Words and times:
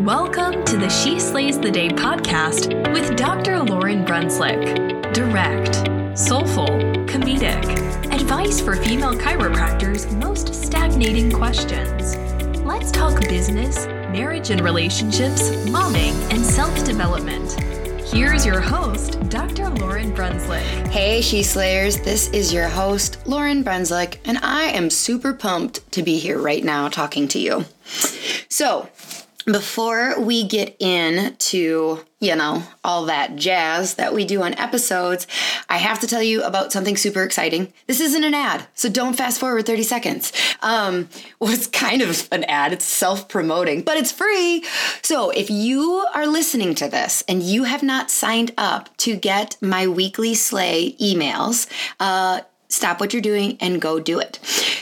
Welcome 0.00 0.64
to 0.64 0.78
the 0.78 0.88
She 0.88 1.20
Slays 1.20 1.60
the 1.60 1.70
Day 1.70 1.90
podcast 1.90 2.90
with 2.94 3.16
Dr. 3.16 3.56
Lauryn 3.56 4.06
Brunslick. 4.06 5.12
Direct, 5.12 6.18
soulful, 6.18 6.68
comedic, 7.04 7.62
advice 8.10 8.62
for 8.62 8.76
female 8.76 9.12
chiropractors' 9.12 10.10
most 10.18 10.54
stagnating 10.54 11.30
questions. 11.30 12.16
Let's 12.64 12.90
talk 12.90 13.20
business, 13.28 13.88
marriage 14.10 14.48
and 14.48 14.62
relationships, 14.62 15.50
momming, 15.66 16.14
and 16.32 16.42
self 16.42 16.74
development. 16.86 17.52
Here's 18.08 18.46
your 18.46 18.60
host, 18.60 19.20
Dr. 19.28 19.64
Lauryn 19.64 20.16
Brunslick. 20.16 20.88
Hey, 20.88 21.20
She 21.20 21.42
Slayers. 21.42 22.00
This 22.00 22.30
is 22.30 22.54
your 22.54 22.68
host, 22.68 23.22
Lauryn 23.26 23.62
Brunslick, 23.62 24.16
and 24.24 24.38
I 24.38 24.62
am 24.70 24.88
super 24.88 25.34
pumped 25.34 25.92
to 25.92 26.02
be 26.02 26.18
here 26.18 26.38
right 26.38 26.64
now 26.64 26.88
talking 26.88 27.28
to 27.28 27.38
you. 27.38 27.66
So, 28.48 28.88
before 29.44 30.20
we 30.20 30.44
get 30.46 30.76
into, 30.78 32.00
you 32.20 32.36
know, 32.36 32.62
all 32.84 33.06
that 33.06 33.36
jazz 33.36 33.94
that 33.94 34.12
we 34.12 34.24
do 34.24 34.42
on 34.42 34.54
episodes, 34.54 35.26
I 35.68 35.78
have 35.78 36.00
to 36.00 36.06
tell 36.06 36.22
you 36.22 36.42
about 36.42 36.72
something 36.72 36.96
super 36.96 37.22
exciting. 37.22 37.72
This 37.86 38.00
isn't 38.00 38.24
an 38.24 38.34
ad, 38.34 38.66
so 38.74 38.88
don't 38.88 39.14
fast 39.14 39.40
forward 39.40 39.66
30 39.66 39.82
seconds. 39.82 40.32
Um, 40.60 41.08
well, 41.40 41.52
it's 41.52 41.66
kind 41.66 42.02
of 42.02 42.28
an 42.32 42.44
ad, 42.44 42.72
it's 42.72 42.84
self 42.84 43.28
promoting, 43.28 43.82
but 43.82 43.96
it's 43.96 44.12
free. 44.12 44.64
So 45.02 45.30
if 45.30 45.50
you 45.50 46.06
are 46.14 46.26
listening 46.26 46.74
to 46.76 46.88
this 46.88 47.24
and 47.26 47.42
you 47.42 47.64
have 47.64 47.82
not 47.82 48.10
signed 48.10 48.52
up 48.58 48.94
to 48.98 49.16
get 49.16 49.56
my 49.60 49.86
weekly 49.86 50.34
Slay 50.34 50.92
emails, 51.00 51.66
uh, 51.98 52.42
stop 52.68 53.00
what 53.00 53.12
you're 53.12 53.22
doing 53.22 53.56
and 53.60 53.80
go 53.80 54.00
do 54.00 54.18
it. 54.18 54.38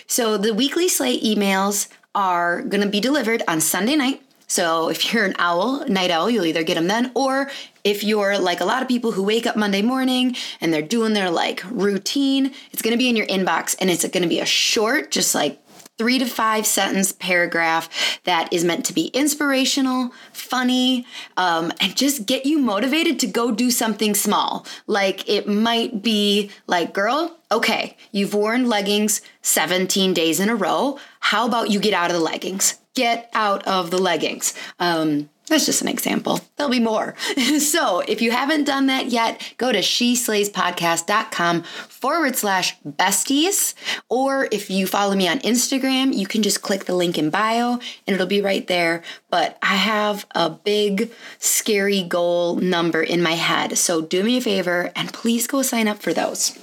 So 0.09 0.37
the 0.37 0.53
weekly 0.53 0.89
Slay 0.89 1.21
emails 1.21 1.89
are 2.15 2.63
going 2.63 2.81
to 2.83 2.89
be 2.89 3.01
delivered 3.01 3.43
on 3.47 3.61
Sunday 3.61 3.95
night 3.95 4.23
so 4.49 4.89
if 4.89 5.13
you're 5.13 5.27
an 5.27 5.35
owl, 5.39 5.87
night 5.89 6.11
owl, 6.11 6.31
you'll 6.31 6.47
either 6.47 6.63
get 6.63 6.75
them 6.75 6.89
then, 6.89 7.13
or 7.15 7.51
if 7.85 8.03
you're 8.03 8.39
like 8.39 8.61
a 8.61 8.65
lot 8.65 8.83
of 8.83 8.89
people 8.89 9.13
who 9.13 9.23
wake 9.23 9.47
up 9.47 9.57
Monday 9.57 9.83
morning 9.83 10.35
and 10.61 10.73
they're 10.73 10.83
doing 10.83 11.13
their 11.13 11.31
like 11.31 11.63
routine, 11.71 12.53
it's 12.73 12.83
gonna 12.83 12.97
be 12.97 13.09
in 13.09 13.17
your 13.17 13.27
inbox 13.27 13.77
and 13.79 13.91
it's 13.91 14.07
gonna 14.09 14.27
be 14.27 14.41
a 14.41 14.47
short, 14.47 15.11
just 15.11 15.35
like 15.35 15.61
three 15.99 16.19
to 16.19 16.25
five 16.25 16.65
sentence 16.65 17.13
paragraph 17.13 18.21
that 18.25 18.51
is 18.53 18.65
meant 18.65 18.87
to 18.87 18.95
be 18.95 19.07
inspirational, 19.09 20.13
funny, 20.33 21.05
um, 21.37 21.73
and 21.81 21.97
just 21.97 22.25
get 22.25 22.47
you 22.47 22.59
motivated 22.59 23.19
to 23.19 23.27
go 23.27 23.51
do 23.51 23.71
something 23.71 24.15
small. 24.15 24.65
Like 24.87 25.29
it 25.29 25.49
might 25.49 26.03
be 26.03 26.51
like, 26.67 26.95
girl, 26.95 27.37
okay, 27.51 27.97
you've 28.13 28.33
worn 28.33 28.69
leggings 28.69 29.21
17 29.43 30.15
days 30.15 30.41
in 30.41 30.49
a 30.49 30.57
row. 30.57 30.99
How 31.21 31.47
about 31.47 31.71
you 31.71 31.81
get 31.81 31.93
out 31.93 32.11
of 32.11 32.17
the 32.17 32.23
leggings? 32.23 32.79
Get 32.99 33.31
out 33.33 33.65
of 33.65 33.93
the 33.93 33.99
leggings. 33.99 34.55
Um, 34.81 35.31
that's 35.47 35.67
just 35.67 35.83
an 35.83 35.89
example. 35.89 36.41
There'll 36.57 36.71
be 36.71 36.81
more. 36.81 37.15
so 37.61 38.01
if 38.01 38.21
you 38.21 38.33
haven't 38.33 38.65
done 38.65 38.89
that 38.89 39.07
yet, 39.07 39.55
go 39.57 39.71
to 39.71 39.79
sheslayspodcast.com 39.79 41.63
forward 41.63 42.35
slash 42.35 42.77
besties. 42.85 43.75
Or 44.09 44.49
if 44.51 44.69
you 44.69 44.89
follow 44.89 45.15
me 45.15 45.29
on 45.29 45.39
Instagram, 45.39 46.13
you 46.13 46.27
can 46.27 46.43
just 46.43 46.61
click 46.61 46.87
the 46.87 46.95
link 46.97 47.17
in 47.17 47.31
bio 47.31 47.75
and 47.75 47.83
it'll 48.09 48.27
be 48.27 48.43
right 48.43 48.67
there. 48.67 49.03
But 49.31 49.57
I 49.63 49.77
have 49.77 50.27
a 50.33 50.51
big, 50.51 51.13
scary 51.39 52.03
goal 52.03 52.57
number 52.57 53.03
in 53.03 53.23
my 53.23 53.37
head. 53.37 53.79
So 53.79 54.03
do 54.03 54.25
me 54.25 54.39
a 54.39 54.41
favor 54.41 54.91
and 54.97 55.13
please 55.13 55.47
go 55.47 55.63
sign 55.63 55.87
up 55.87 56.03
for 56.03 56.13
those. 56.13 56.59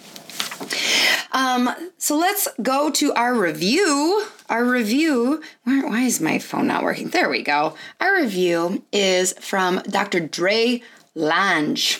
Um, 1.31 1.69
so 1.97 2.18
let's 2.18 2.50
go 2.62 2.91
to 2.91 3.13
our 3.13 3.34
review. 3.34 4.28
Our 4.50 4.63
review, 4.63 5.41
where, 5.63 5.88
why 5.88 6.01
is 6.01 6.22
my 6.22 6.39
phone 6.39 6.67
not 6.67 6.83
working? 6.83 7.09
There 7.09 7.29
we 7.29 7.41
go. 7.41 7.75
Our 8.00 8.22
review 8.22 8.83
is 8.91 9.33
from 9.39 9.81
Dr. 9.89 10.19
Dre 10.19 10.83
Lange. 11.16 12.00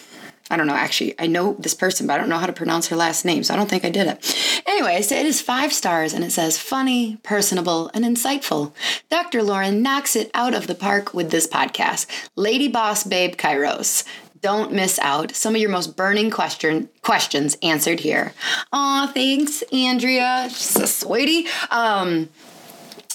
I 0.51 0.57
don't 0.57 0.67
know, 0.67 0.75
actually, 0.75 1.16
I 1.17 1.25
know 1.25 1.56
this 1.57 1.73
person, 1.73 2.06
but 2.06 2.13
I 2.13 2.17
don't 2.19 2.29
know 2.29 2.38
how 2.38 2.45
to 2.45 2.53
pronounce 2.53 2.88
her 2.89 2.95
last 2.95 3.25
name, 3.25 3.44
so 3.44 3.51
I 3.51 3.57
don't 3.57 3.67
think 3.67 3.83
I 3.83 3.89
did 3.89 4.06
it. 4.06 4.61
Anyway, 4.67 5.01
so 5.01 5.16
it 5.16 5.25
is 5.25 5.41
five 5.41 5.73
stars 5.73 6.13
and 6.13 6.23
it 6.23 6.31
says 6.31 6.59
funny, 6.59 7.17
personable, 7.23 7.89
and 7.95 8.06
insightful. 8.06 8.72
Dr. 9.09 9.39
Lauryn 9.39 9.81
knocks 9.81 10.16
it 10.16 10.29
out 10.35 10.53
of 10.53 10.67
the 10.67 10.75
park 10.75 11.16
with 11.16 11.31
this 11.31 11.47
podcast. 11.47 12.06
Lady 12.35 12.67
Boss 12.67 13.03
Babe 13.03 13.35
chiros. 13.35 14.03
Don't 14.45 14.73
miss 14.73 15.00
out. 15.00 15.35
Some 15.35 15.56
of 15.56 15.61
your 15.61 15.72
most 15.72 15.97
burning 15.97 16.29
question 16.29 16.88
questions 17.01 17.57
answered 17.63 18.00
here. 18.00 18.31
Aw, 18.72 19.07
thanks, 19.11 19.63
Andrea. 19.73 20.50
She's 20.51 20.75
a 20.75 20.85
sweetie. 20.85 21.47
Um, 21.72 22.29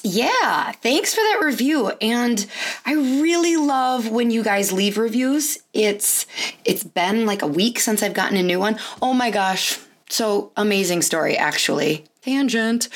yeah, 0.03 0.73
thanks 0.73 1.15
for 1.15 1.21
that 1.21 1.43
review. 1.45 1.93
And 2.01 2.45
I 2.85 2.95
really 2.95 3.57
love 3.57 4.11
when 4.11 4.33
you 4.33 4.43
guys 4.43 4.73
leave 4.73 4.99
reviews. 4.99 5.61
It's 5.73 6.27
it's 6.65 6.83
been 6.83 7.27
like 7.27 7.43
a 7.43 7.47
week 7.47 7.79
since 7.79 8.03
I've 8.03 8.13
gotten 8.13 8.37
a 8.37 8.43
new 8.43 8.59
one. 8.59 8.77
Oh 9.01 9.15
my 9.15 9.31
gosh. 9.31 9.79
So 10.09 10.51
amazing 10.57 11.03
story 11.03 11.37
actually. 11.37 12.07
Tangent. 12.23 12.89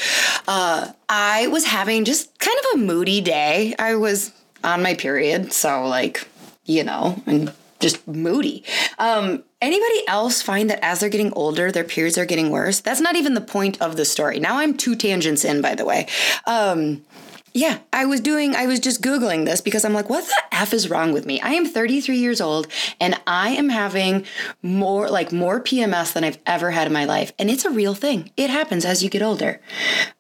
Uh 0.48 0.90
I 1.08 1.46
was 1.46 1.66
having 1.66 2.04
just 2.04 2.36
kind 2.40 2.58
of 2.58 2.80
a 2.80 2.84
moody 2.84 3.20
day. 3.20 3.76
I 3.78 3.94
was 3.94 4.32
on 4.64 4.82
my 4.82 4.94
period, 4.94 5.52
so 5.52 5.86
like, 5.86 6.26
you 6.64 6.82
know, 6.82 7.22
and 7.26 7.52
just 7.84 8.08
moody. 8.08 8.64
Um, 8.98 9.44
anybody 9.60 10.08
else 10.08 10.40
find 10.40 10.70
that 10.70 10.82
as 10.82 11.00
they're 11.00 11.10
getting 11.10 11.34
older, 11.34 11.70
their 11.70 11.84
periods 11.84 12.16
are 12.16 12.24
getting 12.24 12.48
worse? 12.48 12.80
That's 12.80 13.00
not 13.00 13.14
even 13.14 13.34
the 13.34 13.42
point 13.42 13.80
of 13.82 13.96
the 13.96 14.06
story. 14.06 14.40
Now 14.40 14.58
I'm 14.58 14.74
two 14.74 14.96
tangents 14.96 15.44
in, 15.44 15.60
by 15.60 15.74
the 15.74 15.84
way. 15.84 16.06
Um, 16.46 17.04
yeah, 17.52 17.80
I 17.92 18.06
was 18.06 18.20
doing, 18.20 18.56
I 18.56 18.66
was 18.66 18.80
just 18.80 19.02
Googling 19.02 19.44
this 19.44 19.60
because 19.60 19.84
I'm 19.84 19.92
like, 19.92 20.08
what 20.08 20.24
the 20.24 20.56
F 20.56 20.72
is 20.72 20.88
wrong 20.88 21.12
with 21.12 21.26
me? 21.26 21.42
I 21.42 21.50
am 21.50 21.66
33 21.66 22.16
years 22.16 22.40
old 22.40 22.68
and 22.98 23.20
I 23.26 23.50
am 23.50 23.68
having 23.68 24.24
more, 24.62 25.10
like 25.10 25.30
more 25.30 25.60
PMS 25.60 26.14
than 26.14 26.24
I've 26.24 26.38
ever 26.46 26.70
had 26.70 26.86
in 26.86 26.92
my 26.94 27.04
life. 27.04 27.32
And 27.38 27.50
it's 27.50 27.66
a 27.66 27.70
real 27.70 27.94
thing. 27.94 28.30
It 28.38 28.48
happens 28.48 28.86
as 28.86 29.04
you 29.04 29.10
get 29.10 29.22
older. 29.22 29.60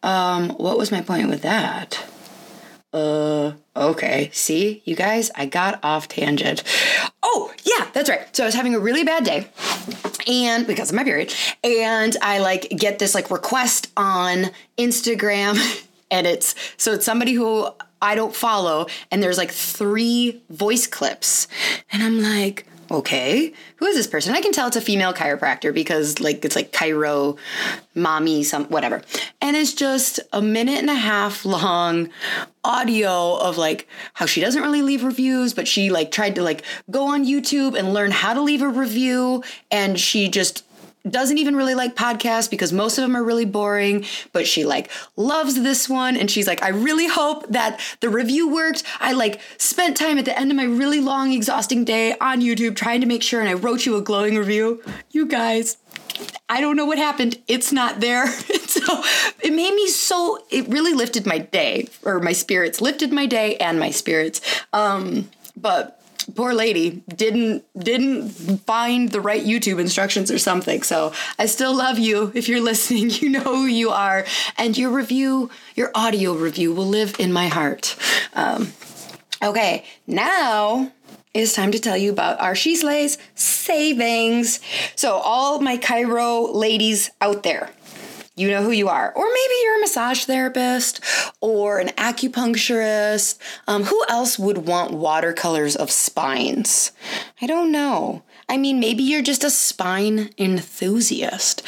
Um, 0.02 0.50
what 0.50 0.76
was 0.76 0.92
my 0.92 1.00
point 1.00 1.30
with 1.30 1.40
that? 1.42 2.04
Uh, 2.94 3.54
okay. 3.74 4.30
See, 4.32 4.80
you 4.84 4.94
guys, 4.94 5.30
I 5.34 5.46
got 5.46 5.80
off 5.84 6.06
tangent. 6.08 6.62
Oh, 7.22 7.52
yeah, 7.64 7.88
that's 7.92 8.08
right. 8.08 8.34
So 8.34 8.44
I 8.44 8.46
was 8.46 8.54
having 8.54 8.74
a 8.74 8.78
really 8.78 9.02
bad 9.02 9.24
day 9.24 9.48
and 10.26 10.66
because 10.66 10.90
of 10.90 10.96
my 10.96 11.04
period, 11.04 11.34
and 11.62 12.16
I 12.22 12.38
like 12.38 12.70
get 12.70 12.98
this 12.98 13.14
like 13.14 13.30
request 13.30 13.90
on 13.96 14.50
Instagram 14.78 15.58
and 16.10 16.26
it's 16.26 16.54
so 16.76 16.92
it's 16.92 17.04
somebody 17.04 17.32
who 17.32 17.68
I 18.00 18.14
don't 18.14 18.34
follow 18.34 18.86
and 19.10 19.22
there's 19.22 19.38
like 19.38 19.50
three 19.50 20.42
voice 20.50 20.86
clips 20.86 21.48
and 21.90 22.02
I'm 22.02 22.20
like, 22.22 22.66
okay, 22.90 23.52
who 23.76 23.86
is 23.86 23.96
this 23.96 24.06
person? 24.06 24.34
I 24.34 24.40
can 24.40 24.52
tell 24.52 24.66
it's 24.66 24.76
a 24.76 24.80
female 24.80 25.12
chiropractor 25.12 25.72
because 25.72 26.20
like 26.20 26.44
it's 26.44 26.56
like 26.56 26.72
chiro 26.72 27.36
mommy 27.94 28.42
some 28.42 28.64
whatever. 28.66 29.02
And 29.40 29.56
it's 29.56 29.74
just 29.74 30.20
a 30.32 30.42
minute 30.42 30.78
and 30.78 30.90
a 30.90 30.94
half 30.94 31.44
long 31.44 32.10
audio 32.62 33.36
of 33.36 33.58
like 33.58 33.88
how 34.14 34.26
she 34.26 34.40
doesn't 34.40 34.62
really 34.62 34.82
leave 34.82 35.04
reviews, 35.04 35.54
but 35.54 35.68
she 35.68 35.90
like 35.90 36.10
tried 36.10 36.34
to 36.36 36.42
like 36.42 36.62
go 36.90 37.06
on 37.06 37.24
YouTube 37.24 37.78
and 37.78 37.92
learn 37.92 38.10
how 38.10 38.34
to 38.34 38.40
leave 38.40 38.62
a 38.62 38.68
review 38.68 39.42
and 39.70 39.98
she 39.98 40.28
just 40.28 40.64
doesn't 41.08 41.38
even 41.38 41.54
really 41.54 41.74
like 41.74 41.94
podcasts 41.94 42.48
because 42.48 42.72
most 42.72 42.96
of 42.96 43.02
them 43.02 43.16
are 43.16 43.22
really 43.22 43.44
boring, 43.44 44.04
but 44.32 44.46
she 44.46 44.64
like 44.64 44.90
loves 45.16 45.54
this 45.54 45.88
one. 45.88 46.16
And 46.16 46.30
she's 46.30 46.46
like, 46.46 46.62
I 46.62 46.68
really 46.68 47.06
hope 47.06 47.46
that 47.48 47.80
the 48.00 48.08
review 48.08 48.48
worked. 48.48 48.82
I 49.00 49.12
like 49.12 49.40
spent 49.58 49.96
time 49.96 50.18
at 50.18 50.24
the 50.24 50.38
end 50.38 50.50
of 50.50 50.56
my 50.56 50.64
really 50.64 51.00
long, 51.00 51.32
exhausting 51.32 51.84
day 51.84 52.14
on 52.20 52.40
YouTube 52.40 52.76
trying 52.76 53.00
to 53.02 53.06
make 53.06 53.22
sure, 53.22 53.40
and 53.40 53.48
I 53.48 53.54
wrote 53.54 53.84
you 53.84 53.96
a 53.96 54.02
glowing 54.02 54.36
review. 54.36 54.82
You 55.10 55.26
guys, 55.26 55.76
I 56.48 56.60
don't 56.60 56.76
know 56.76 56.86
what 56.86 56.98
happened. 56.98 57.38
It's 57.48 57.72
not 57.72 58.00
there. 58.00 58.26
so 58.66 59.02
it 59.42 59.52
made 59.52 59.74
me 59.74 59.88
so, 59.88 60.44
it 60.50 60.68
really 60.68 60.94
lifted 60.94 61.26
my 61.26 61.38
day 61.38 61.88
or 62.02 62.20
my 62.20 62.32
spirits, 62.32 62.80
lifted 62.80 63.12
my 63.12 63.26
day 63.26 63.56
and 63.56 63.78
my 63.78 63.90
spirits. 63.90 64.40
Um, 64.72 65.30
but 65.56 66.00
poor 66.34 66.54
lady 66.54 67.02
didn't 67.08 67.64
didn't 67.78 68.30
find 68.66 69.10
the 69.10 69.20
right 69.20 69.42
YouTube 69.42 69.80
instructions 69.80 70.30
or 70.30 70.38
something. 70.38 70.82
So 70.82 71.12
I 71.38 71.46
still 71.46 71.76
love 71.76 71.98
you. 71.98 72.32
If 72.34 72.48
you're 72.48 72.60
listening, 72.60 73.10
you 73.20 73.30
know 73.30 73.40
who 73.40 73.66
you 73.66 73.90
are, 73.90 74.24
and 74.56 74.76
your 74.76 74.90
review, 74.90 75.50
your 75.74 75.90
audio 75.94 76.34
review, 76.34 76.72
will 76.72 76.88
live 76.88 77.16
in 77.18 77.32
my 77.32 77.48
heart. 77.48 77.96
Um, 78.34 78.72
okay, 79.42 79.84
now 80.06 80.92
it's 81.32 81.52
time 81.52 81.72
to 81.72 81.80
tell 81.80 81.96
you 81.96 82.12
about 82.12 82.40
our 82.40 82.54
She 82.54 82.76
Slays 82.76 83.18
savings. 83.34 84.60
So 84.94 85.16
all 85.16 85.60
my 85.60 85.76
chiro 85.78 86.54
ladies 86.54 87.10
out 87.20 87.42
there 87.42 87.70
you 88.36 88.50
know 88.50 88.62
who 88.62 88.70
you 88.70 88.88
are. 88.88 89.12
Or 89.14 89.24
maybe 89.24 89.54
you're 89.62 89.76
a 89.76 89.80
massage 89.80 90.24
therapist 90.24 91.00
or 91.40 91.78
an 91.78 91.88
acupuncturist. 91.88 93.38
Um, 93.68 93.84
who 93.84 94.04
else 94.08 94.38
would 94.38 94.66
want 94.66 94.92
watercolors 94.92 95.76
of 95.76 95.90
spines? 95.90 96.92
I 97.40 97.46
don't 97.46 97.70
know. 97.70 98.22
I 98.48 98.56
mean, 98.56 98.80
maybe 98.80 99.02
you're 99.02 99.22
just 99.22 99.44
a 99.44 99.50
spine 99.50 100.30
enthusiast. 100.38 101.62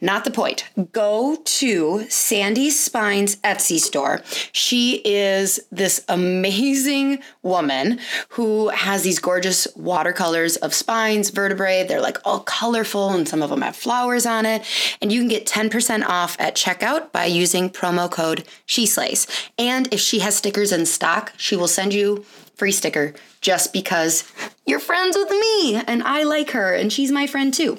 Not 0.00 0.24
the 0.24 0.30
point. 0.30 0.64
Go 0.92 1.38
to 1.42 2.06
Sandy 2.10 2.68
Spine's 2.70 3.36
Etsy 3.36 3.78
store. 3.78 4.20
She 4.52 5.00
is 5.04 5.58
this 5.70 6.04
amazing 6.08 7.20
woman 7.42 7.98
who 8.30 8.68
has 8.68 9.02
these 9.02 9.18
gorgeous 9.18 9.66
watercolors 9.74 10.56
of 10.56 10.74
spines, 10.74 11.30
vertebrae. 11.30 11.84
They're 11.84 12.00
like 12.00 12.18
all 12.24 12.40
colorful 12.40 13.10
and 13.10 13.26
some 13.26 13.42
of 13.42 13.48
them 13.48 13.62
have 13.62 13.76
flowers 13.76 14.26
on 14.26 14.44
it. 14.44 14.64
And 15.00 15.10
you 15.10 15.20
can 15.20 15.28
get 15.28 15.46
10% 15.46 16.04
off 16.06 16.36
at 16.38 16.56
checkout 16.56 17.10
by 17.12 17.24
using 17.24 17.70
promo 17.70 18.10
code 18.10 18.44
SheSlays. 18.66 19.26
And 19.58 19.92
if 19.92 20.00
she 20.00 20.18
has 20.18 20.36
stickers 20.36 20.72
in 20.72 20.84
stock, 20.84 21.32
she 21.38 21.56
will 21.56 21.68
send 21.68 21.94
you 21.94 22.24
free 22.54 22.72
sticker 22.72 23.14
just 23.40 23.72
because 23.72 24.30
you're 24.66 24.80
friends 24.80 25.16
with 25.16 25.30
me 25.30 25.76
and 25.76 26.02
I 26.02 26.24
like 26.24 26.50
her 26.50 26.74
and 26.74 26.92
she's 26.92 27.12
my 27.12 27.26
friend 27.26 27.52
too. 27.52 27.78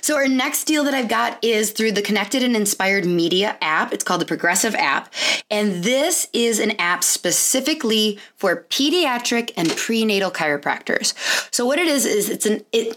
So, 0.00 0.16
our 0.16 0.26
next 0.26 0.64
deal 0.64 0.84
that 0.84 0.94
I've 0.94 1.08
got 1.08 1.42
is 1.44 1.72
through 1.72 1.92
the 1.92 2.00
Connected 2.00 2.42
and 2.42 2.56
Inspired 2.56 3.04
Media 3.04 3.58
app. 3.60 3.92
It's 3.92 4.04
called 4.04 4.22
the 4.22 4.26
Progressive 4.26 4.74
app. 4.74 5.12
And 5.50 5.84
this 5.84 6.28
is 6.32 6.58
an 6.60 6.72
app 6.78 7.04
specifically 7.04 8.18
for 8.34 8.64
pediatric 8.70 9.52
and 9.56 9.68
prenatal 9.76 10.30
chiropractors. 10.30 11.12
So, 11.54 11.66
what 11.66 11.78
it 11.78 11.88
is, 11.88 12.06
is 12.06 12.30
it's 12.30 12.46
an, 12.46 12.64
it, 12.72 12.96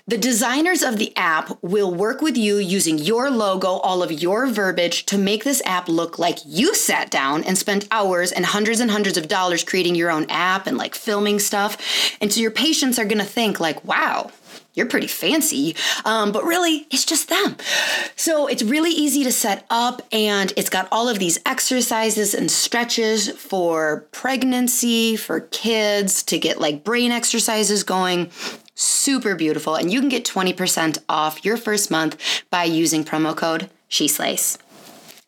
the 0.06 0.16
designers 0.16 0.82
of 0.82 0.96
the 0.96 1.14
app 1.16 1.58
will 1.62 1.94
work 1.94 2.22
with 2.22 2.38
you 2.38 2.56
using 2.56 2.96
your 2.96 3.30
logo, 3.30 3.68
all 3.68 4.02
of 4.02 4.10
your 4.10 4.46
verbiage 4.46 5.04
to 5.06 5.18
make 5.18 5.44
this 5.44 5.60
app 5.66 5.86
look 5.88 6.18
like 6.18 6.38
you 6.46 6.74
sat 6.74 7.10
down 7.10 7.44
and 7.44 7.58
spent 7.58 7.86
hours 7.90 8.32
and 8.32 8.46
hundreds 8.46 8.80
and 8.80 8.90
hundreds 8.90 9.18
of 9.18 9.28
dollars 9.28 9.64
creating 9.64 9.94
your 9.94 10.10
own 10.10 10.24
app 10.30 10.66
and 10.72 10.78
like 10.78 10.94
filming 10.94 11.38
stuff. 11.38 11.76
And 12.20 12.32
so 12.32 12.40
your 12.40 12.50
patients 12.50 12.98
are 12.98 13.04
going 13.04 13.18
to 13.18 13.24
think 13.24 13.60
like, 13.60 13.84
wow, 13.84 14.32
you're 14.74 14.86
pretty 14.86 15.06
fancy. 15.06 15.76
Um, 16.04 16.32
but 16.32 16.44
really, 16.44 16.86
it's 16.90 17.04
just 17.04 17.28
them. 17.28 17.56
So 18.16 18.46
it's 18.46 18.62
really 18.62 18.90
easy 18.90 19.22
to 19.24 19.32
set 19.32 19.66
up, 19.70 20.02
and 20.10 20.52
it's 20.56 20.70
got 20.70 20.88
all 20.90 21.08
of 21.08 21.18
these 21.18 21.38
exercises 21.44 22.34
and 22.34 22.50
stretches 22.50 23.30
for 23.30 24.06
pregnancy, 24.12 25.16
for 25.16 25.40
kids 25.40 26.22
to 26.24 26.38
get 26.38 26.60
like 26.60 26.84
brain 26.84 27.12
exercises 27.12 27.82
going. 27.82 28.30
Super 28.74 29.34
beautiful. 29.34 29.74
And 29.74 29.92
you 29.92 30.00
can 30.00 30.08
get 30.08 30.24
20% 30.24 30.98
off 31.08 31.44
your 31.44 31.58
first 31.58 31.90
month 31.90 32.16
by 32.50 32.64
using 32.64 33.04
promo 33.04 33.36
code 33.36 33.68
SheSlays. 33.90 34.56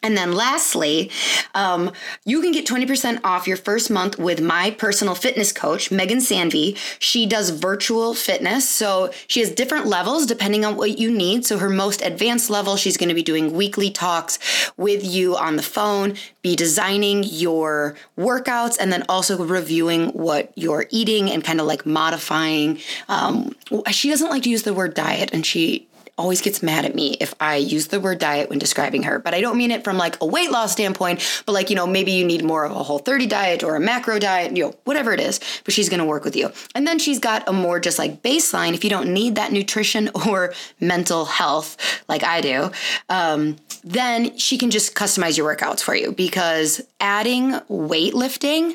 And 0.05 0.19
then 0.19 0.33
lastly, 0.33 1.11
um, 1.55 1.91
you 2.27 2.43
can 2.43 2.53
get 2.53 2.67
20% 2.67 3.21
off 3.25 3.49
your 3.49 3.57
first 3.57 3.91
month 3.91 4.19
with 4.19 4.39
my 4.39 4.71
personal 4.71 5.15
fitness 5.15 5.51
coach, 5.51 5.91
Megan 5.91 6.19
Sanvi. 6.19 6.77
She 6.99 7.25
does 7.25 7.49
virtual 7.49 8.13
fitness. 8.13 8.69
So 8.69 9.11
she 9.27 9.41
has 9.41 9.51
different 9.51 9.87
levels 9.87 10.27
depending 10.27 10.63
on 10.63 10.77
what 10.77 10.99
you 10.99 11.11
need. 11.11 11.47
So 11.47 11.57
her 11.57 11.71
most 11.71 12.03
advanced 12.03 12.51
level, 12.51 12.77
she's 12.77 12.99
going 12.99 13.09
to 13.09 13.15
be 13.15 13.23
doing 13.23 13.55
weekly 13.55 13.91
talks 13.91 14.39
with 14.77 15.03
you 15.03 15.39
on 15.39 15.57
the 15.57 15.63
phone, 15.63 16.17
be 16.43 16.55
designing 16.55 17.25
your 17.25 17.97
workouts, 18.19 18.77
and 18.79 18.93
then 18.93 19.05
also 19.09 19.43
reviewing 19.43 20.09
what 20.11 20.53
you're 20.55 20.85
eating 20.91 21.31
and 21.31 21.43
kind 21.43 21.61
of 21.61 21.67
like 21.67 21.87
modifying. 21.87 22.79
Um, 23.09 23.57
she 23.91 24.11
doesn't 24.11 24.29
like 24.29 24.43
to 24.43 24.51
use 24.51 24.65
the 24.65 24.75
word 24.75 24.93
diet, 24.93 25.31
and 25.33 25.47
she 25.47 25.89
always 26.17 26.41
gets 26.41 26.63
mad 26.63 26.85
at 26.85 26.95
me 26.95 27.17
if 27.21 27.35
I 27.41 27.57
use 27.57 27.89
the 27.89 28.01
word 28.01 28.19
diet 28.19 28.49
when 28.49 28.59
describing 28.59 29.03
her. 29.05 29.19
But 29.19 29.35
I 29.35 29.41
don't 29.41 29.57
mean 29.57 29.71
it 29.71 29.85
from 29.85 29.97
like 29.97 30.21
a 30.21 30.27
weight 30.27 30.51
loss 30.51 30.73
standpoint, 30.73 31.43
but 31.47 31.53
like, 31.53 31.71
you 31.71 31.77
know, 31.77 31.87
maybe 31.87 32.13
you 32.13 32.25
need 32.25 32.45
more 32.45 32.65
of 32.65 32.73
a 32.73 32.83
whole 32.83 32.99
30 32.99 33.27
diet 33.27 33.63
or 33.63 33.77
a 33.77 33.81
macro 33.81 34.19
diet, 34.19 34.57
you 34.57 34.65
know, 34.65 34.75
whatever 34.85 35.13
it 35.13 35.21
is, 35.21 35.41
but 35.65 35.75
she's 35.75 35.89
gonna 35.89 36.07
work 36.07 36.25
with 36.25 36.37
you. 36.37 36.51
And 36.75 36.87
then 36.87 36.99
she's 36.99 37.19
got 37.19 37.49
a 37.49 37.53
more 37.53 37.81
just 37.81 37.99
like 37.99 38.23
baseline 38.23 38.75
if 38.75 38.85
you 38.85 38.91
don't 38.91 39.13
need 39.13 39.35
that 39.35 39.53
nutrition 39.53 40.11
or 40.27 40.55
mental 40.81 41.25
health 41.25 41.77
like 42.09 42.23
I 42.23 42.41
do. 42.41 42.71
Um, 43.09 43.57
then 43.85 44.37
she 44.39 44.57
can 44.57 44.71
just 44.71 44.95
customize 44.95 45.37
your 45.37 45.55
workouts 45.55 45.81
for 45.81 45.95
you 45.95 46.13
because 46.13 46.81
adding 47.01 47.53
weightlifting 47.69 48.75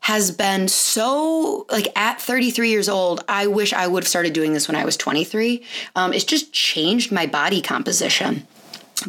has 0.00 0.30
been 0.30 0.68
so 0.68 1.66
like 1.70 1.88
at 1.96 2.20
33 2.20 2.70
years 2.70 2.88
old 2.88 3.24
i 3.26 3.48
wish 3.48 3.72
i 3.72 3.86
would 3.86 4.04
have 4.04 4.08
started 4.08 4.32
doing 4.32 4.52
this 4.52 4.68
when 4.68 4.76
i 4.76 4.84
was 4.84 4.96
23 4.96 5.62
um, 5.96 6.12
it's 6.12 6.24
just 6.24 6.54
changed 6.74 7.12
my 7.12 7.26
body 7.26 7.60
composition 7.60 8.46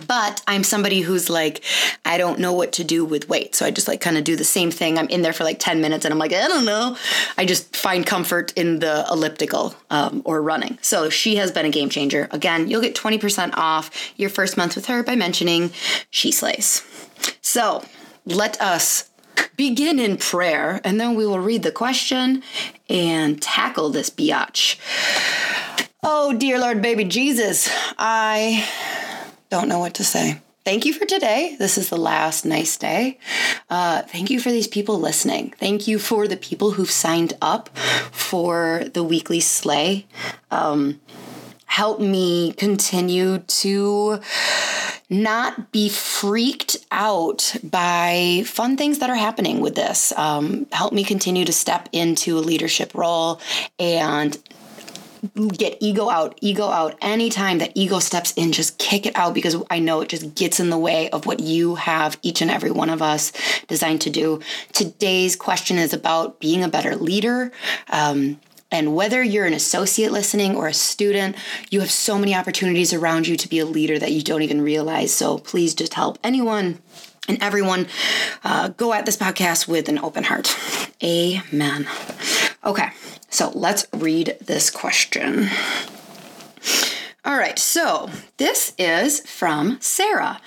but 0.08 0.42
I'm 0.48 0.64
somebody 0.64 1.02
who's 1.02 1.30
like, 1.30 1.64
I 2.04 2.18
don't 2.18 2.40
know 2.40 2.52
what 2.52 2.74
to 2.74 2.84
do 2.84 3.06
with 3.06 3.30
weight. 3.30 3.56
So 3.56 3.66
I 3.66 3.72
just 3.72 3.88
like 3.88 4.02
kind 4.02 4.18
of 4.18 4.24
do 4.24 4.36
the 4.36 4.44
same 4.44 4.72
thing. 4.72 4.98
I'm 4.98 5.08
in 5.08 5.22
there 5.22 5.32
for 5.32 5.46
like 5.46 5.60
10 5.60 5.80
minutes 5.80 6.04
and 6.04 6.12
I'm 6.12 6.18
like, 6.18 6.34
I 6.34 6.48
don't 6.48 6.66
know. 6.66 6.98
I 7.38 7.46
just 7.46 7.78
find 7.78 8.06
comfort 8.06 8.52
in 8.58 8.80
the 8.80 9.06
elliptical 9.10 9.76
um, 9.92 10.22
or 10.25 10.42
running. 10.42 10.80
So 10.82 11.10
she 11.10 11.38
has 11.38 11.51
been 11.51 11.66
a 11.66 11.70
game 11.70 11.89
changer. 11.89 12.28
Again, 12.32 12.68
you'll 12.68 12.82
get 12.82 12.96
20% 12.96 13.54
off 13.56 13.92
your 14.18 14.30
first 14.30 14.58
month 14.58 14.75
with 14.75 14.88
her 14.88 15.01
by 15.01 15.16
mentioning 15.16 15.72
She 16.10 16.32
Slays. 16.32 16.84
So 17.42 17.86
let 18.25 18.60
us 18.60 19.10
begin 19.56 20.00
in 20.00 20.18
prayer 20.18 20.82
and 20.84 21.00
then 21.00 21.16
we 21.16 21.25
will 21.25 21.39
read 21.39 21.63
the 21.63 21.72
question 21.72 22.44
and 22.89 23.42
tackle 23.42 23.92
this 23.92 24.10
biatch. 24.10 24.78
Oh, 26.08 26.34
dear 26.38 26.60
Lord, 26.60 26.84
baby 26.84 27.04
Jesus, 27.04 27.68
I 27.98 28.70
don't 29.50 29.68
know 29.68 29.80
what 29.80 29.96
to 29.96 30.04
say. 30.04 30.40
Thank 30.64 30.86
you 30.86 30.94
for 30.94 31.04
today. 31.04 31.56
This 31.58 31.80
is 31.80 31.90
the 31.90 31.98
last 31.98 32.46
nice 32.46 32.78
day. 32.78 33.18
Uh, 33.72 34.04
thank 34.04 34.30
you 34.30 34.40
for 34.40 34.52
these 34.52 34.68
people 34.68 35.00
listening. 35.00 35.56
Thank 35.58 35.88
you 35.88 35.98
for 35.98 36.28
the 36.28 36.38
people 36.38 36.72
who've 36.72 36.92
signed 36.92 37.34
up 37.42 37.76
for 38.12 38.84
the 38.94 39.04
weekly 39.04 39.40
Slay. 39.40 40.06
Um, 40.52 41.02
help 41.66 42.00
me 42.00 42.54
continue 42.54 43.40
to 43.40 44.20
not 45.10 45.72
be 45.72 45.90
freaked 45.90 46.78
out 46.92 47.56
by 47.64 48.44
fun 48.46 48.78
things 48.78 49.00
that 49.00 49.10
are 49.10 49.16
happening 49.16 49.60
with 49.60 49.74
this. 49.74 50.14
Um, 50.16 50.68
help 50.72 50.94
me 50.94 51.04
continue 51.04 51.46
to 51.46 51.52
step 51.52 51.90
into 51.92 52.38
a 52.38 52.42
leadership 52.42 52.94
role 52.94 53.42
and 53.80 54.38
get 55.50 55.77
ego 55.79 56.10
out, 56.10 56.38
ego 56.41 56.67
out. 56.67 56.98
Anytime 57.01 57.57
that 57.60 57.72
ego 57.75 58.00
steps 58.00 58.34
in, 58.34 58.51
just 58.51 58.77
kick 58.77 59.05
it 59.05 59.15
out 59.15 59.34
because 59.34 59.55
I 59.69 59.79
know 59.79 60.01
it 60.01 60.10
just 60.10 60.36
gets 60.36 60.60
in 60.60 60.69
the 60.69 60.77
way 60.77 61.10
of 61.10 61.25
what 61.25 61.39
you 61.39 61.75
have, 61.75 62.17
each 62.22 62.41
and 62.41 62.51
every 62.51 62.72
one 62.72 62.89
of 62.89 63.01
us, 63.01 63.31
designed 63.67 64.01
to 64.01 64.10
do. 64.10 64.41
Today's 64.74 65.36
question 65.36 65.77
is 65.77 65.93
about 65.93 66.39
being 66.39 66.63
a 66.63 66.69
better 66.69 66.95
leader. 66.95 67.51
Um, 67.89 68.39
and 68.72 68.95
whether 68.95 69.24
you're 69.24 69.45
an 69.45 69.53
associate 69.53 70.12
listening 70.12 70.55
or 70.55 70.67
a 70.67 70.74
student, 70.74 71.36
you 71.69 71.79
have 71.79 71.91
so 71.91 72.17
many 72.17 72.36
opportunities 72.36 72.93
around 72.93 73.27
you 73.27 73.38
to 73.38 73.48
be 73.48 73.60
a 73.60 73.65
leader 73.65 73.98
that 74.00 74.12
you 74.12 74.22
don't 74.22 74.41
even 74.41 74.62
realize. 74.62 75.13
So 75.13 75.38
please 75.38 75.74
just 75.74 75.93
help 75.93 76.17
anyone 76.24 76.79
and 77.27 77.41
everyone 77.41 77.88
uh, 78.43 78.69
go 78.69 78.93
at 78.93 79.05
this 79.05 79.17
podcast 79.17 79.67
with 79.67 79.88
an 79.89 80.00
open 80.00 80.24
heart. 80.24 80.55
Amen. 81.03 81.88
Okay. 82.65 82.89
So 83.29 83.51
let's 83.53 83.86
read 83.93 84.38
this 84.41 84.69
question. 84.69 85.50
All 87.24 87.38
right, 87.38 87.57
so 87.57 88.12
this 88.38 88.74
is 88.77 89.19
from 89.22 89.77
Sarah. 89.81 90.39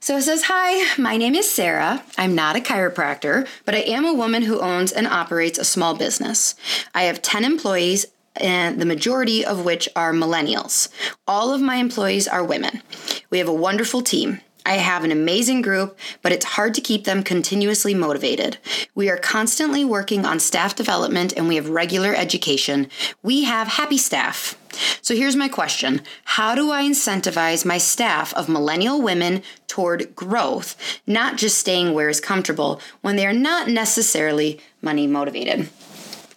So 0.00 0.16
it 0.16 0.22
says, 0.22 0.44
Hi, 0.46 1.00
my 1.00 1.16
name 1.16 1.36
is 1.36 1.48
Sarah. 1.48 2.02
I'm 2.18 2.34
not 2.34 2.56
a 2.56 2.60
chiropractor, 2.60 3.46
but 3.64 3.76
I 3.76 3.78
am 3.78 4.04
a 4.04 4.12
woman 4.12 4.42
who 4.42 4.60
owns 4.60 4.90
and 4.90 5.06
operates 5.06 5.56
a 5.56 5.64
small 5.64 5.94
business. 5.94 6.56
I 6.94 7.04
have 7.04 7.22
10 7.22 7.44
employees, 7.44 8.06
and 8.34 8.80
the 8.80 8.86
majority 8.86 9.44
of 9.44 9.64
which 9.64 9.88
are 9.94 10.12
millennials. 10.12 10.88
All 11.28 11.54
of 11.54 11.60
my 11.60 11.76
employees 11.76 12.26
are 12.26 12.44
women. 12.44 12.82
We 13.30 13.38
have 13.38 13.48
a 13.48 13.54
wonderful 13.54 14.02
team. 14.02 14.40
I 14.66 14.78
have 14.78 15.04
an 15.04 15.12
amazing 15.12 15.62
group, 15.62 15.96
but 16.22 16.32
it's 16.32 16.44
hard 16.44 16.74
to 16.74 16.80
keep 16.80 17.04
them 17.04 17.22
continuously 17.22 17.94
motivated. 17.94 18.58
We 18.96 19.08
are 19.08 19.16
constantly 19.16 19.84
working 19.84 20.26
on 20.26 20.40
staff 20.40 20.74
development 20.74 21.32
and 21.36 21.46
we 21.46 21.54
have 21.54 21.68
regular 21.68 22.12
education. 22.16 22.88
We 23.22 23.44
have 23.44 23.68
happy 23.68 23.96
staff. 23.96 24.58
So 25.02 25.14
here's 25.14 25.36
my 25.36 25.48
question 25.48 26.02
How 26.24 26.56
do 26.56 26.72
I 26.72 26.82
incentivize 26.82 27.64
my 27.64 27.78
staff 27.78 28.34
of 28.34 28.48
millennial 28.48 29.00
women 29.00 29.44
toward 29.68 30.16
growth, 30.16 30.76
not 31.06 31.36
just 31.36 31.58
staying 31.58 31.94
where 31.94 32.08
is 32.08 32.20
comfortable, 32.20 32.80
when 33.02 33.14
they 33.14 33.26
are 33.26 33.32
not 33.32 33.68
necessarily 33.68 34.60
money 34.82 35.06
motivated? 35.06 35.68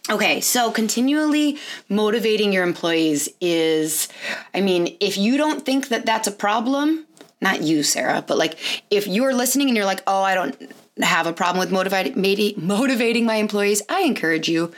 Okay, 0.09 0.41
so 0.41 0.71
continually 0.71 1.59
motivating 1.87 2.51
your 2.51 2.63
employees 2.63 3.29
is, 3.39 4.07
I 4.55 4.61
mean, 4.61 4.97
if 4.99 5.19
you 5.19 5.37
don't 5.37 5.63
think 5.63 5.89
that 5.89 6.03
that's 6.03 6.27
a 6.27 6.31
problem, 6.31 7.05
not 7.41 7.61
you, 7.61 7.83
Sarah, 7.83 8.23
but 8.25 8.37
like 8.37 8.59
if 8.89 9.07
you're 9.07 9.33
listening 9.33 9.67
and 9.67 9.75
you're 9.75 9.85
like, 9.85 10.03
oh, 10.07 10.21
I 10.23 10.35
don't 10.35 10.71
have 11.01 11.27
a 11.27 11.33
problem 11.33 11.59
with 11.59 11.71
motivating 11.71 12.55
motivating 12.57 13.25
my 13.25 13.35
employees, 13.35 13.81
I 13.89 14.01
encourage 14.01 14.49
you, 14.49 14.71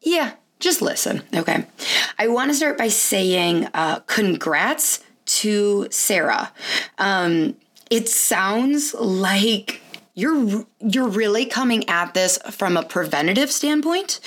yeah, 0.00 0.32
just 0.60 0.80
listen. 0.80 1.22
Okay, 1.34 1.66
I 2.18 2.28
want 2.28 2.50
to 2.50 2.54
start 2.54 2.78
by 2.78 2.88
saying 2.88 3.68
uh, 3.74 4.00
congrats 4.00 5.04
to 5.26 5.88
Sarah. 5.90 6.52
Um, 6.98 7.56
it 7.90 8.08
sounds 8.08 8.94
like 8.94 9.80
you're 10.14 10.64
you're 10.80 11.08
really 11.08 11.44
coming 11.44 11.88
at 11.88 12.14
this 12.14 12.38
from 12.50 12.76
a 12.76 12.84
preventative 12.84 13.50
standpoint 13.50 14.20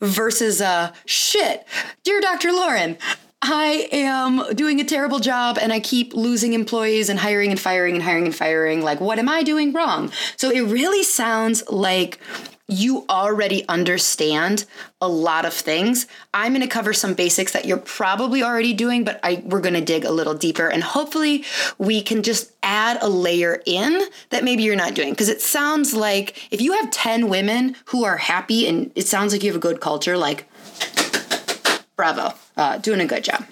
versus 0.00 0.60
a 0.60 0.92
shit 1.04 1.66
dear 2.02 2.20
dr 2.20 2.48
lauryn 2.48 2.96
I 3.40 3.88
am 3.92 4.54
doing 4.54 4.80
a 4.80 4.84
terrible 4.84 5.20
job 5.20 5.58
and 5.60 5.72
I 5.72 5.80
keep 5.80 6.12
losing 6.12 6.54
employees 6.54 7.08
and 7.08 7.18
hiring 7.18 7.50
and 7.50 7.60
firing 7.60 7.94
and 7.94 8.02
hiring 8.02 8.26
and 8.26 8.34
firing. 8.34 8.82
Like, 8.82 9.00
what 9.00 9.18
am 9.18 9.28
I 9.28 9.42
doing 9.42 9.72
wrong? 9.72 10.10
So 10.36 10.50
it 10.50 10.62
really 10.62 11.04
sounds 11.04 11.68
like 11.70 12.18
you 12.70 13.06
already 13.08 13.66
understand 13.68 14.66
a 15.00 15.08
lot 15.08 15.46
of 15.46 15.54
things. 15.54 16.06
I'm 16.34 16.52
going 16.52 16.60
to 16.60 16.68
cover 16.68 16.92
some 16.92 17.14
basics 17.14 17.52
that 17.52 17.64
you're 17.64 17.78
probably 17.78 18.42
already 18.42 18.74
doing, 18.74 19.04
but 19.04 19.18
I 19.22 19.42
we're 19.46 19.62
going 19.62 19.74
to 19.74 19.80
dig 19.80 20.04
a 20.04 20.10
little 20.10 20.34
deeper 20.34 20.68
and 20.68 20.82
hopefully 20.82 21.44
we 21.78 22.02
can 22.02 22.22
just 22.22 22.52
add 22.62 22.98
a 23.00 23.08
layer 23.08 23.62
in 23.64 24.02
that 24.30 24.44
maybe 24.44 24.64
you're 24.64 24.76
not 24.76 24.94
doing 24.94 25.10
because 25.10 25.30
it 25.30 25.40
sounds 25.40 25.94
like 25.94 26.48
if 26.52 26.60
you 26.60 26.72
have 26.72 26.90
10 26.90 27.30
women 27.30 27.76
who 27.86 28.04
are 28.04 28.18
happy 28.18 28.66
and 28.66 28.90
it 28.94 29.06
sounds 29.06 29.32
like 29.32 29.42
you 29.42 29.48
have 29.48 29.56
a 29.56 29.60
good 29.60 29.80
culture 29.80 30.18
like 30.18 30.46
bravo, 31.98 32.32
uh, 32.56 32.78
doing 32.78 33.00
a 33.00 33.06
good 33.06 33.24
job. 33.24 33.44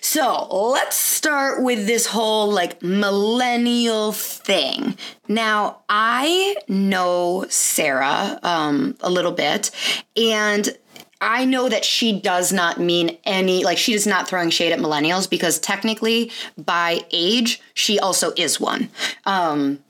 So 0.00 0.46
let's 0.48 0.96
start 0.96 1.62
with 1.62 1.86
this 1.86 2.06
whole 2.06 2.50
like 2.50 2.82
millennial 2.82 4.12
thing. 4.12 4.96
Now, 5.28 5.80
I 5.88 6.56
know 6.68 7.44
Sarah 7.48 8.38
um, 8.42 8.96
a 9.00 9.10
little 9.10 9.32
bit, 9.32 9.72
and 10.16 10.74
I 11.20 11.44
know 11.46 11.68
that 11.68 11.84
she 11.84 12.20
does 12.20 12.52
not 12.52 12.78
mean 12.78 13.18
any, 13.24 13.64
like, 13.64 13.78
she 13.78 13.94
is 13.94 14.06
not 14.06 14.28
throwing 14.28 14.50
shade 14.50 14.72
at 14.72 14.78
millennials 14.78 15.28
because 15.28 15.58
technically, 15.58 16.30
by 16.58 17.00
age, 17.10 17.60
she 17.72 17.98
also 17.98 18.32
is 18.36 18.60
one. 18.60 18.90
Um, 19.24 19.80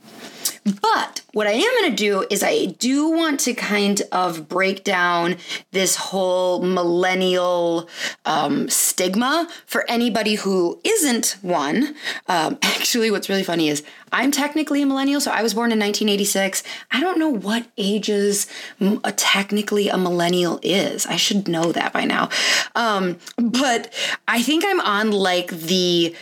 but 0.65 1.23
what 1.33 1.47
I 1.47 1.53
am 1.53 1.81
going 1.81 1.91
to 1.91 1.97
do 1.97 2.27
is 2.31 2.43
I 2.43 2.67
do 2.79 3.11
want 3.11 3.41
to 3.41 3.55
kind 3.55 4.03
of 4.11 4.49
break 4.49 4.85
down 4.85 5.37
this 5.73 5.97
whole 5.97 6.63
millennial 6.63 7.89
um, 8.25 8.69
stigma 8.69 9.49
for 9.67 9.85
anybody 9.89 10.37
who 10.37 10.81
isn't 10.83 11.37
one. 11.43 11.95
Um, 12.29 12.59
actually, 12.63 13.11
what's 13.11 13.29
really 13.29 13.45
funny 13.45 13.69
is 13.69 13.83
I'm 14.13 14.31
technically 14.31 14.83
a 14.83 14.87
millennial, 14.87 15.21
so 15.21 15.31
I 15.31 15.43
was 15.43 15.55
born 15.55 15.73
in 15.73 15.79
1986. 15.79 16.63
I 16.91 17.01
don't 17.01 17.19
know 17.19 17.29
what 17.29 17.67
ages 17.77 18.47
a, 18.81 19.13
technically 19.13 19.89
a 19.89 19.99
millennial 19.99 20.59
is. 20.63 21.07
I 21.07 21.17
should 21.17 21.49
know 21.49 21.73
that 21.73 21.93
by 21.93 22.05
now. 22.05 22.31
Um, 22.75 23.19
but 23.37 23.93
I 24.29 24.43
think 24.43 24.65
I'm 24.67 24.81
on 24.81 25.11
like 25.11 25.49
the 25.49 26.15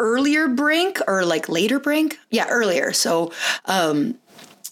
earlier 0.00 0.48
brink 0.48 1.00
or 1.06 1.24
like 1.24 1.48
later 1.48 1.78
brink 1.78 2.18
yeah 2.30 2.48
earlier 2.48 2.92
so 2.92 3.32
um 3.66 4.18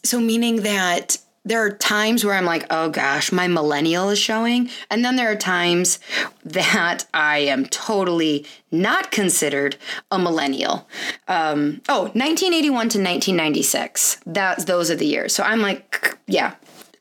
so 0.03 0.19
meaning 0.19 0.63
that 0.63 1.19
there 1.49 1.65
are 1.65 1.71
times 1.71 2.25
where 2.25 2.35
I'm 2.35 2.45
like, 2.45 2.67
oh 2.71 2.91
gosh, 2.91 3.33
my 3.33 3.49
millennial 3.49 4.11
is 4.11 4.19
showing. 4.19 4.69
And 4.91 5.03
then 5.03 5.17
there 5.17 5.33
are 5.33 5.37
times 5.37 5.99
that 6.45 7.07
I 7.15 7.39
am 7.39 7.65
totally 7.65 8.45
not 8.71 9.11
considered 9.11 9.77
a 10.11 10.19
millennial. 10.19 10.87
Um, 11.27 11.81
oh, 11.89 12.03
1981 12.13 12.71
to 12.71 12.99
1996. 12.99 14.21
That's 14.27 14.65
those 14.65 14.91
are 14.91 14.97
the 14.97 15.07
years. 15.07 15.35
So 15.35 15.43
I'm 15.43 15.61
like, 15.61 16.19
yeah, 16.27 16.55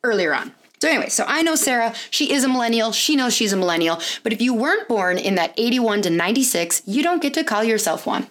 earlier 0.03 0.34
on. 0.34 0.53
So, 0.79 0.88
anyway, 0.88 1.10
so 1.10 1.24
I 1.27 1.41
know 1.41 1.55
Sarah. 1.55 1.93
She 2.12 2.31
is 2.31 2.43
a 2.43 2.48
millennial. 2.48 2.91
She 2.91 3.15
knows 3.15 3.34
she's 3.34 3.53
a 3.53 3.57
millennial. 3.57 4.00
But 4.24 4.34
if 4.34 4.41
you 4.41 4.53
weren't 4.53 4.88
born 4.88 5.17
in 5.17 5.36
that 5.36 5.53
81 5.57 6.03
to 6.03 6.10
96, 6.10 6.84
you 6.86 7.01
don't 7.01 7.22
get 7.22 7.34
to 7.34 7.43
call 7.43 7.63
yourself 7.63 8.05
one. 8.05 8.27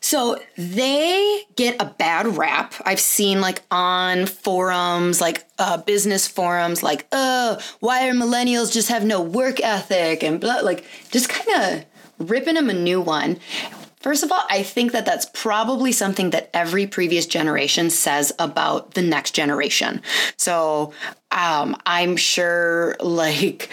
So 0.00 0.38
they 0.56 1.42
get 1.56 1.80
a 1.80 1.86
bad 1.86 2.36
rap. 2.36 2.74
I've 2.84 3.00
seen 3.00 3.40
like 3.40 3.62
on 3.70 4.26
forums, 4.26 5.20
like 5.20 5.46
uh, 5.58 5.78
business 5.78 6.28
forums, 6.28 6.82
like, 6.82 7.06
oh, 7.12 7.58
why 7.80 8.08
are 8.08 8.12
millennials 8.12 8.72
just 8.72 8.88
have 8.88 9.04
no 9.04 9.22
work 9.22 9.60
ethic 9.62 10.22
and 10.22 10.40
blah, 10.40 10.60
like 10.60 10.84
just 11.10 11.28
kind 11.28 11.62
of 12.18 12.28
ripping 12.28 12.56
them 12.56 12.68
a 12.68 12.74
new 12.74 13.00
one. 13.00 13.38
First 14.02 14.24
of 14.24 14.32
all, 14.32 14.42
I 14.50 14.62
think 14.64 14.92
that 14.92 15.06
that's 15.06 15.26
probably 15.32 15.92
something 15.92 16.30
that 16.30 16.50
every 16.52 16.86
previous 16.86 17.24
generation 17.26 17.88
says 17.88 18.32
about 18.38 18.94
the 18.94 19.02
next 19.02 19.30
generation. 19.30 20.02
So 20.36 20.92
um, 21.30 21.76
I'm 21.86 22.16
sure, 22.16 22.96
like 23.00 23.70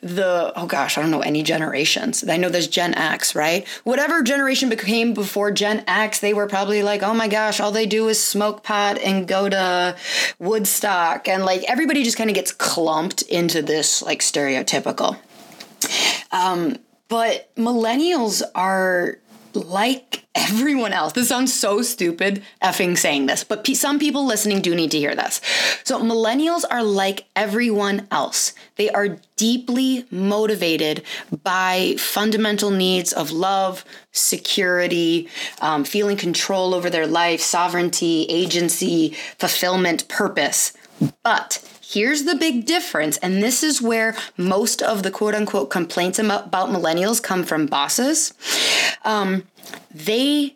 the 0.00 0.52
oh 0.56 0.66
gosh, 0.66 0.96
I 0.96 1.02
don't 1.02 1.10
know 1.10 1.20
any 1.20 1.42
generations. 1.42 2.26
I 2.26 2.36
know 2.36 2.48
there's 2.48 2.68
Gen 2.68 2.94
X, 2.94 3.34
right? 3.34 3.66
Whatever 3.84 4.22
generation 4.22 4.68
became 4.68 5.14
before 5.14 5.50
Gen 5.50 5.84
X, 5.86 6.20
they 6.20 6.32
were 6.32 6.46
probably 6.46 6.82
like, 6.82 7.02
oh 7.02 7.12
my 7.12 7.28
gosh, 7.28 7.60
all 7.60 7.72
they 7.72 7.86
do 7.86 8.08
is 8.08 8.22
smoke 8.22 8.62
pot 8.62 8.98
and 8.98 9.28
go 9.28 9.48
to 9.48 9.96
Woodstock, 10.38 11.28
and 11.28 11.44
like 11.44 11.64
everybody 11.64 12.04
just 12.04 12.16
kind 12.16 12.30
of 12.30 12.34
gets 12.34 12.52
clumped 12.52 13.22
into 13.22 13.62
this 13.62 14.00
like 14.00 14.20
stereotypical. 14.20 15.18
Um, 16.30 16.78
but 17.08 17.54
millennials 17.56 18.42
are 18.54 19.18
like 19.56 20.24
everyone 20.34 20.92
else. 20.92 21.12
This 21.12 21.28
sounds 21.28 21.52
so 21.52 21.82
stupid 21.82 22.42
effing 22.62 22.96
saying 22.96 23.26
this, 23.26 23.44
but 23.44 23.66
some 23.66 23.98
people 23.98 24.24
listening 24.24 24.60
do 24.60 24.74
need 24.74 24.90
to 24.92 24.98
hear 24.98 25.14
this. 25.14 25.40
So, 25.84 26.00
millennials 26.00 26.64
are 26.70 26.82
like 26.82 27.26
everyone 27.36 28.06
else. 28.10 28.52
They 28.76 28.90
are 28.90 29.18
deeply 29.36 30.06
motivated 30.10 31.02
by 31.42 31.96
fundamental 31.98 32.70
needs 32.70 33.12
of 33.12 33.30
love, 33.30 33.84
security, 34.12 35.28
um, 35.60 35.84
feeling 35.84 36.16
control 36.16 36.74
over 36.74 36.88
their 36.88 37.06
life, 37.06 37.40
sovereignty, 37.40 38.26
agency, 38.28 39.16
fulfillment, 39.38 40.08
purpose. 40.08 40.72
But 41.22 41.62
Here's 41.92 42.24
the 42.24 42.34
big 42.34 42.64
difference, 42.64 43.18
and 43.18 43.42
this 43.42 43.62
is 43.62 43.82
where 43.82 44.16
most 44.38 44.80
of 44.80 45.02
the 45.02 45.10
quote 45.10 45.34
unquote 45.34 45.68
complaints 45.68 46.18
about 46.18 46.50
millennials 46.50 47.22
come 47.22 47.44
from 47.44 47.66
bosses. 47.66 48.32
Um, 49.04 49.46
they 49.90 50.54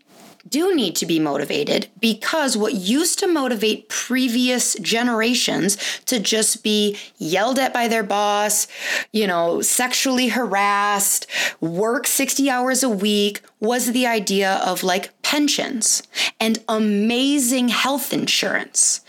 do 0.49 0.75
need 0.75 0.97
to 0.97 1.05
be 1.05 1.19
motivated 1.19 1.89
because 2.01 2.57
what 2.57 2.73
used 2.73 3.19
to 3.19 3.27
motivate 3.27 3.91
previous 3.91 4.77
generations 4.77 5.77
to 6.07 6.19
just 6.19 6.63
be 6.63 6.97
yelled 7.19 7.59
at 7.59 7.75
by 7.75 7.87
their 7.87 8.03
boss, 8.03 8.67
you 9.13 9.27
know, 9.27 9.61
sexually 9.61 10.29
harassed, 10.29 11.27
work 11.61 12.07
60 12.07 12.49
hours 12.49 12.83
a 12.83 12.89
week 12.89 13.43
was 13.61 13.93
the 13.93 14.07
idea 14.07 14.55
of 14.65 14.83
like 14.83 15.11
pensions 15.21 16.03
and 16.41 16.65
amazing 16.67 17.69
health 17.69 18.15
insurance. 18.15 19.03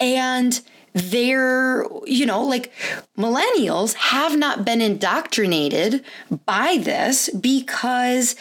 And 0.00 0.60
they're, 0.92 1.84
you 2.04 2.26
know, 2.26 2.42
like 2.42 2.72
millennials 3.16 3.94
have 3.94 4.36
not 4.36 4.64
been 4.64 4.80
indoctrinated 4.80 6.04
by 6.46 6.78
this 6.78 7.28
because 7.30 8.34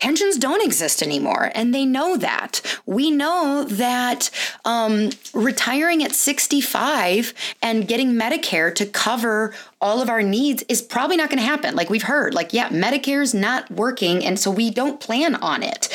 pensions 0.00 0.38
don't 0.38 0.64
exist 0.64 1.02
anymore 1.02 1.52
and 1.54 1.74
they 1.74 1.84
know 1.84 2.16
that. 2.16 2.60
We 2.86 3.10
know 3.10 3.64
that 3.68 4.30
um, 4.64 5.10
retiring 5.34 6.02
at 6.02 6.12
65 6.12 7.34
and 7.62 7.86
getting 7.86 8.14
medicare 8.14 8.74
to 8.74 8.86
cover 8.86 9.54
all 9.80 10.00
of 10.02 10.08
our 10.08 10.22
needs 10.22 10.64
is 10.68 10.82
probably 10.82 11.16
not 11.16 11.28
going 11.28 11.38
to 11.38 11.44
happen. 11.44 11.76
Like 11.76 11.90
we've 11.90 12.02
heard 12.02 12.34
like 12.34 12.52
yeah 12.52 12.70
medicare's 12.70 13.34
not 13.34 13.70
working 13.70 14.24
and 14.24 14.38
so 14.38 14.50
we 14.50 14.70
don't 14.70 15.00
plan 15.00 15.36
on 15.36 15.62
it. 15.62 15.88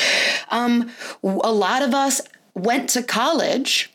Um, 0.49 0.91
a 1.23 1.51
lot 1.51 1.81
of 1.81 1.93
us 1.93 2.21
went 2.53 2.89
to 2.91 3.03
college 3.03 3.91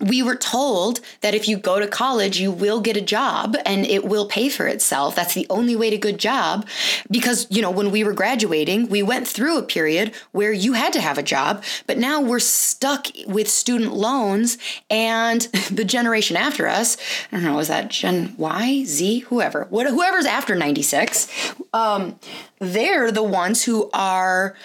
we 0.00 0.22
were 0.22 0.36
told 0.36 1.00
that 1.22 1.34
if 1.34 1.48
you 1.48 1.56
go 1.56 1.80
to 1.80 1.86
college, 1.86 2.38
you 2.38 2.50
will 2.50 2.80
get 2.80 2.96
a 2.96 3.00
job 3.00 3.56
and 3.64 3.86
it 3.86 4.04
will 4.04 4.26
pay 4.26 4.48
for 4.48 4.66
itself. 4.66 5.16
That's 5.16 5.34
the 5.34 5.46
only 5.48 5.74
way 5.76 5.90
to 5.90 5.94
get 5.94 6.08
a 6.08 6.12
good 6.12 6.18
job. 6.18 6.66
Because, 7.10 7.46
you 7.50 7.62
know, 7.62 7.70
when 7.70 7.90
we 7.90 8.04
were 8.04 8.12
graduating, 8.12 8.88
we 8.88 9.02
went 9.02 9.26
through 9.26 9.58
a 9.58 9.62
period 9.62 10.12
where 10.32 10.52
you 10.52 10.74
had 10.74 10.92
to 10.92 11.00
have 11.00 11.18
a 11.18 11.22
job, 11.22 11.62
but 11.86 11.98
now 11.98 12.20
we're 12.20 12.40
stuck 12.40 13.06
with 13.26 13.48
student 13.48 13.94
loans 13.94 14.58
and 14.90 15.42
the 15.70 15.84
generation 15.84 16.36
after 16.36 16.66
us, 16.66 16.96
I 17.30 17.36
don't 17.36 17.44
know, 17.44 17.58
is 17.58 17.68
that 17.68 17.90
Gen 17.90 18.34
Y, 18.36 18.84
Z, 18.84 19.20
whoever, 19.20 19.64
whoever's 19.64 20.26
after 20.26 20.54
96, 20.54 21.54
um, 21.72 22.18
they're 22.58 23.10
the 23.10 23.22
ones 23.22 23.64
who 23.64 23.90
are 23.92 24.56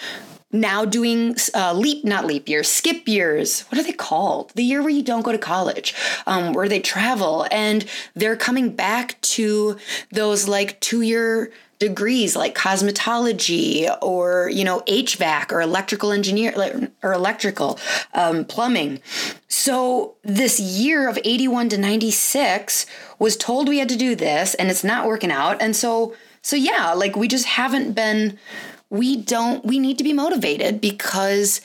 now 0.52 0.84
doing 0.84 1.36
uh, 1.54 1.72
leap, 1.72 2.04
not 2.04 2.24
leap 2.24 2.48
years, 2.48 2.68
skip 2.68 3.06
years. 3.06 3.62
What 3.62 3.78
are 3.80 3.84
they 3.84 3.92
called? 3.92 4.52
The 4.54 4.64
year 4.64 4.80
where 4.80 4.90
you 4.90 5.02
don't 5.02 5.22
go 5.22 5.32
to 5.32 5.38
college, 5.38 5.94
um, 6.26 6.52
where 6.52 6.68
they 6.68 6.80
travel, 6.80 7.46
and 7.50 7.84
they're 8.14 8.36
coming 8.36 8.70
back 8.74 9.20
to 9.22 9.76
those 10.10 10.48
like 10.48 10.80
two 10.80 11.02
year 11.02 11.52
degrees 11.80 12.36
like 12.36 12.54
cosmetology 12.54 13.88
or 14.02 14.50
you 14.52 14.62
know 14.62 14.80
HVAC 14.80 15.50
or 15.50 15.60
electrical 15.62 16.12
engineer 16.12 16.52
or 17.02 17.12
electrical 17.12 17.78
um, 18.14 18.44
plumbing. 18.44 19.00
So 19.48 20.14
this 20.22 20.60
year 20.60 21.08
of 21.08 21.18
81 21.24 21.70
to 21.70 21.78
96 21.78 22.86
was 23.18 23.36
told 23.36 23.68
we 23.68 23.78
had 23.78 23.88
to 23.88 23.96
do 23.96 24.14
this 24.14 24.54
and 24.54 24.70
it's 24.70 24.84
not 24.84 25.06
working 25.06 25.32
out. 25.32 25.60
And 25.60 25.74
so 25.74 26.14
so 26.42 26.56
yeah, 26.56 26.92
like 26.92 27.16
we 27.16 27.28
just 27.28 27.46
haven't 27.46 27.92
been 27.92 28.38
we 28.90 29.16
don't 29.16 29.64
we 29.64 29.78
need 29.78 29.98
to 29.98 30.04
be 30.04 30.12
motivated 30.12 30.80
because 30.80 31.60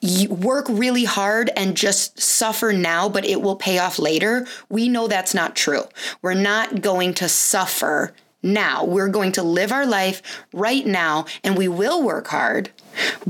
you 0.00 0.28
work 0.28 0.66
really 0.68 1.04
hard 1.04 1.50
and 1.56 1.76
just 1.76 2.20
suffer 2.20 2.72
now, 2.72 3.08
but 3.08 3.24
it 3.24 3.40
will 3.40 3.54
pay 3.54 3.78
off 3.78 4.00
later. 4.00 4.46
We 4.68 4.88
know 4.88 5.06
that's 5.06 5.32
not 5.32 5.54
true. 5.54 5.84
We're 6.20 6.34
not 6.34 6.82
going 6.82 7.14
to 7.14 7.28
suffer 7.28 8.12
now. 8.42 8.84
We're 8.84 9.08
going 9.08 9.30
to 9.32 9.44
live 9.44 9.70
our 9.70 9.86
life 9.86 10.44
right 10.52 10.84
now 10.84 11.26
and 11.44 11.56
we 11.56 11.68
will 11.68 12.02
work 12.02 12.26
hard. 12.26 12.70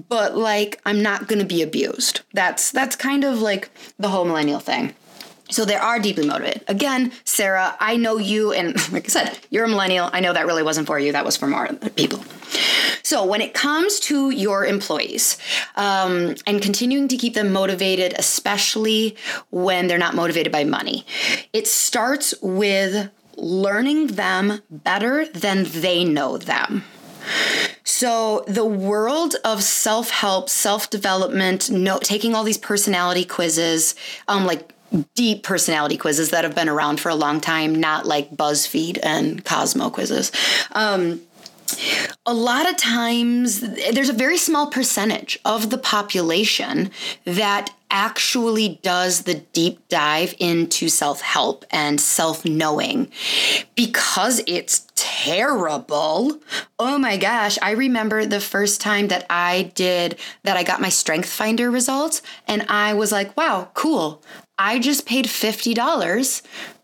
But 0.08 0.34
like 0.34 0.80
I'm 0.86 1.02
not 1.02 1.28
going 1.28 1.40
to 1.40 1.44
be 1.44 1.62
abused. 1.62 2.22
That's 2.32 2.70
that's 2.70 2.96
kind 2.96 3.22
of 3.22 3.42
like 3.42 3.70
the 3.98 4.08
whole 4.08 4.24
millennial 4.24 4.60
thing. 4.60 4.94
So 5.52 5.64
they 5.64 5.76
are 5.76 5.98
deeply 5.98 6.26
motivated. 6.26 6.64
Again, 6.66 7.12
Sarah, 7.24 7.76
I 7.78 7.96
know 7.96 8.16
you, 8.16 8.52
and 8.52 8.74
like 8.92 9.04
I 9.04 9.08
said, 9.08 9.38
you're 9.50 9.64
a 9.64 9.68
millennial. 9.68 10.08
I 10.12 10.20
know 10.20 10.32
that 10.32 10.46
really 10.46 10.62
wasn't 10.62 10.86
for 10.86 10.98
you, 10.98 11.12
that 11.12 11.24
was 11.24 11.36
for 11.36 11.46
more 11.46 11.68
people. 11.94 12.24
So 13.02 13.24
when 13.24 13.40
it 13.40 13.54
comes 13.54 14.00
to 14.00 14.30
your 14.30 14.64
employees 14.64 15.36
um, 15.76 16.34
and 16.46 16.62
continuing 16.62 17.08
to 17.08 17.16
keep 17.16 17.34
them 17.34 17.52
motivated, 17.52 18.14
especially 18.18 19.16
when 19.50 19.86
they're 19.86 19.98
not 19.98 20.14
motivated 20.14 20.52
by 20.52 20.64
money, 20.64 21.04
it 21.52 21.66
starts 21.66 22.34
with 22.40 23.10
learning 23.36 24.08
them 24.08 24.60
better 24.70 25.26
than 25.26 25.64
they 25.64 26.04
know 26.04 26.38
them. 26.38 26.84
So 27.84 28.44
the 28.48 28.64
world 28.64 29.36
of 29.44 29.62
self-help, 29.62 30.48
self-development, 30.48 31.70
no, 31.70 31.98
taking 31.98 32.34
all 32.34 32.44
these 32.44 32.58
personality 32.58 33.24
quizzes, 33.24 33.94
um, 34.28 34.44
like 34.44 34.74
deep 35.14 35.42
personality 35.42 35.96
quizzes 35.96 36.30
that 36.30 36.44
have 36.44 36.54
been 36.54 36.68
around 36.68 37.00
for 37.00 37.08
a 37.08 37.14
long 37.14 37.40
time, 37.40 37.74
not 37.74 38.06
like 38.06 38.30
BuzzFeed 38.30 38.98
and 39.02 39.44
Cosmo 39.44 39.90
quizzes. 39.90 40.32
Um, 40.72 41.20
a 42.26 42.34
lot 42.34 42.68
of 42.68 42.76
times, 42.76 43.60
there's 43.60 44.08
a 44.08 44.14
very 44.14 44.36
small 44.36 44.68
percentage 44.68 45.38
of 45.44 45.70
the 45.70 45.78
population 45.78 46.90
that 47.24 47.70
actually 47.90 48.80
does 48.82 49.22
the 49.22 49.34
deep 49.52 49.86
dive 49.88 50.34
into 50.38 50.88
self 50.88 51.20
help 51.20 51.64
and 51.70 52.00
self 52.00 52.44
knowing 52.44 53.10
because 53.74 54.42
it's 54.46 54.86
terrible. 54.96 56.38
Oh 56.78 56.98
my 56.98 57.16
gosh. 57.16 57.58
I 57.60 57.72
remember 57.72 58.24
the 58.24 58.40
first 58.40 58.80
time 58.80 59.08
that 59.08 59.26
I 59.28 59.72
did 59.74 60.18
that, 60.42 60.56
I 60.56 60.62
got 60.62 60.80
my 60.80 60.88
Strength 60.88 61.28
Finder 61.28 61.70
results, 61.70 62.22
and 62.48 62.62
I 62.68 62.94
was 62.94 63.12
like, 63.12 63.36
wow, 63.36 63.70
cool. 63.74 64.22
I 64.62 64.78
just 64.78 65.06
paid 65.06 65.26
$50 65.26 66.42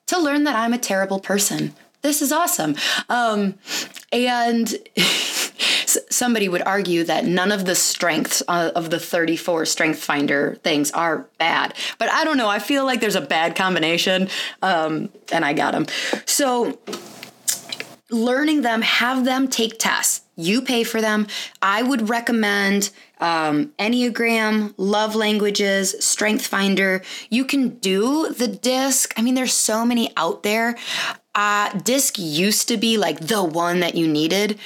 to 0.08 0.18
learn 0.18 0.42
that 0.44 0.56
I'm 0.56 0.72
a 0.72 0.78
terrible 0.78 1.20
person. 1.20 1.74
This 2.02 2.20
is 2.20 2.32
awesome. 2.32 2.74
Um, 3.08 3.54
and 4.12 4.74
somebody 6.10 6.48
would 6.48 6.62
argue 6.62 7.04
that 7.04 7.24
none 7.24 7.52
of 7.52 7.66
the 7.66 7.76
strengths 7.76 8.42
uh, 8.48 8.72
of 8.74 8.90
the 8.90 8.98
34 8.98 9.64
strength 9.64 10.00
finder 10.00 10.58
things 10.62 10.90
are 10.90 11.26
bad 11.38 11.72
but 11.98 12.10
i 12.10 12.24
don't 12.24 12.36
know 12.36 12.48
i 12.48 12.58
feel 12.58 12.84
like 12.84 13.00
there's 13.00 13.14
a 13.14 13.22
bad 13.22 13.56
combination 13.56 14.28
um, 14.60 15.08
and 15.32 15.46
i 15.46 15.54
got 15.54 15.72
them 15.72 15.86
so 16.26 16.78
learning 18.10 18.60
them 18.60 18.82
have 18.82 19.24
them 19.24 19.48
take 19.48 19.78
tests 19.78 20.27
you 20.38 20.62
pay 20.62 20.82
for 20.84 21.00
them 21.00 21.26
i 21.60 21.82
would 21.82 22.08
recommend 22.08 22.90
um, 23.20 23.72
Enneagram, 23.78 24.74
love 24.76 25.14
languages, 25.14 25.94
Strength 25.98 26.46
Finder. 26.46 27.02
You 27.30 27.44
can 27.44 27.70
do 27.78 28.32
the 28.32 28.48
disc. 28.48 29.12
I 29.16 29.22
mean, 29.22 29.34
there's 29.34 29.52
so 29.52 29.84
many 29.84 30.12
out 30.16 30.42
there. 30.42 30.76
Uh, 31.34 31.70
disc 31.80 32.18
used 32.18 32.66
to 32.68 32.76
be 32.76 32.96
like 32.96 33.20
the 33.20 33.42
one 33.42 33.80
that 33.80 33.94
you 33.94 34.08
needed, 34.08 34.58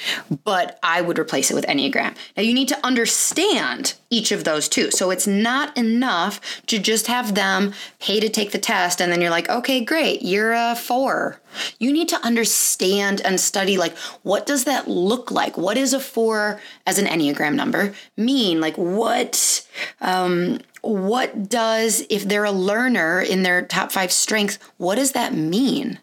but 0.43 0.79
I 0.81 1.01
would 1.01 1.19
replace 1.19 1.51
it 1.51 1.53
with 1.53 1.65
Enneagram. 1.67 2.15
Now 2.35 2.41
you 2.43 2.53
need 2.53 2.67
to 2.69 2.85
understand 2.85 3.93
each 4.13 4.31
of 4.31 4.43
those 4.43 4.69
two. 4.69 4.91
So 4.91 5.09
it's 5.09 5.27
not 5.27 5.75
enough 5.75 6.39
to 6.67 6.77
just 6.77 7.07
have 7.07 7.33
them 7.33 7.73
pay 7.99 8.19
to 8.19 8.29
take 8.29 8.51
the 8.51 8.59
test 8.59 9.01
and 9.01 9.11
then 9.11 9.21
you're 9.21 9.31
like, 9.31 9.49
okay, 9.49 9.83
great, 9.83 10.21
you're 10.21 10.53
a 10.53 10.75
four. 10.75 11.39
You 11.79 11.91
need 11.91 12.09
to 12.09 12.25
understand 12.25 13.21
and 13.21 13.39
study 13.39 13.77
like 13.77 13.97
what 14.21 14.45
does 14.45 14.65
that 14.65 14.87
look 14.87 15.31
like? 15.31 15.57
What 15.57 15.77
is 15.77 15.93
a 15.93 15.99
four 15.99 16.61
as 16.85 16.99
an 16.99 17.05
Enneagram 17.05 17.55
number 17.55 17.93
mean? 18.15 18.61
Like 18.61 18.77
what 18.77 19.67
um 19.99 20.59
what 20.81 21.49
does 21.49 22.05
if 22.09 22.27
they're 22.27 22.43
a 22.43 22.51
learner 22.51 23.21
in 23.21 23.43
their 23.43 23.61
top 23.61 23.89
five 23.89 24.11
strengths 24.11 24.59
what 24.75 24.95
does 24.95 25.13
that 25.13 25.33
mean 25.33 25.97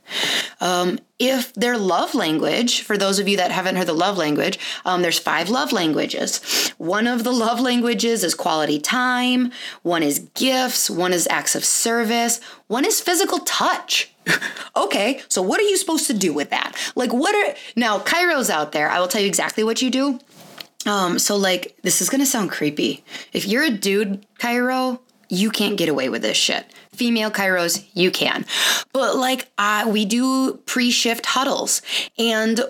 um, 0.62 0.98
if 1.20 1.52
their 1.52 1.76
love 1.76 2.14
language 2.14 2.80
for 2.80 2.96
those 2.96 3.18
of 3.18 3.28
you 3.28 3.36
that 3.36 3.52
haven't 3.52 3.76
heard 3.76 3.86
the 3.86 3.92
love 3.92 4.16
language 4.16 4.58
um, 4.84 5.02
there's 5.02 5.18
five 5.18 5.50
love 5.50 5.70
languages. 5.70 6.72
One 6.78 7.06
of 7.06 7.22
the 7.22 7.30
love 7.30 7.60
languages 7.60 8.24
is 8.24 8.34
quality 8.34 8.80
time 8.80 9.52
one 9.82 10.02
is 10.02 10.20
gifts 10.34 10.88
one 10.90 11.12
is 11.12 11.28
acts 11.30 11.54
of 11.54 11.64
service 11.64 12.40
one 12.66 12.84
is 12.84 13.00
physical 13.00 13.38
touch. 13.40 14.12
Okay 14.76 15.20
so 15.28 15.42
what 15.42 15.60
are 15.60 15.64
you 15.64 15.76
supposed 15.76 16.06
to 16.06 16.14
do 16.14 16.32
with 16.32 16.50
that? 16.50 16.74
Like 16.94 17.12
what 17.12 17.34
are 17.34 17.54
now 17.76 17.98
chiros 17.98 18.48
out 18.48 18.72
there 18.72 18.88
i 18.88 18.98
will 18.98 19.08
tell 19.08 19.20
you 19.20 19.26
exactly 19.26 19.62
what 19.62 19.82
you 19.82 19.90
do. 19.90 20.18
Um, 20.86 21.18
so 21.18 21.36
like 21.36 21.76
this 21.82 22.00
is 22.00 22.08
gonna 22.08 22.26
sound 22.26 22.50
creepy. 22.50 23.04
If 23.32 23.46
you're 23.46 23.64
a 23.64 23.70
dude, 23.70 24.24
chiro, 24.38 25.00
you 25.30 25.50
can't 25.50 25.76
get 25.76 25.88
away 25.88 26.08
with 26.08 26.22
this 26.22 26.36
shit. 26.36 26.66
Female 26.92 27.30
chiros, 27.30 27.86
you 27.94 28.10
can. 28.10 28.44
But 28.92 29.16
like 29.16 29.48
uh, 29.56 29.86
we 29.88 30.04
do 30.04 30.54
pre-shift 30.66 31.26
huddles 31.26 31.82
and 32.18 32.60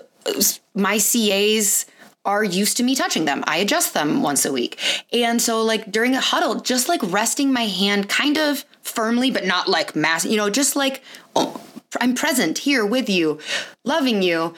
my 0.73 0.99
CAs 0.99 1.85
are 2.23 2.43
used 2.43 2.77
to 2.77 2.83
me 2.83 2.95
touching 2.95 3.25
them. 3.25 3.43
I 3.47 3.57
adjust 3.57 3.93
them 3.93 4.21
once 4.21 4.45
a 4.45 4.53
week. 4.53 4.79
And 5.11 5.41
so 5.41 5.63
like 5.63 5.91
during 5.91 6.15
a 6.15 6.21
huddle, 6.21 6.55
just 6.55 6.87
like 6.87 7.01
resting 7.03 7.51
my 7.51 7.65
hand 7.65 8.09
kind 8.09 8.37
of 8.37 8.63
firmly, 8.83 9.31
but 9.31 9.45
not 9.45 9.67
like 9.67 9.95
mass, 9.95 10.23
you 10.23 10.37
know, 10.37 10.49
just 10.49 10.75
like 10.75 11.01
oh, 11.35 11.59
I'm 11.99 12.13
present 12.13 12.59
here 12.59 12.85
with 12.85 13.09
you, 13.09 13.39
loving 13.83 14.21
you 14.21 14.53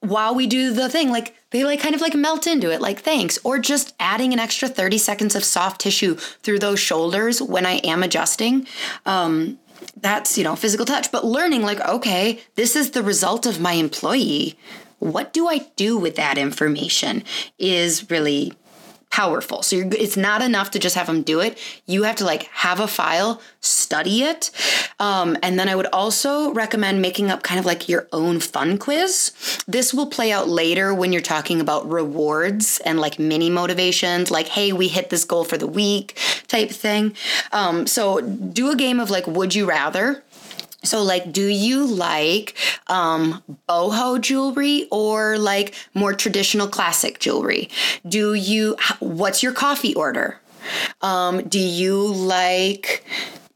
while 0.00 0.34
we 0.34 0.46
do 0.46 0.72
the 0.72 0.88
thing. 0.88 1.10
Like 1.10 1.34
they 1.54 1.64
like 1.64 1.78
kind 1.78 1.94
of 1.94 2.00
like 2.00 2.16
melt 2.16 2.48
into 2.48 2.72
it, 2.72 2.80
like 2.80 3.00
thanks, 3.00 3.38
or 3.44 3.60
just 3.60 3.94
adding 4.00 4.32
an 4.32 4.40
extra 4.40 4.68
30 4.68 4.98
seconds 4.98 5.36
of 5.36 5.44
soft 5.44 5.80
tissue 5.80 6.16
through 6.16 6.58
those 6.58 6.80
shoulders 6.80 7.40
when 7.40 7.64
I 7.64 7.74
am 7.84 8.02
adjusting. 8.02 8.66
Um, 9.06 9.60
that's, 10.00 10.36
you 10.36 10.42
know, 10.42 10.56
physical 10.56 10.84
touch, 10.84 11.12
but 11.12 11.24
learning 11.24 11.62
like, 11.62 11.78
okay, 11.80 12.40
this 12.56 12.74
is 12.74 12.90
the 12.90 13.04
result 13.04 13.46
of 13.46 13.60
my 13.60 13.74
employee. 13.74 14.58
What 14.98 15.32
do 15.32 15.46
I 15.46 15.58
do 15.76 15.96
with 15.96 16.16
that 16.16 16.38
information 16.38 17.22
is 17.56 18.10
really 18.10 18.52
powerful. 19.14 19.62
So 19.62 19.76
it's 19.76 20.16
not 20.16 20.42
enough 20.42 20.72
to 20.72 20.80
just 20.80 20.96
have 20.96 21.06
them 21.06 21.22
do 21.22 21.38
it. 21.38 21.56
You 21.86 22.02
have 22.02 22.16
to 22.16 22.24
like 22.24 22.48
have 22.48 22.80
a 22.80 22.88
file, 22.88 23.40
study 23.60 24.24
it. 24.24 24.50
Um, 24.98 25.36
and 25.40 25.56
then 25.56 25.68
I 25.68 25.76
would 25.76 25.86
also 25.92 26.52
recommend 26.52 27.00
making 27.00 27.30
up 27.30 27.44
kind 27.44 27.60
of 27.60 27.64
like 27.64 27.88
your 27.88 28.08
own 28.12 28.40
fun 28.40 28.76
quiz. 28.76 29.30
This 29.68 29.94
will 29.94 30.08
play 30.08 30.32
out 30.32 30.48
later 30.48 30.92
when 30.92 31.12
you're 31.12 31.22
talking 31.22 31.60
about 31.60 31.88
rewards 31.88 32.80
and 32.80 32.98
like 32.98 33.20
mini 33.20 33.50
motivations, 33.50 34.32
like, 34.32 34.48
hey, 34.48 34.72
we 34.72 34.88
hit 34.88 35.10
this 35.10 35.24
goal 35.24 35.44
for 35.44 35.58
the 35.58 35.68
week 35.68 36.18
type 36.48 36.70
thing. 36.70 37.14
Um, 37.52 37.86
so 37.86 38.20
do 38.20 38.72
a 38.72 38.74
game 38.74 38.98
of 38.98 39.10
like, 39.10 39.28
would 39.28 39.54
you 39.54 39.64
rather? 39.64 40.24
So, 40.84 41.02
like, 41.02 41.32
do 41.32 41.46
you 41.46 41.86
like 41.86 42.56
um, 42.86 43.42
boho 43.68 44.20
jewelry 44.20 44.86
or 44.90 45.38
like 45.38 45.74
more 45.94 46.12
traditional 46.12 46.68
classic 46.68 47.18
jewelry? 47.18 47.68
Do 48.08 48.34
you, 48.34 48.76
what's 49.00 49.42
your 49.42 49.52
coffee 49.52 49.94
order? 49.94 50.40
Um, 51.02 51.42
do 51.48 51.58
you 51.58 52.06
like 52.06 53.04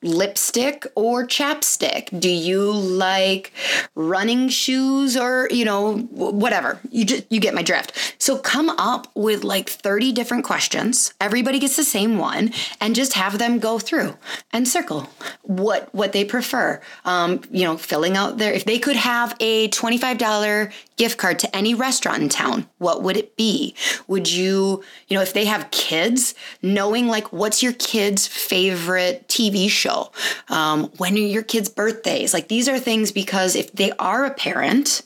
lipstick 0.02 0.86
or 0.94 1.26
chapstick? 1.26 2.18
Do 2.18 2.28
you 2.28 2.72
like 2.72 3.52
running 3.94 4.48
shoes 4.48 5.16
or, 5.16 5.48
you 5.50 5.64
know, 5.64 5.98
whatever? 5.98 6.80
You 6.90 7.04
just 7.04 7.24
you 7.30 7.40
get 7.40 7.54
my 7.54 7.62
drift. 7.62 8.14
So 8.18 8.38
come 8.38 8.70
up 8.70 9.10
with 9.14 9.44
like 9.44 9.68
30 9.68 10.12
different 10.12 10.44
questions. 10.44 11.12
Everybody 11.20 11.58
gets 11.58 11.76
the 11.76 11.84
same 11.84 12.18
one 12.18 12.52
and 12.80 12.94
just 12.94 13.14
have 13.14 13.38
them 13.38 13.58
go 13.58 13.78
through 13.78 14.16
and 14.52 14.66
circle 14.66 15.08
what 15.42 15.92
what 15.94 16.12
they 16.12 16.24
prefer. 16.24 16.80
Um, 17.04 17.40
you 17.50 17.64
know, 17.64 17.76
filling 17.76 18.16
out 18.16 18.38
their 18.38 18.52
if 18.52 18.64
they 18.64 18.78
could 18.78 18.96
have 18.96 19.36
a 19.40 19.68
$25 19.68 20.72
gift 20.96 21.16
card 21.16 21.38
to 21.38 21.56
any 21.56 21.74
restaurant 21.74 22.22
in 22.22 22.28
town, 22.28 22.66
what 22.78 23.02
would 23.02 23.16
it 23.16 23.36
be? 23.36 23.74
Would 24.08 24.30
you, 24.30 24.82
you 25.06 25.16
know, 25.16 25.22
if 25.22 25.32
they 25.32 25.44
have 25.46 25.70
kids, 25.70 26.34
knowing 26.60 27.06
like 27.06 27.32
what's 27.32 27.62
your 27.62 27.72
kid's 27.72 28.26
favorite 28.26 29.27
TV 29.38 29.70
show? 29.70 30.10
Um, 30.48 30.90
when 30.96 31.14
are 31.14 31.18
your 31.18 31.42
kids' 31.42 31.68
birthdays? 31.68 32.34
Like 32.34 32.48
these 32.48 32.68
are 32.68 32.78
things 32.78 33.12
because 33.12 33.54
if 33.54 33.72
they 33.72 33.92
are 33.92 34.24
a 34.24 34.34
parent 34.34 35.02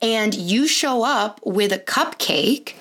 and 0.00 0.34
you 0.34 0.66
show 0.66 1.04
up 1.04 1.40
with 1.44 1.72
a 1.72 1.78
cupcake, 1.78 2.74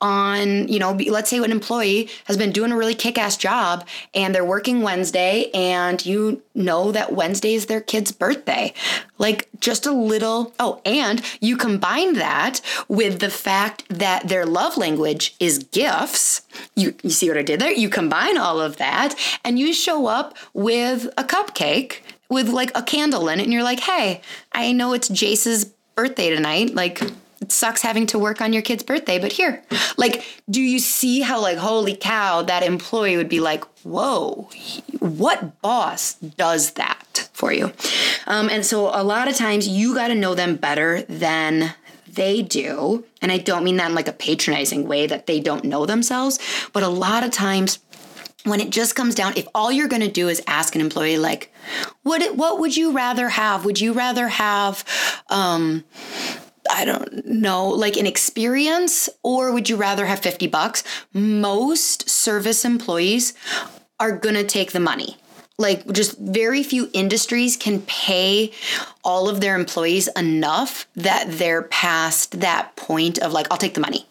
on, 0.00 0.68
you 0.68 0.78
know, 0.78 0.92
let's 0.92 1.30
say 1.30 1.38
an 1.38 1.50
employee 1.50 2.10
has 2.24 2.36
been 2.36 2.52
doing 2.52 2.72
a 2.72 2.76
really 2.76 2.94
kick 2.94 3.16
ass 3.16 3.36
job 3.36 3.86
and 4.12 4.34
they're 4.34 4.44
working 4.44 4.82
Wednesday 4.82 5.50
and 5.54 6.04
you 6.04 6.42
know 6.54 6.92
that 6.92 7.12
Wednesday 7.12 7.54
is 7.54 7.66
their 7.66 7.80
kid's 7.80 8.12
birthday. 8.12 8.74
Like 9.18 9.48
just 9.60 9.86
a 9.86 9.92
little, 9.92 10.52
oh, 10.58 10.80
and 10.84 11.22
you 11.40 11.56
combine 11.56 12.14
that 12.14 12.60
with 12.88 13.20
the 13.20 13.30
fact 13.30 13.84
that 13.88 14.28
their 14.28 14.44
love 14.44 14.76
language 14.76 15.34
is 15.40 15.58
gifts. 15.58 16.42
You, 16.76 16.94
you 17.02 17.10
see 17.10 17.28
what 17.28 17.38
I 17.38 17.42
did 17.42 17.60
there? 17.60 17.72
You 17.72 17.88
combine 17.88 18.36
all 18.36 18.60
of 18.60 18.76
that 18.76 19.14
and 19.44 19.58
you 19.58 19.72
show 19.72 20.06
up 20.06 20.36
with 20.52 21.06
a 21.16 21.24
cupcake 21.24 22.00
with 22.28 22.48
like 22.48 22.72
a 22.74 22.82
candle 22.82 23.28
in 23.28 23.40
it 23.40 23.44
and 23.44 23.52
you're 23.52 23.62
like, 23.62 23.80
hey, 23.80 24.20
I 24.52 24.72
know 24.72 24.92
it's 24.92 25.08
Jace's 25.08 25.66
birthday 25.94 26.30
tonight. 26.30 26.74
Like, 26.74 27.00
it 27.44 27.52
sucks 27.52 27.82
having 27.82 28.06
to 28.06 28.18
work 28.18 28.40
on 28.40 28.54
your 28.54 28.62
kid's 28.62 28.82
birthday, 28.82 29.18
but 29.18 29.32
here. 29.32 29.62
Like, 29.98 30.24
do 30.48 30.62
you 30.62 30.78
see 30.78 31.20
how, 31.20 31.40
like, 31.40 31.58
holy 31.58 31.94
cow, 31.94 32.40
that 32.42 32.62
employee 32.62 33.18
would 33.18 33.28
be 33.28 33.40
like, 33.40 33.64
whoa, 33.84 34.48
what 34.98 35.60
boss 35.60 36.14
does 36.14 36.72
that 36.72 37.28
for 37.34 37.52
you? 37.52 37.70
Um, 38.26 38.48
and 38.48 38.64
so 38.64 38.88
a 38.88 39.04
lot 39.04 39.28
of 39.28 39.36
times 39.36 39.68
you 39.68 39.94
got 39.94 40.08
to 40.08 40.14
know 40.14 40.34
them 40.34 40.56
better 40.56 41.02
than 41.02 41.74
they 42.10 42.40
do. 42.40 43.04
And 43.20 43.30
I 43.30 43.38
don't 43.38 43.62
mean 43.62 43.76
that 43.76 43.90
in 43.90 43.94
like 43.94 44.08
a 44.08 44.12
patronizing 44.12 44.88
way 44.88 45.06
that 45.06 45.26
they 45.26 45.38
don't 45.38 45.64
know 45.64 45.84
themselves, 45.84 46.38
but 46.72 46.82
a 46.82 46.88
lot 46.88 47.24
of 47.24 47.30
times 47.30 47.78
when 48.44 48.60
it 48.60 48.70
just 48.70 48.94
comes 48.94 49.14
down 49.14 49.32
if 49.36 49.46
all 49.54 49.72
you're 49.72 49.88
going 49.88 50.02
to 50.02 50.10
do 50.10 50.28
is 50.28 50.42
ask 50.46 50.74
an 50.74 50.82
employee 50.82 51.16
like 51.16 51.50
what 52.02 52.36
what 52.36 52.60
would 52.60 52.76
you 52.76 52.92
rather 52.92 53.30
have 53.30 53.64
would 53.64 53.80
you 53.80 53.94
rather 53.94 54.28
have 54.28 54.84
um 55.30 55.82
I 56.74 56.84
don't 56.84 57.24
know, 57.24 57.68
like 57.68 57.96
an 57.96 58.06
experience, 58.06 59.08
or 59.22 59.52
would 59.52 59.68
you 59.68 59.76
rather 59.76 60.06
have 60.06 60.18
50 60.18 60.48
bucks? 60.48 60.82
Most 61.12 62.08
service 62.10 62.64
employees 62.64 63.32
are 64.00 64.12
going 64.12 64.34
to 64.34 64.44
take 64.44 64.72
the 64.72 64.80
money. 64.80 65.16
Like, 65.56 65.86
just 65.92 66.18
very 66.18 66.64
few 66.64 66.90
industries 66.92 67.56
can 67.56 67.82
pay 67.82 68.50
all 69.04 69.28
of 69.28 69.40
their 69.40 69.54
employees 69.54 70.08
enough 70.16 70.88
that 70.96 71.26
they're 71.28 71.62
past 71.62 72.40
that 72.40 72.74
point 72.74 73.18
of 73.20 73.32
like, 73.32 73.46
I'll 73.52 73.56
take 73.56 73.74
the 73.74 73.80
money. 73.80 74.04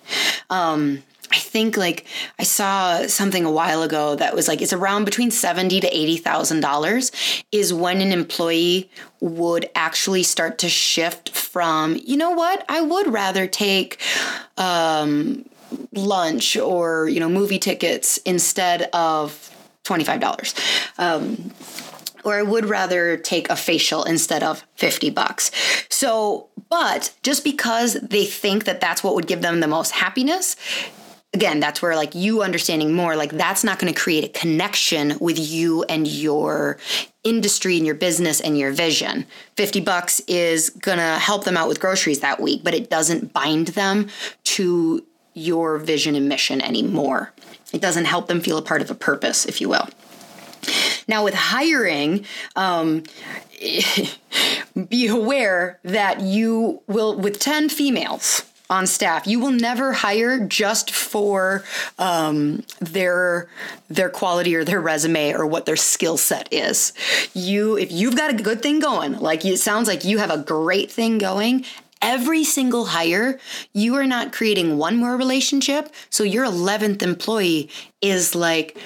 Um, 0.50 1.04
I 1.34 1.38
think 1.38 1.78
like 1.78 2.06
I 2.38 2.44
saw 2.44 3.08
something 3.08 3.44
a 3.44 3.52
while 3.52 3.82
ago 3.82 4.16
that 4.16 4.36
was 4.36 4.48
like 4.48 4.62
it's 4.62 4.72
around 4.72 5.06
between 5.06 5.32
seventy 5.32 5.80
to 5.80 5.88
eighty 5.88 6.18
thousand 6.18 6.60
dollars 6.60 7.12
is 7.52 7.74
when 7.74 8.02
an 8.02 8.12
employee 8.12 8.90
would 9.20 9.68
actually 9.74 10.22
start 10.22 10.60
to 10.60 10.70
shift 10.70 11.30
from 11.30 12.00
you 12.06 12.18
know 12.18 12.32
what 12.32 12.64
I 12.70 12.82
would 12.82 13.12
rather 13.12 13.48
take 13.48 14.00
um, 14.58 15.44
lunch 15.92 16.56
or 16.56 17.10
you 17.10 17.20
know 17.20 17.30
movie 17.30 17.60
tickets 17.60 18.18
instead 18.18 18.84
of 18.94 19.50
twenty 19.84 20.04
five 20.04 20.20
dollars. 20.20 20.54
Um, 21.00 21.52
or 22.24 22.36
I 22.36 22.44
would 22.44 22.66
rather 22.66 23.18
take 23.18 23.50
a 23.50 23.56
facial 23.58 24.06
instead 24.06 24.44
of 24.44 24.64
50 24.76 25.10
bucks. 25.10 25.52
So, 25.90 26.48
but 26.70 27.14
just 27.22 27.44
because 27.44 27.96
they 27.96 28.24
think 28.24 28.64
that 28.64 28.80
that's 28.80 29.04
what 29.04 29.14
would 29.16 29.28
give 29.28 29.42
them 29.42 29.60
the 29.60 29.68
most 29.68 29.92
happiness 29.92 30.56
again 31.34 31.60
that's 31.60 31.82
where 31.82 31.96
like 31.96 32.14
you 32.14 32.42
understanding 32.44 32.94
more 32.94 33.16
like 33.16 33.32
that's 33.32 33.64
not 33.64 33.80
going 33.80 33.92
to 33.92 34.00
create 34.00 34.24
a 34.24 34.40
connection 34.40 35.18
with 35.20 35.38
you 35.40 35.84
and 35.84 36.08
your 36.08 36.78
industry 37.24 37.78
and 37.78 37.86
your 37.86 37.96
business 37.96 38.40
and 38.42 38.58
your 38.58 38.72
vision. 38.72 39.26
50 39.56 39.82
bucks 39.82 40.20
is 40.28 40.70
going 40.70 40.98
to 40.98 41.20
help 41.20 41.46
them 41.46 41.58
out 41.58 41.68
with 41.68 41.80
groceries 41.80 42.20
that 42.20 42.40
week 42.40 42.64
but 42.64 42.74
it 42.74 42.90
doesn't 42.90 43.34
bind 43.34 43.70
them 43.70 44.10
to 44.44 45.06
your 45.34 45.80
vision 45.80 46.16
and 46.16 46.30
mission 46.30 46.62
anymore. 46.62 47.34
It 47.74 47.82
doesn't 47.82 48.06
help 48.06 48.28
them 48.28 48.40
feel 48.40 48.58
a 48.58 48.62
part 48.62 48.82
of 48.82 48.92
a 48.92 48.96
purpose 48.96 49.46
if 49.46 49.60
you 49.60 49.70
will. 49.70 49.90
Now 51.08 51.24
with 51.24 51.34
hiring 51.34 52.26
um, 52.56 53.04
be 54.90 55.08
aware 55.08 55.80
that 55.84 56.22
you 56.22 56.82
will 56.88 57.18
with 57.18 57.40
10 57.40 57.70
females 57.70 58.44
on 58.74 58.88
staff. 58.88 59.28
You 59.28 59.40
will 59.40 59.52
never 59.52 59.94
hire 59.94 60.40
just 60.40 60.92
for 60.92 61.64
um, 62.00 62.64
their 62.82 63.48
their 63.88 64.10
quality 64.10 64.56
or 64.56 64.64
their 64.66 64.82
resume 64.82 65.34
or 65.34 65.46
what 65.46 65.68
their 65.68 65.76
skill 65.76 66.18
set 66.18 66.52
is. 66.52 66.92
You, 67.34 67.78
if 67.78 67.92
you've 67.92 68.16
got 68.16 68.32
a 68.32 68.44
good 68.44 68.64
thing 68.64 68.80
going, 68.80 69.20
like 69.20 69.46
it 69.46 69.60
sounds 69.60 69.88
like 69.88 70.04
you 70.04 70.18
have 70.18 70.32
a 70.32 70.40
great 70.40 70.92
thing 70.92 71.20
going. 71.20 71.66
Every 72.02 72.44
single 72.44 72.86
hire, 72.88 73.40
you 73.72 73.96
are 73.96 74.08
not 74.08 74.34
creating 74.34 74.78
one 74.78 74.98
more 74.98 75.16
relationship. 75.16 75.94
So 76.10 76.24
your 76.24 76.46
11th 76.46 77.02
employee 77.02 77.70
is 78.02 78.36
like, 78.36 78.78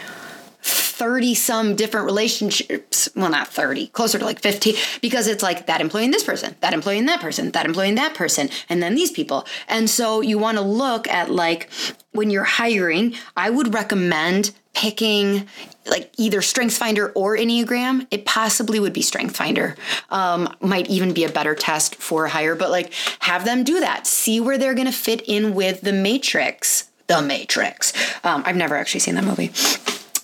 30 0.67 1.35
some 1.35 1.75
different 1.75 2.05
relationships. 2.05 3.07
Well, 3.15 3.29
not 3.29 3.47
30, 3.47 3.87
closer 3.87 4.19
to 4.19 4.25
like 4.25 4.39
50, 4.39 4.73
because 5.01 5.27
it's 5.27 5.43
like 5.43 5.67
that 5.67 5.79
employing 5.79 6.11
this 6.11 6.23
person, 6.23 6.55
that 6.61 6.73
employing 6.73 7.05
that 7.05 7.21
person, 7.21 7.51
that 7.51 7.65
employing 7.65 7.95
that 7.95 8.13
person, 8.13 8.49
and 8.67 8.81
then 8.81 8.95
these 8.95 9.11
people. 9.11 9.45
And 9.67 9.89
so 9.89 10.21
you 10.21 10.37
want 10.37 10.57
to 10.57 10.63
look 10.63 11.07
at 11.07 11.29
like 11.29 11.69
when 12.11 12.29
you're 12.29 12.43
hiring, 12.43 13.15
I 13.35 13.49
would 13.49 13.73
recommend 13.73 14.51
picking 14.73 15.47
like 15.85 16.11
either 16.17 16.39
StrengthsFinder 16.39 17.11
or 17.15 17.37
Enneagram. 17.37 18.07
It 18.11 18.25
possibly 18.25 18.79
would 18.79 18.93
be 18.93 19.01
StrengthsFinder. 19.01 19.77
Um, 20.09 20.53
might 20.61 20.89
even 20.89 21.13
be 21.13 21.23
a 21.23 21.29
better 21.29 21.55
test 21.55 21.95
for 21.95 22.27
hire, 22.27 22.55
but 22.55 22.71
like 22.71 22.91
have 23.19 23.45
them 23.45 23.63
do 23.63 23.79
that. 23.79 24.05
See 24.05 24.39
where 24.39 24.57
they're 24.57 24.75
going 24.75 24.87
to 24.87 24.93
fit 24.93 25.21
in 25.27 25.55
with 25.55 25.81
the 25.81 25.93
Matrix. 25.93 26.89
The 27.07 27.21
Matrix. 27.21 27.93
Um, 28.25 28.43
I've 28.45 28.57
never 28.57 28.75
actually 28.75 28.99
seen 28.99 29.15
that 29.15 29.23
movie 29.23 29.51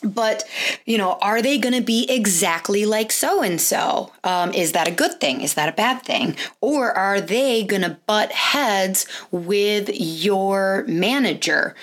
but 0.04 0.44
you 0.86 0.98
know 0.98 1.18
are 1.22 1.42
they 1.42 1.58
going 1.58 1.74
to 1.74 1.82
be 1.82 2.06
exactly 2.10 2.86
like 2.86 3.12
so 3.12 3.42
and 3.42 3.60
so 3.62 4.12
is 4.54 4.74
that 4.74 4.88
a 4.88 4.92
good 4.92 5.20
thing? 5.20 5.42
Is 5.42 5.54
that 5.56 5.70
a 5.70 5.74
bad 5.74 6.04
thing? 6.04 6.36
Or 6.62 6.92
are 6.92 7.22
they 7.22 7.64
going 7.64 7.82
to 7.84 7.98
butt 8.08 8.32
heads 8.32 9.06
with 9.32 9.90
your 9.94 10.86
manager? 10.88 11.76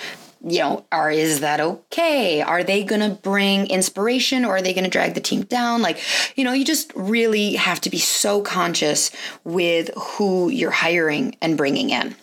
You 0.42 0.60
know 0.60 0.84
are 0.90 1.10
is 1.10 1.40
that 1.40 1.60
okay? 1.60 2.40
Are 2.40 2.64
they 2.64 2.82
going 2.82 3.02
to 3.02 3.14
bring 3.16 3.66
inspiration 3.68 4.44
or 4.44 4.56
are 4.56 4.62
they 4.62 4.72
going 4.72 4.84
to 4.84 4.90
drag 4.90 5.14
the 5.14 5.20
team 5.20 5.42
down? 5.42 5.82
Like 5.82 6.00
you 6.36 6.44
know 6.44 6.52
you 6.52 6.64
just 6.64 6.92
really 6.94 7.54
have 7.54 7.80
to 7.82 7.90
be 7.90 7.98
so 7.98 8.40
conscious 8.40 9.10
with 9.44 9.90
who 9.96 10.48
you're 10.48 10.70
hiring 10.70 11.36
and 11.42 11.58
bringing 11.58 11.90
in 11.90 12.14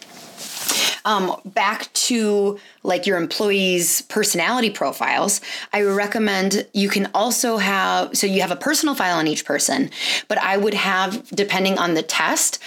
um, 1.08 1.40
back 1.46 1.92
to 1.94 2.60
like 2.84 3.08
your 3.08 3.18
employees' 3.18 4.02
personality 4.04 4.70
profiles, 4.70 5.40
I 5.72 5.82
recommend 5.84 6.68
you 6.74 6.90
can 6.90 7.10
also 7.16 7.58
have 7.58 8.16
so 8.16 8.28
you 8.28 8.42
have 8.42 8.52
a 8.52 8.58
personal 8.58 8.94
file 8.94 9.18
on 9.18 9.26
each 9.26 9.46
person, 9.46 9.90
but 10.28 10.38
I 10.38 10.58
would 10.58 10.74
have, 10.74 11.28
depending 11.30 11.78
on 11.78 11.94
the 11.94 12.04
test, 12.04 12.62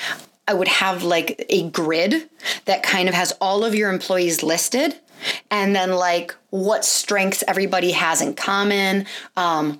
I 0.48 0.54
would 0.54 0.68
have 0.68 1.04
like 1.04 1.44
a 1.50 1.68
grid 1.68 2.30
that 2.64 2.82
kind 2.82 3.10
of 3.10 3.14
has 3.14 3.32
all 3.42 3.62
of 3.62 3.74
your 3.74 3.92
employees 3.92 4.42
listed 4.42 4.96
and 5.50 5.76
then 5.76 5.92
like 5.92 6.34
what 6.48 6.82
strengths 6.82 7.44
everybody 7.46 7.92
has 7.92 8.22
in 8.22 8.32
common. 8.34 9.04
Um, 9.36 9.78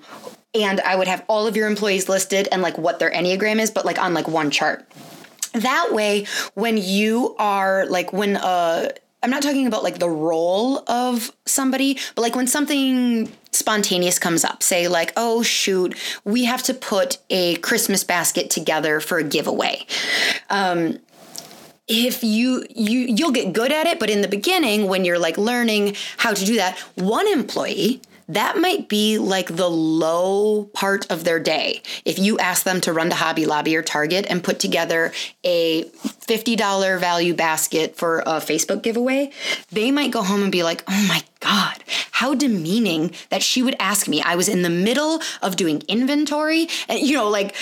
and 0.53 0.79
I 0.81 0.95
would 0.95 1.07
have 1.07 1.25
all 1.27 1.47
of 1.47 1.57
your 1.57 1.67
employees 1.67 2.07
listed 2.07 2.47
and 2.51 2.61
like 2.61 2.77
what 2.77 2.99
their 2.99 3.09
Enneagram 3.09 3.59
is, 3.59 3.71
but 3.71 3.85
like 3.85 3.97
on 3.99 4.13
like 4.13 4.27
one 4.27 4.51
chart. 4.51 4.87
That 5.53 5.89
way, 5.91 6.25
when 6.53 6.77
you 6.77 7.35
are 7.37 7.85
like, 7.87 8.13
when 8.13 8.37
uh, 8.37 8.89
I'm 9.23 9.29
not 9.29 9.43
talking 9.43 9.67
about 9.67 9.83
like 9.83 9.99
the 9.99 10.09
role 10.09 10.89
of 10.89 11.31
somebody, 11.45 11.99
but 12.15 12.21
like 12.21 12.35
when 12.35 12.47
something 12.47 13.31
spontaneous 13.51 14.17
comes 14.17 14.43
up, 14.43 14.63
say 14.63 14.87
like, 14.87 15.13
oh 15.15 15.43
shoot, 15.43 15.95
we 16.23 16.45
have 16.45 16.63
to 16.63 16.73
put 16.73 17.17
a 17.29 17.55
Christmas 17.57 18.03
basket 18.03 18.49
together 18.49 18.99
for 18.99 19.17
a 19.17 19.23
giveaway. 19.23 19.85
Um, 20.49 20.99
if 21.87 22.23
you 22.23 22.65
you 22.69 22.99
you'll 22.99 23.31
get 23.31 23.51
good 23.51 23.71
at 23.71 23.85
it 23.85 23.99
but 23.99 24.09
in 24.09 24.21
the 24.21 24.27
beginning 24.27 24.87
when 24.87 25.03
you're 25.03 25.19
like 25.19 25.37
learning 25.37 25.93
how 26.17 26.31
to 26.31 26.45
do 26.45 26.55
that 26.55 26.77
one 26.95 27.27
employee 27.27 27.99
that 28.33 28.57
might 28.57 28.87
be 28.87 29.17
like 29.17 29.55
the 29.55 29.69
low 29.69 30.65
part 30.73 31.09
of 31.11 31.23
their 31.23 31.39
day. 31.39 31.81
If 32.05 32.17
you 32.17 32.37
ask 32.39 32.63
them 32.63 32.81
to 32.81 32.93
run 32.93 33.09
to 33.09 33.15
Hobby 33.15 33.45
Lobby 33.45 33.75
or 33.75 33.81
Target 33.81 34.25
and 34.29 34.43
put 34.43 34.59
together 34.59 35.11
a 35.43 35.83
$50 35.83 36.99
value 36.99 37.33
basket 37.33 37.97
for 37.97 38.19
a 38.19 38.39
Facebook 38.39 38.81
giveaway, 38.81 39.31
they 39.69 39.91
might 39.91 40.11
go 40.11 40.23
home 40.23 40.43
and 40.43 40.51
be 40.51 40.63
like, 40.63 40.83
oh 40.87 41.05
my 41.07 41.23
God, 41.39 41.83
how 42.11 42.33
demeaning 42.33 43.13
that 43.29 43.43
she 43.43 43.61
would 43.61 43.75
ask 43.79 44.07
me. 44.07 44.21
I 44.21 44.35
was 44.35 44.47
in 44.47 44.61
the 44.61 44.69
middle 44.69 45.21
of 45.41 45.55
doing 45.55 45.83
inventory 45.87 46.67
and, 46.87 46.99
you 46.99 47.15
know, 47.15 47.29
like, 47.29 47.55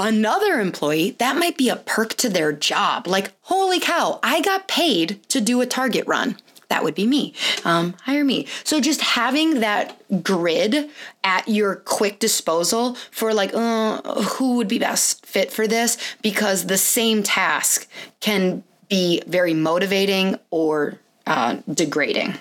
Another 0.00 0.60
employee, 0.60 1.16
that 1.18 1.36
might 1.36 1.56
be 1.56 1.68
a 1.68 1.74
perk 1.74 2.14
to 2.18 2.28
their 2.28 2.52
job. 2.52 3.08
Like, 3.08 3.32
holy 3.40 3.80
cow, 3.80 4.20
I 4.22 4.40
got 4.40 4.68
paid 4.68 5.20
to 5.30 5.40
do 5.40 5.60
a 5.60 5.66
Target 5.66 6.06
run 6.06 6.36
that 6.68 6.84
would 6.84 6.94
be 6.94 7.06
me. 7.06 7.34
Um, 7.64 7.94
hire 8.02 8.24
me. 8.24 8.46
So 8.62 8.80
just 8.80 9.00
having 9.00 9.60
that 9.60 9.96
grid 10.22 10.90
at 11.24 11.48
your 11.48 11.76
quick 11.76 12.18
disposal 12.18 12.94
for 13.10 13.32
like, 13.32 13.52
uh, 13.54 14.02
who 14.22 14.56
would 14.56 14.68
be 14.68 14.78
best 14.78 15.24
fit 15.24 15.50
for 15.50 15.66
this? 15.66 15.96
Because 16.22 16.66
the 16.66 16.78
same 16.78 17.22
task 17.22 17.88
can 18.20 18.62
be 18.88 19.22
very 19.26 19.54
motivating 19.54 20.36
or 20.50 20.98
uh, 21.26 21.58
degrading. 21.72 22.34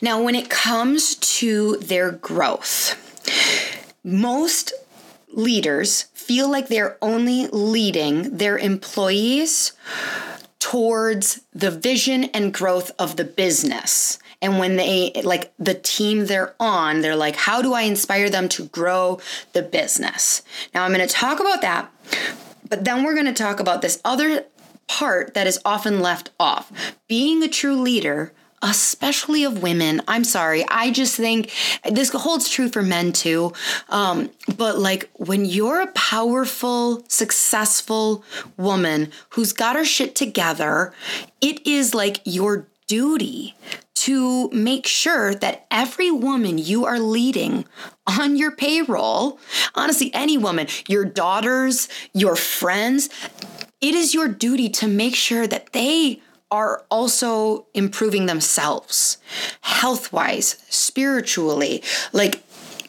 Now, 0.00 0.22
when 0.22 0.34
it 0.34 0.48
comes 0.48 1.16
to 1.16 1.76
their 1.78 2.12
growth, 2.12 2.94
most 4.04 4.72
leaders 5.32 6.04
feel 6.14 6.50
like 6.50 6.68
they're 6.68 6.96
only 7.02 7.48
leading 7.48 8.36
their 8.36 8.58
employees 8.58 9.72
towards 10.58 11.40
the 11.52 11.70
vision 11.70 12.24
and 12.24 12.52
growth 12.52 12.90
of 12.98 13.16
the 13.16 13.24
business. 13.24 14.18
And 14.40 14.58
when 14.58 14.76
they, 14.76 15.12
like 15.24 15.52
the 15.58 15.74
team 15.74 16.26
they're 16.26 16.54
on, 16.60 17.00
they're 17.00 17.16
like, 17.16 17.36
how 17.36 17.62
do 17.62 17.74
I 17.74 17.82
inspire 17.82 18.30
them 18.30 18.48
to 18.50 18.66
grow 18.66 19.20
the 19.52 19.62
business? 19.62 20.42
Now, 20.74 20.84
I'm 20.84 20.92
going 20.92 21.06
to 21.06 21.12
talk 21.12 21.40
about 21.40 21.60
that, 21.62 21.90
but 22.68 22.84
then 22.84 23.02
we're 23.02 23.14
going 23.14 23.26
to 23.26 23.32
talk 23.32 23.60
about 23.60 23.82
this 23.82 24.00
other 24.04 24.44
part 24.86 25.34
that 25.34 25.46
is 25.46 25.60
often 25.64 26.00
left 26.00 26.30
off. 26.38 26.72
Being 27.08 27.42
a 27.42 27.48
true 27.48 27.76
leader 27.76 28.32
especially 28.62 29.44
of 29.44 29.62
women. 29.62 30.02
I'm 30.08 30.24
sorry. 30.24 30.64
I 30.68 30.90
just 30.90 31.16
think 31.16 31.52
this 31.88 32.10
holds 32.10 32.48
true 32.48 32.68
for 32.68 32.82
men 32.82 33.12
too. 33.12 33.52
Um, 33.88 34.30
but 34.56 34.78
like 34.78 35.10
when 35.14 35.44
you're 35.44 35.80
a 35.80 35.92
powerful, 35.92 37.04
successful 37.08 38.24
woman 38.56 39.10
who's 39.30 39.52
got 39.52 39.76
her 39.76 39.84
shit 39.84 40.14
together, 40.14 40.92
it 41.40 41.66
is 41.66 41.94
like 41.94 42.20
your 42.24 42.68
duty 42.86 43.54
to 43.94 44.48
make 44.50 44.86
sure 44.86 45.34
that 45.34 45.66
every 45.70 46.10
woman 46.10 46.56
you 46.56 46.84
are 46.86 46.98
leading 46.98 47.64
on 48.06 48.36
your 48.36 48.50
payroll, 48.50 49.38
honestly, 49.74 50.10
any 50.14 50.38
woman, 50.38 50.66
your 50.88 51.04
daughters, 51.04 51.88
your 52.14 52.36
friends, 52.36 53.10
it 53.80 53.94
is 53.94 54.14
your 54.14 54.28
duty 54.28 54.68
to 54.68 54.88
make 54.88 55.14
sure 55.14 55.46
that 55.46 55.72
they 55.72 56.20
are 56.50 56.84
also 56.90 57.66
improving 57.74 58.26
themselves 58.26 59.18
health 59.60 60.12
wise, 60.12 60.62
spiritually. 60.68 61.82
Like, 62.12 62.42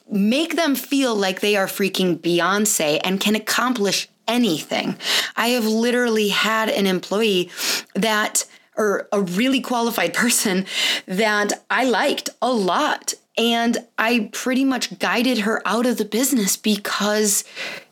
make 0.10 0.56
them 0.56 0.76
feel 0.76 1.16
like 1.16 1.42
they 1.42 1.56
are 1.56 1.68
freaking 1.68 2.18
Beyonce 2.18 3.00
and 3.04 3.20
can 3.20 3.36
accomplish 3.36 4.08
anything. 4.28 4.96
I 5.36 5.50
have 5.50 5.66
literally 5.66 6.30
had 6.30 6.70
an 6.70 6.88
employee 6.88 7.52
that, 7.96 8.46
or 8.78 9.08
a 9.12 9.22
really 9.22 9.62
qualified 9.62 10.14
person 10.24 10.66
that 11.06 11.64
I 11.70 11.84
liked 11.84 12.30
a 12.42 12.52
lot. 12.52 13.14
And 13.38 13.78
I 13.98 14.30
pretty 14.34 14.66
much 14.66 15.00
guided 15.00 15.40
her 15.40 15.62
out 15.66 15.86
of 15.86 15.98
the 15.98 16.06
business 16.06 16.58
because 16.58 17.46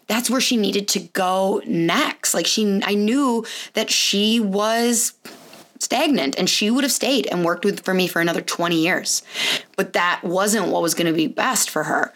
that's 0.07 0.29
where 0.29 0.41
she 0.41 0.57
needed 0.57 0.87
to 0.89 0.99
go 0.99 1.61
next. 1.65 2.33
Like 2.33 2.47
she 2.47 2.81
I 2.83 2.95
knew 2.95 3.45
that 3.73 3.89
she 3.89 4.39
was 4.39 5.13
stagnant 5.79 6.37
and 6.37 6.49
she 6.49 6.69
would 6.69 6.83
have 6.83 6.91
stayed 6.91 7.27
and 7.27 7.45
worked 7.45 7.65
with 7.65 7.81
for 7.81 7.93
me 7.93 8.07
for 8.07 8.21
another 8.21 8.41
20 8.41 8.75
years. 8.75 9.21
But 9.75 9.93
that 9.93 10.21
wasn't 10.23 10.67
what 10.67 10.81
was 10.81 10.93
going 10.93 11.07
to 11.07 11.13
be 11.13 11.27
best 11.27 11.69
for 11.69 11.83
her. 11.83 12.13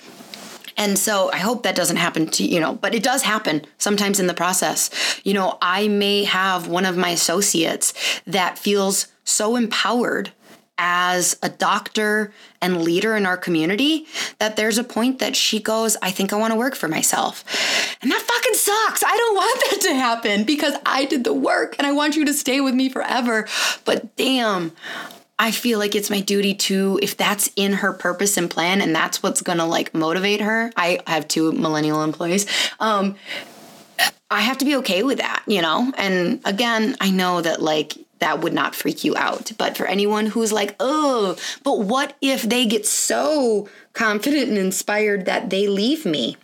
And 0.77 0.97
so 0.97 1.29
I 1.31 1.37
hope 1.37 1.63
that 1.63 1.75
doesn't 1.75 1.97
happen 1.97 2.27
to, 2.27 2.43
you 2.43 2.59
know, 2.59 2.73
but 2.73 2.95
it 2.95 3.03
does 3.03 3.23
happen 3.23 3.65
sometimes 3.77 4.19
in 4.19 4.27
the 4.27 4.33
process. 4.33 4.89
You 5.23 5.33
know, 5.33 5.57
I 5.61 5.87
may 5.87 6.23
have 6.23 6.67
one 6.67 6.85
of 6.85 6.97
my 6.97 7.09
associates 7.09 7.93
that 8.25 8.57
feels 8.57 9.07
so 9.23 9.55
empowered 9.55 10.31
as 10.77 11.37
a 11.43 11.49
doctor 11.49 12.33
and 12.61 12.81
leader 12.81 13.15
in 13.15 13.25
our 13.25 13.37
community 13.37 14.07
that 14.39 14.55
there's 14.55 14.77
a 14.77 14.83
point 14.83 15.19
that 15.19 15.35
she 15.35 15.59
goes, 15.59 15.95
I 16.01 16.11
think 16.11 16.33
I 16.33 16.37
want 16.37 16.53
to 16.53 16.57
work 16.57 16.75
for 16.75 16.87
myself. 16.87 17.43
And 18.01 18.11
that 18.11 18.21
fucking 18.21 18.53
sucks. 18.55 19.03
I 19.03 19.15
don't 19.15 19.35
want 19.35 19.63
that 19.69 19.81
to 19.81 19.93
happen 19.93 20.43
because 20.43 20.73
I 20.85 21.05
did 21.05 21.23
the 21.23 21.33
work 21.33 21.75
and 21.77 21.85
I 21.85 21.91
want 21.91 22.15
you 22.15 22.25
to 22.25 22.33
stay 22.33 22.61
with 22.61 22.73
me 22.73 22.89
forever. 22.89 23.47
But 23.85 24.15
damn, 24.15 24.71
I 25.37 25.51
feel 25.51 25.79
like 25.79 25.95
it's 25.95 26.09
my 26.09 26.19
duty 26.19 26.53
to, 26.53 26.99
if 27.01 27.17
that's 27.17 27.51
in 27.55 27.73
her 27.73 27.93
purpose 27.93 28.37
and 28.37 28.49
plan 28.49 28.81
and 28.81 28.95
that's 28.95 29.23
what's 29.23 29.41
gonna 29.41 29.65
like 29.65 29.93
motivate 29.93 30.41
her. 30.41 30.71
I 30.75 30.99
have 31.07 31.27
two 31.27 31.51
millennial 31.51 32.03
employees. 32.03 32.45
Um, 32.79 33.15
I 34.31 34.41
have 34.41 34.59
to 34.59 34.65
be 34.65 34.77
okay 34.77 35.03
with 35.03 35.17
that, 35.17 35.43
you 35.45 35.61
know? 35.61 35.91
And 35.97 36.39
again, 36.45 36.95
I 37.01 37.11
know 37.11 37.41
that 37.41 37.61
like 37.61 37.93
that 38.21 38.39
would 38.39 38.53
not 38.53 38.75
freak 38.75 39.03
you 39.03 39.15
out. 39.17 39.51
But 39.57 39.75
for 39.75 39.85
anyone 39.85 40.27
who's 40.27 40.53
like, 40.53 40.75
oh, 40.79 41.35
but 41.63 41.81
what 41.81 42.15
if 42.21 42.43
they 42.43 42.65
get 42.65 42.85
so 42.85 43.67
confident 43.93 44.47
and 44.47 44.57
inspired 44.57 45.25
that 45.25 45.49
they 45.49 45.67
leave 45.67 46.05
me? 46.05 46.37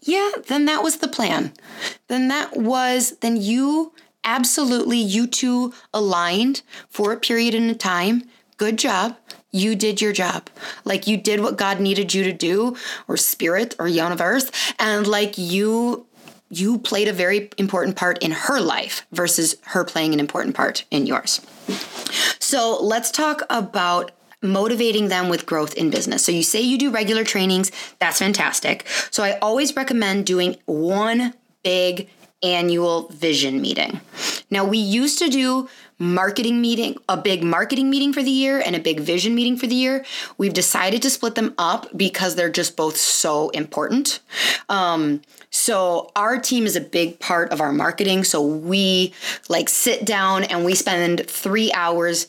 Yeah, 0.00 0.32
then 0.48 0.64
that 0.64 0.82
was 0.82 0.98
the 0.98 1.08
plan. 1.08 1.52
Then 2.08 2.28
that 2.28 2.56
was, 2.56 3.12
then 3.20 3.36
you 3.36 3.92
absolutely, 4.24 4.98
you 4.98 5.26
two 5.26 5.72
aligned 5.92 6.62
for 6.88 7.12
a 7.12 7.20
period 7.20 7.54
in 7.54 7.70
a 7.70 7.74
time. 7.74 8.24
Good 8.56 8.78
job. 8.78 9.16
You 9.50 9.76
did 9.76 10.00
your 10.00 10.12
job. 10.12 10.50
Like 10.84 11.06
you 11.06 11.16
did 11.16 11.40
what 11.40 11.56
God 11.56 11.80
needed 11.80 12.12
you 12.12 12.24
to 12.24 12.32
do, 12.32 12.76
or 13.06 13.16
spirit, 13.16 13.76
or 13.78 13.86
universe. 13.86 14.50
And 14.78 15.06
like 15.06 15.38
you 15.38 16.06
you 16.50 16.78
played 16.78 17.08
a 17.08 17.12
very 17.12 17.50
important 17.58 17.96
part 17.96 18.18
in 18.18 18.30
her 18.30 18.60
life 18.60 19.06
versus 19.12 19.56
her 19.62 19.84
playing 19.84 20.12
an 20.12 20.20
important 20.20 20.54
part 20.54 20.84
in 20.90 21.06
yours. 21.06 21.40
So 22.38 22.78
let's 22.80 23.10
talk 23.10 23.42
about 23.50 24.12
motivating 24.42 25.08
them 25.08 25.28
with 25.28 25.46
growth 25.46 25.74
in 25.74 25.90
business. 25.90 26.24
So 26.24 26.30
you 26.30 26.42
say 26.42 26.60
you 26.60 26.78
do 26.78 26.90
regular 26.90 27.24
trainings, 27.24 27.72
that's 27.98 28.18
fantastic. 28.18 28.86
So 29.10 29.24
I 29.24 29.38
always 29.38 29.74
recommend 29.74 30.26
doing 30.26 30.56
one 30.66 31.32
big 31.62 32.08
annual 32.44 33.08
vision 33.08 33.60
meeting. 33.60 34.00
Now 34.50 34.64
we 34.64 34.78
used 34.78 35.18
to 35.18 35.28
do 35.28 35.68
marketing 35.98 36.60
meeting, 36.60 36.96
a 37.08 37.16
big 37.16 37.42
marketing 37.42 37.88
meeting 37.88 38.12
for 38.12 38.22
the 38.22 38.30
year 38.30 38.62
and 38.64 38.76
a 38.76 38.80
big 38.80 39.00
vision 39.00 39.34
meeting 39.34 39.56
for 39.56 39.66
the 39.66 39.74
year. 39.74 40.04
We've 40.38 40.52
decided 40.52 41.02
to 41.02 41.10
split 41.10 41.34
them 41.34 41.54
up 41.56 41.88
because 41.96 42.34
they're 42.34 42.50
just 42.50 42.76
both 42.76 42.96
so 42.96 43.48
important. 43.50 44.20
Um, 44.68 45.22
so 45.50 46.10
our 46.16 46.38
team 46.38 46.66
is 46.66 46.76
a 46.76 46.80
big 46.80 47.20
part 47.20 47.52
of 47.52 47.60
our 47.60 47.72
marketing. 47.72 48.24
So 48.24 48.44
we 48.44 49.14
like 49.48 49.68
sit 49.68 50.04
down 50.04 50.44
and 50.44 50.64
we 50.64 50.74
spend 50.74 51.28
three 51.28 51.72
hours 51.72 52.26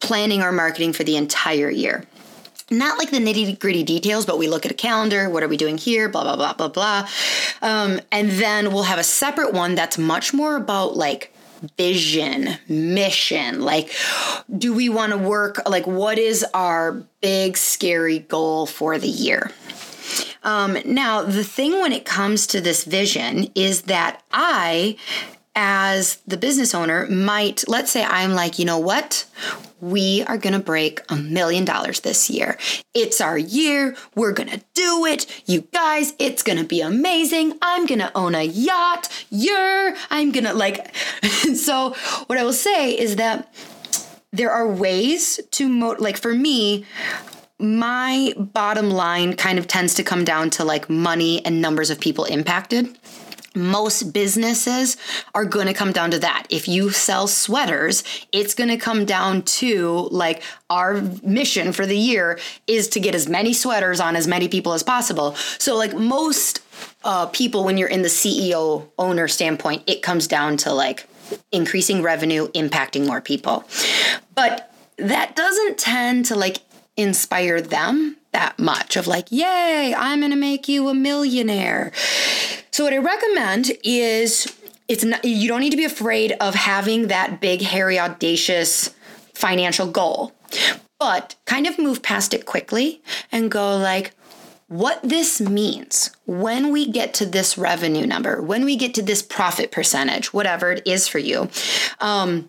planning 0.00 0.42
our 0.42 0.52
marketing 0.52 0.92
for 0.92 1.04
the 1.04 1.16
entire 1.16 1.70
year 1.70 2.04
not 2.78 2.98
like 2.98 3.10
the 3.10 3.18
nitty 3.18 3.58
gritty 3.58 3.82
details, 3.82 4.26
but 4.26 4.38
we 4.38 4.48
look 4.48 4.64
at 4.64 4.70
a 4.72 4.74
calendar. 4.74 5.28
What 5.28 5.42
are 5.42 5.48
we 5.48 5.56
doing 5.56 5.78
here? 5.78 6.08
Blah, 6.08 6.24
blah, 6.24 6.36
blah, 6.36 6.54
blah, 6.54 6.68
blah. 6.68 7.08
Um, 7.62 8.00
and 8.12 8.30
then 8.32 8.72
we'll 8.72 8.84
have 8.84 8.98
a 8.98 9.04
separate 9.04 9.52
one 9.52 9.74
that's 9.74 9.98
much 9.98 10.34
more 10.34 10.56
about 10.56 10.96
like 10.96 11.34
vision, 11.78 12.56
mission. 12.68 13.60
Like, 13.62 13.92
do 14.56 14.72
we 14.72 14.88
want 14.88 15.12
to 15.12 15.18
work? 15.18 15.60
Like, 15.68 15.86
what 15.86 16.18
is 16.18 16.44
our 16.54 17.04
big, 17.20 17.56
scary 17.56 18.20
goal 18.20 18.66
for 18.66 18.98
the 18.98 19.08
year? 19.08 19.50
Um, 20.42 20.76
now, 20.84 21.22
the 21.22 21.44
thing 21.44 21.80
when 21.80 21.92
it 21.92 22.04
comes 22.04 22.46
to 22.48 22.60
this 22.60 22.84
vision 22.84 23.48
is 23.54 23.82
that 23.82 24.22
I 24.30 24.96
as 25.56 26.16
the 26.26 26.36
business 26.36 26.74
owner 26.74 27.06
might, 27.06 27.64
let's 27.68 27.90
say 27.90 28.04
I'm 28.04 28.32
like, 28.32 28.58
you 28.58 28.64
know 28.64 28.78
what? 28.78 29.24
We 29.80 30.24
are 30.24 30.38
going 30.38 30.54
to 30.54 30.58
break 30.58 31.00
a 31.08 31.16
million 31.16 31.64
dollars 31.64 32.00
this 32.00 32.28
year. 32.28 32.58
It's 32.94 33.20
our 33.20 33.38
year. 33.38 33.96
We're 34.14 34.32
going 34.32 34.48
to 34.48 34.62
do 34.74 35.04
it. 35.06 35.26
You 35.46 35.62
guys, 35.72 36.14
it's 36.18 36.42
going 36.42 36.58
to 36.58 36.64
be 36.64 36.80
amazing. 36.80 37.58
I'm 37.62 37.86
going 37.86 38.00
to 38.00 38.10
own 38.16 38.34
a 38.34 38.42
yacht. 38.42 39.08
You're, 39.30 39.94
I'm 40.10 40.32
going 40.32 40.44
to 40.44 40.54
like. 40.54 40.94
so, 41.54 41.90
what 42.26 42.38
I 42.38 42.44
will 42.44 42.52
say 42.52 42.96
is 42.98 43.16
that 43.16 43.52
there 44.32 44.50
are 44.50 44.66
ways 44.66 45.38
to, 45.52 45.68
mo- 45.68 45.96
like 45.98 46.16
for 46.16 46.34
me, 46.34 46.84
my 47.58 48.32
bottom 48.36 48.90
line 48.90 49.36
kind 49.36 49.58
of 49.58 49.68
tends 49.68 49.94
to 49.94 50.02
come 50.02 50.24
down 50.24 50.50
to 50.50 50.64
like 50.64 50.90
money 50.90 51.44
and 51.46 51.62
numbers 51.62 51.90
of 51.90 52.00
people 52.00 52.24
impacted 52.24 52.98
most 53.54 54.12
businesses 54.12 54.96
are 55.34 55.44
going 55.44 55.66
to 55.66 55.74
come 55.74 55.92
down 55.92 56.10
to 56.10 56.18
that. 56.18 56.46
If 56.50 56.68
you 56.68 56.90
sell 56.90 57.26
sweaters, 57.26 58.02
it's 58.32 58.54
going 58.54 58.70
to 58.70 58.76
come 58.76 59.04
down 59.04 59.42
to 59.42 60.08
like 60.10 60.42
our 60.70 61.00
mission 61.22 61.72
for 61.72 61.86
the 61.86 61.96
year 61.96 62.38
is 62.66 62.88
to 62.88 63.00
get 63.00 63.14
as 63.14 63.28
many 63.28 63.52
sweaters 63.52 64.00
on 64.00 64.16
as 64.16 64.26
many 64.26 64.48
people 64.48 64.72
as 64.72 64.82
possible. 64.82 65.34
So, 65.58 65.76
like 65.76 65.94
most 65.94 66.60
uh, 67.04 67.26
people, 67.26 67.64
when 67.64 67.78
you're 67.78 67.88
in 67.88 68.02
the 68.02 68.08
CEO 68.08 68.88
owner 68.98 69.28
standpoint, 69.28 69.82
it 69.86 70.02
comes 70.02 70.26
down 70.26 70.56
to 70.58 70.72
like 70.72 71.06
increasing 71.52 72.02
revenue, 72.02 72.48
impacting 72.48 73.06
more 73.06 73.20
people. 73.20 73.64
But 74.34 74.72
that 74.96 75.36
doesn't 75.36 75.78
tend 75.78 76.26
to 76.26 76.36
like 76.36 76.58
inspire 76.96 77.60
them 77.60 78.16
that 78.34 78.58
much 78.58 78.96
of 78.96 79.06
like, 79.06 79.30
yay, 79.30 79.94
I'm 79.96 80.20
going 80.20 80.30
to 80.30 80.36
make 80.36 80.68
you 80.68 80.88
a 80.88 80.94
millionaire. 80.94 81.92
So 82.70 82.84
what 82.84 82.92
I 82.92 82.98
recommend 82.98 83.72
is 83.82 84.52
it's 84.88 85.04
not 85.04 85.24
you 85.24 85.48
don't 85.48 85.60
need 85.60 85.70
to 85.70 85.76
be 85.76 85.84
afraid 85.84 86.32
of 86.40 86.54
having 86.54 87.06
that 87.08 87.40
big 87.40 87.62
hairy 87.62 87.98
audacious 87.98 88.94
financial 89.32 89.86
goal. 89.86 90.32
But 90.98 91.36
kind 91.46 91.66
of 91.66 91.78
move 91.78 92.02
past 92.02 92.34
it 92.34 92.46
quickly 92.46 93.02
and 93.32 93.50
go 93.50 93.76
like 93.76 94.14
what 94.68 95.00
this 95.02 95.40
means 95.40 96.10
when 96.26 96.72
we 96.72 96.90
get 96.90 97.14
to 97.14 97.26
this 97.26 97.56
revenue 97.56 98.06
number, 98.06 98.42
when 98.42 98.64
we 98.64 98.76
get 98.76 98.94
to 98.94 99.02
this 99.02 99.22
profit 99.22 99.70
percentage, 99.70 100.32
whatever 100.32 100.72
it 100.72 100.86
is 100.86 101.06
for 101.06 101.18
you, 101.18 101.48
um, 102.00 102.48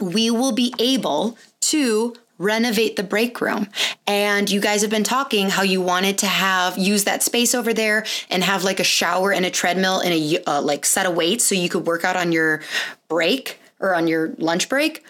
we 0.00 0.30
will 0.30 0.52
be 0.52 0.72
able 0.78 1.36
to 1.60 2.14
renovate 2.40 2.96
the 2.96 3.02
break 3.02 3.40
room. 3.40 3.68
And 4.06 4.50
you 4.50 4.60
guys 4.60 4.80
have 4.80 4.90
been 4.90 5.04
talking 5.04 5.50
how 5.50 5.62
you 5.62 5.80
wanted 5.80 6.18
to 6.18 6.26
have 6.26 6.78
use 6.78 7.04
that 7.04 7.22
space 7.22 7.54
over 7.54 7.72
there 7.72 8.04
and 8.30 8.42
have 8.42 8.64
like 8.64 8.80
a 8.80 8.84
shower 8.84 9.30
and 9.30 9.44
a 9.44 9.50
treadmill 9.50 10.00
and 10.00 10.12
a 10.12 10.42
uh, 10.44 10.62
like 10.62 10.86
set 10.86 11.06
of 11.06 11.14
weights 11.14 11.44
so 11.44 11.54
you 11.54 11.68
could 11.68 11.86
work 11.86 12.02
out 12.02 12.16
on 12.16 12.32
your 12.32 12.62
break 13.08 13.60
or 13.78 13.94
on 13.94 14.08
your 14.08 14.32
lunch 14.38 14.68
break. 14.68 15.04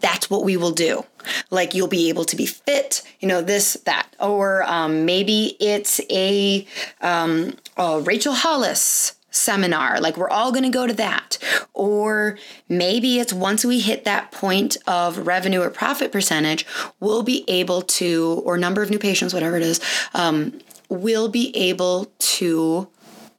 That's 0.00 0.30
what 0.30 0.44
we 0.44 0.56
will 0.56 0.70
do. 0.70 1.04
Like 1.50 1.74
you'll 1.74 1.88
be 1.88 2.10
able 2.10 2.24
to 2.26 2.36
be 2.36 2.46
fit, 2.46 3.02
you 3.18 3.26
know, 3.26 3.40
this, 3.40 3.74
that. 3.84 4.14
Or 4.20 4.62
um, 4.64 5.06
maybe 5.06 5.56
it's 5.58 6.00
a, 6.10 6.66
um, 7.00 7.56
a 7.76 8.00
Rachel 8.00 8.34
Hollis 8.34 9.14
seminar. 9.38 10.00
Like 10.00 10.16
we're 10.16 10.28
all 10.28 10.50
going 10.52 10.64
to 10.64 10.70
go 10.70 10.86
to 10.86 10.92
that. 10.94 11.38
Or 11.72 12.38
maybe 12.68 13.18
it's 13.18 13.32
once 13.32 13.64
we 13.64 13.80
hit 13.80 14.04
that 14.04 14.32
point 14.32 14.76
of 14.86 15.26
revenue 15.26 15.62
or 15.62 15.70
profit 15.70 16.12
percentage, 16.12 16.66
we'll 17.00 17.22
be 17.22 17.44
able 17.48 17.82
to, 17.82 18.42
or 18.44 18.58
number 18.58 18.82
of 18.82 18.90
new 18.90 18.98
patients, 18.98 19.32
whatever 19.32 19.56
it 19.56 19.62
is, 19.62 19.80
um, 20.14 20.58
we'll 20.88 21.28
be 21.28 21.56
able 21.56 22.10
to 22.18 22.88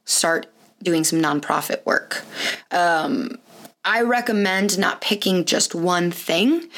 start 0.04 0.46
doing 0.82 1.04
some 1.04 1.20
nonprofit 1.20 1.84
work. 1.84 2.24
Um, 2.70 3.38
I 3.84 4.02
recommend 4.02 4.78
not 4.78 5.00
picking 5.00 5.44
just 5.44 5.74
one 5.74 6.10
thing. 6.10 6.68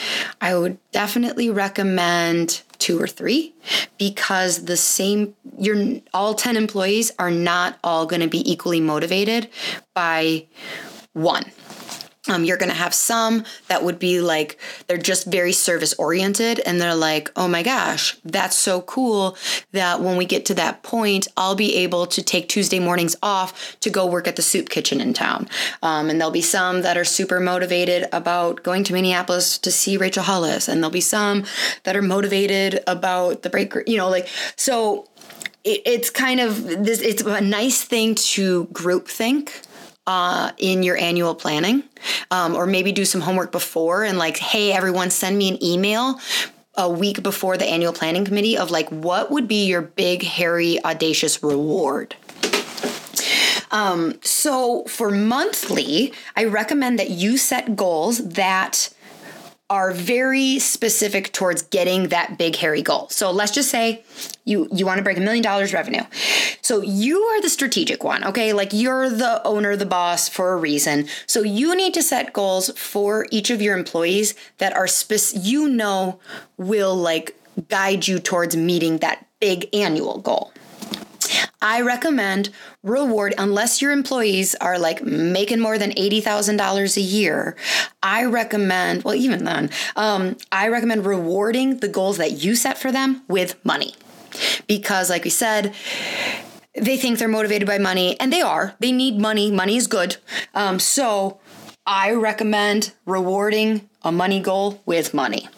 I 0.40 0.56
would 0.56 0.78
definitely 0.92 1.50
recommend 1.50 2.62
two 2.82 3.00
or 3.00 3.06
three 3.06 3.54
because 3.96 4.64
the 4.64 4.76
same 4.76 5.34
your 5.56 6.00
all 6.12 6.34
10 6.34 6.56
employees 6.56 7.12
are 7.20 7.30
not 7.30 7.78
all 7.84 8.06
going 8.06 8.22
to 8.22 8.28
be 8.28 8.50
equally 8.50 8.80
motivated 8.80 9.48
by 9.94 10.44
one 11.12 11.44
um, 12.28 12.44
you're 12.44 12.56
going 12.56 12.70
to 12.70 12.76
have 12.76 12.94
some 12.94 13.44
that 13.66 13.82
would 13.82 13.98
be 13.98 14.20
like, 14.20 14.58
they're 14.86 14.96
just 14.96 15.26
very 15.26 15.52
service 15.52 15.92
oriented 15.94 16.60
and 16.60 16.80
they're 16.80 16.94
like, 16.94 17.32
oh 17.34 17.48
my 17.48 17.64
gosh, 17.64 18.16
that's 18.24 18.56
so 18.56 18.80
cool 18.82 19.36
that 19.72 20.00
when 20.00 20.16
we 20.16 20.24
get 20.24 20.46
to 20.46 20.54
that 20.54 20.84
point, 20.84 21.26
I'll 21.36 21.56
be 21.56 21.74
able 21.76 22.06
to 22.06 22.22
take 22.22 22.48
Tuesday 22.48 22.78
mornings 22.78 23.16
off 23.22 23.76
to 23.80 23.90
go 23.90 24.06
work 24.06 24.28
at 24.28 24.36
the 24.36 24.42
soup 24.42 24.68
kitchen 24.68 25.00
in 25.00 25.14
town. 25.14 25.48
Um, 25.82 26.10
and 26.10 26.20
there'll 26.20 26.30
be 26.30 26.42
some 26.42 26.82
that 26.82 26.96
are 26.96 27.04
super 27.04 27.40
motivated 27.40 28.08
about 28.12 28.62
going 28.62 28.84
to 28.84 28.92
Minneapolis 28.92 29.58
to 29.58 29.72
see 29.72 29.96
Rachel 29.96 30.22
Hollis. 30.22 30.68
And 30.68 30.80
there'll 30.80 30.92
be 30.92 31.00
some 31.00 31.44
that 31.82 31.96
are 31.96 32.02
motivated 32.02 32.84
about 32.86 33.42
the 33.42 33.50
break, 33.50 33.74
you 33.86 33.96
know, 33.96 34.08
like, 34.08 34.28
so 34.54 35.08
it, 35.64 35.82
it's 35.84 36.08
kind 36.08 36.38
of 36.38 36.84
this, 36.84 37.00
it's 37.00 37.22
a 37.22 37.40
nice 37.40 37.82
thing 37.82 38.14
to 38.14 38.66
group 38.66 39.08
think 39.08 39.62
uh, 40.06 40.52
in 40.58 40.82
your 40.82 40.96
annual 40.96 41.34
planning, 41.34 41.84
um, 42.30 42.54
or 42.54 42.66
maybe 42.66 42.92
do 42.92 43.04
some 43.04 43.20
homework 43.20 43.52
before 43.52 44.04
and 44.04 44.18
like, 44.18 44.36
hey, 44.36 44.72
everyone, 44.72 45.10
send 45.10 45.38
me 45.38 45.48
an 45.48 45.62
email 45.62 46.18
a 46.74 46.90
week 46.90 47.22
before 47.22 47.56
the 47.56 47.66
annual 47.66 47.92
planning 47.92 48.24
committee 48.24 48.56
of 48.56 48.70
like, 48.70 48.88
what 48.88 49.30
would 49.30 49.46
be 49.46 49.66
your 49.66 49.82
big, 49.82 50.22
hairy, 50.22 50.82
audacious 50.84 51.42
reward? 51.42 52.16
Um, 53.70 54.18
so 54.22 54.84
for 54.84 55.10
monthly, 55.10 56.12
I 56.36 56.44
recommend 56.44 56.98
that 56.98 57.10
you 57.10 57.38
set 57.38 57.74
goals 57.74 58.18
that 58.18 58.92
are 59.72 59.90
very 59.90 60.58
specific 60.58 61.32
towards 61.32 61.62
getting 61.62 62.08
that 62.08 62.36
big 62.36 62.56
hairy 62.56 62.82
goal. 62.82 63.08
So 63.08 63.30
let's 63.30 63.52
just 63.52 63.70
say 63.70 64.04
you 64.44 64.68
you 64.70 64.84
want 64.84 64.98
to 64.98 65.02
break 65.02 65.16
a 65.16 65.20
million 65.22 65.42
dollars 65.42 65.72
revenue. 65.72 66.02
So 66.60 66.82
you 66.82 67.18
are 67.18 67.40
the 67.40 67.48
strategic 67.48 68.04
one, 68.04 68.22
okay? 68.22 68.52
Like 68.52 68.74
you're 68.74 69.08
the 69.08 69.42
owner, 69.46 69.74
the 69.74 69.86
boss 69.86 70.28
for 70.28 70.52
a 70.52 70.56
reason. 70.56 71.08
So 71.26 71.40
you 71.40 71.74
need 71.74 71.94
to 71.94 72.02
set 72.02 72.34
goals 72.34 72.68
for 72.76 73.26
each 73.30 73.48
of 73.48 73.62
your 73.62 73.74
employees 73.74 74.34
that 74.58 74.74
are 74.74 74.86
spec- 74.86 75.42
you 75.42 75.68
know 75.68 76.20
will 76.58 76.94
like 76.94 77.34
guide 77.70 78.06
you 78.06 78.18
towards 78.18 78.54
meeting 78.54 78.98
that 78.98 79.26
big 79.40 79.74
annual 79.74 80.18
goal. 80.18 80.52
I 81.60 81.80
recommend 81.80 82.50
reward, 82.82 83.34
unless 83.38 83.80
your 83.80 83.92
employees 83.92 84.54
are 84.56 84.78
like 84.78 85.02
making 85.02 85.60
more 85.60 85.78
than 85.78 85.92
$80,000 85.92 86.96
a 86.96 87.00
year, 87.00 87.56
I 88.02 88.24
recommend, 88.24 89.04
well, 89.04 89.14
even 89.14 89.44
then, 89.44 89.70
um, 89.96 90.36
I 90.50 90.68
recommend 90.68 91.06
rewarding 91.06 91.78
the 91.78 91.88
goals 91.88 92.18
that 92.18 92.42
you 92.42 92.54
set 92.56 92.78
for 92.78 92.90
them 92.90 93.22
with 93.28 93.62
money. 93.64 93.94
Because, 94.66 95.10
like 95.10 95.24
we 95.24 95.30
said, 95.30 95.74
they 96.74 96.96
think 96.96 97.18
they're 97.18 97.28
motivated 97.28 97.68
by 97.68 97.78
money, 97.78 98.18
and 98.18 98.32
they 98.32 98.40
are. 98.40 98.74
They 98.80 98.90
need 98.90 99.18
money. 99.18 99.50
Money 99.50 99.76
is 99.76 99.86
good. 99.86 100.16
Um, 100.54 100.78
so, 100.78 101.38
I 101.86 102.12
recommend 102.12 102.92
rewarding 103.04 103.88
a 104.02 104.12
money 104.12 104.40
goal 104.40 104.80
with 104.86 105.12
money. 105.12 105.48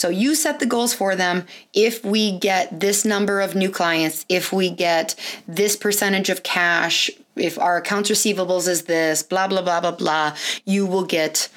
So 0.00 0.08
you 0.08 0.34
set 0.34 0.60
the 0.60 0.66
goals 0.66 0.94
for 0.94 1.14
them. 1.14 1.44
If 1.74 2.02
we 2.02 2.38
get 2.38 2.80
this 2.80 3.04
number 3.04 3.42
of 3.42 3.54
new 3.54 3.68
clients, 3.68 4.24
if 4.30 4.50
we 4.50 4.70
get 4.70 5.14
this 5.46 5.76
percentage 5.76 6.30
of 6.30 6.42
cash, 6.42 7.10
if 7.36 7.58
our 7.58 7.76
accounts 7.76 8.10
receivables 8.10 8.66
is 8.66 8.84
this, 8.84 9.22
blah, 9.22 9.46
blah, 9.46 9.60
blah, 9.60 9.82
blah, 9.82 9.90
blah, 9.90 10.34
you 10.64 10.86
will 10.86 11.04
get 11.04 11.50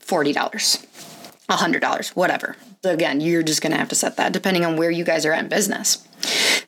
$40, 0.00 0.34
$100, 1.48 2.08
whatever. 2.16 2.56
Again, 2.82 3.20
you're 3.20 3.44
just 3.44 3.62
going 3.62 3.70
to 3.70 3.78
have 3.78 3.90
to 3.90 3.94
set 3.94 4.16
that 4.16 4.32
depending 4.32 4.64
on 4.64 4.76
where 4.76 4.90
you 4.90 5.04
guys 5.04 5.24
are 5.24 5.32
at 5.32 5.44
in 5.44 5.48
business. 5.48 6.04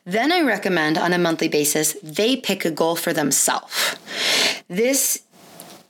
Then 0.05 0.31
I 0.31 0.39
recommend 0.39 0.97
on 0.97 1.11
a 1.11 1.17
monthly 1.17 1.49
basis, 1.49 1.97
they 2.01 2.37
pick 2.37 2.63
a 2.63 2.71
goal 2.71 2.95
for 2.95 3.11
themselves. 3.11 3.97
This 4.69 5.23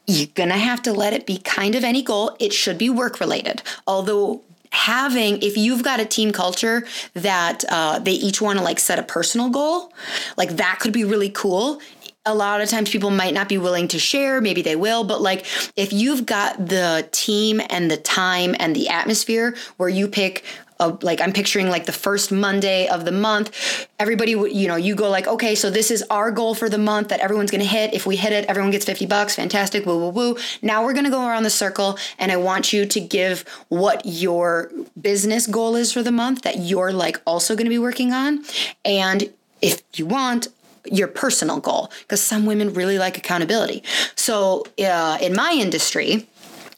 you're 0.05 0.27
gonna 0.35 0.57
have 0.57 0.81
to 0.81 0.91
let 0.91 1.13
it 1.13 1.25
be 1.25 1.37
kind 1.37 1.75
of 1.75 1.85
any 1.85 2.01
goal. 2.03 2.35
It 2.37 2.51
should 2.51 2.77
be 2.77 2.89
work 2.89 3.21
related. 3.21 3.61
Although 3.87 4.41
having 4.73 5.39
if 5.43 5.55
you've 5.55 5.83
got 5.83 5.99
a 5.99 6.05
team 6.05 6.31
culture 6.31 6.83
that 7.13 7.63
uh, 7.69 7.99
they 7.99 8.11
each 8.11 8.41
want 8.41 8.57
to 8.57 8.63
like 8.63 8.79
set 8.79 8.97
a 8.97 9.03
personal 9.03 9.49
goal 9.49 9.93
like 10.35 10.57
that 10.57 10.79
could 10.79 10.91
be 10.91 11.03
really 11.03 11.29
cool. 11.29 11.79
A 12.25 12.33
lot 12.33 12.61
of 12.61 12.69
times 12.69 12.89
people 12.89 13.11
might 13.11 13.33
not 13.33 13.47
be 13.49 13.57
willing 13.57 13.87
to 13.89 13.99
share 13.99 14.41
maybe 14.41 14.63
they 14.63 14.75
will 14.75 15.03
but 15.03 15.21
like 15.21 15.45
if 15.75 15.93
you've 15.93 16.25
got 16.25 16.57
the 16.67 17.07
team 17.11 17.61
and 17.69 17.91
the 17.91 17.97
time 17.97 18.55
and 18.59 18.75
the 18.75 18.89
atmosphere 18.89 19.55
where 19.77 19.89
you 19.89 20.07
pick 20.07 20.43
a, 20.83 20.97
like 21.01 21.21
I'm 21.21 21.33
picturing 21.33 21.69
like 21.69 21.85
the 21.85 21.91
first 21.91 22.31
Monday 22.31 22.87
of 22.87 23.05
the 23.05 23.11
month. 23.11 23.87
Everybody 23.99 24.35
would, 24.35 24.51
you 24.51 24.67
know, 24.67 24.75
you 24.75 24.95
go 24.95 25.09
like, 25.09 25.27
okay, 25.27 25.55
so 25.55 25.69
this 25.69 25.89
is 25.89 26.03
our 26.09 26.31
goal 26.31 26.53
for 26.55 26.69
the 26.69 26.77
month 26.77 27.07
that 27.09 27.19
everyone's 27.19 27.51
gonna 27.51 27.63
hit. 27.63 27.93
If 27.93 28.05
we 28.05 28.15
hit 28.15 28.33
it, 28.33 28.45
everyone 28.45 28.71
gets 28.71 28.85
50 28.85 29.05
bucks. 29.05 29.35
Fantastic. 29.35 29.85
Woo, 29.85 29.97
woo, 29.97 30.09
woo. 30.09 30.37
Now 30.61 30.83
we're 30.83 30.93
gonna 30.93 31.09
go 31.09 31.25
around 31.27 31.43
the 31.43 31.49
circle 31.49 31.97
and 32.19 32.31
I 32.31 32.37
want 32.37 32.73
you 32.73 32.85
to 32.85 32.99
give 32.99 33.45
what 33.69 34.01
your 34.05 34.71
business 34.99 35.47
goal 35.47 35.75
is 35.75 35.91
for 35.91 36.03
the 36.03 36.11
month 36.11 36.41
that 36.43 36.59
you're 36.59 36.91
like 36.91 37.21
also 37.25 37.55
gonna 37.55 37.69
be 37.69 37.79
working 37.79 38.13
on. 38.13 38.43
And 38.83 39.31
if 39.61 39.81
you 39.95 40.05
want, 40.05 40.49
your 40.91 41.07
personal 41.07 41.59
goal 41.59 41.89
because 42.01 42.21
some 42.21 42.45
women 42.45 42.73
really 42.73 42.97
like 42.97 43.17
accountability. 43.17 43.83
So 44.15 44.65
uh, 44.83 45.17
in 45.21 45.33
my 45.33 45.55
industry, 45.57 46.27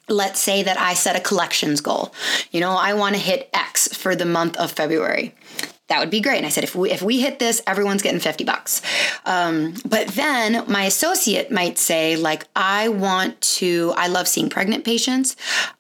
let's 0.10 0.39
say 0.39 0.64
that 0.64 0.80
I 0.80 0.93
set 0.93 1.16
a 1.16 1.20
collections 1.20 1.82
goal. 1.82 2.14
You 2.51 2.60
know, 2.60 2.72
I 2.72 2.93
want 2.93 3.16
to 3.16 3.22
hit 3.22 3.49
X 3.53 3.88
for 3.95 4.16
the 4.16 4.26
month 4.26 4.58
of 4.58 4.72
February. 4.72 5.34
That 5.88 5.99
would 5.99 6.10
be 6.10 6.20
great. 6.20 6.38
And 6.38 6.45
I 6.47 6.49
said, 6.49 6.64
if 6.64 6.76
we 6.76 6.89
if 6.89 7.01
we 7.03 7.22
hit 7.22 7.38
this, 7.38 7.62
everyone's 7.68 8.01
getting 8.01 8.20
fifty 8.20 8.43
bucks. 8.43 8.82
Um, 9.26 9.76
but 9.88 10.08
then 10.10 10.64
my 10.68 10.86
associate 10.86 11.51
might 11.51 11.78
say, 11.78 12.16
like, 12.16 12.45
I 12.56 12.89
want 12.89 13.39
to. 13.60 13.93
I 13.95 14.08
love 14.08 14.28
seeing 14.28 14.49
pregnant 14.49 14.84
patients. 14.84 15.36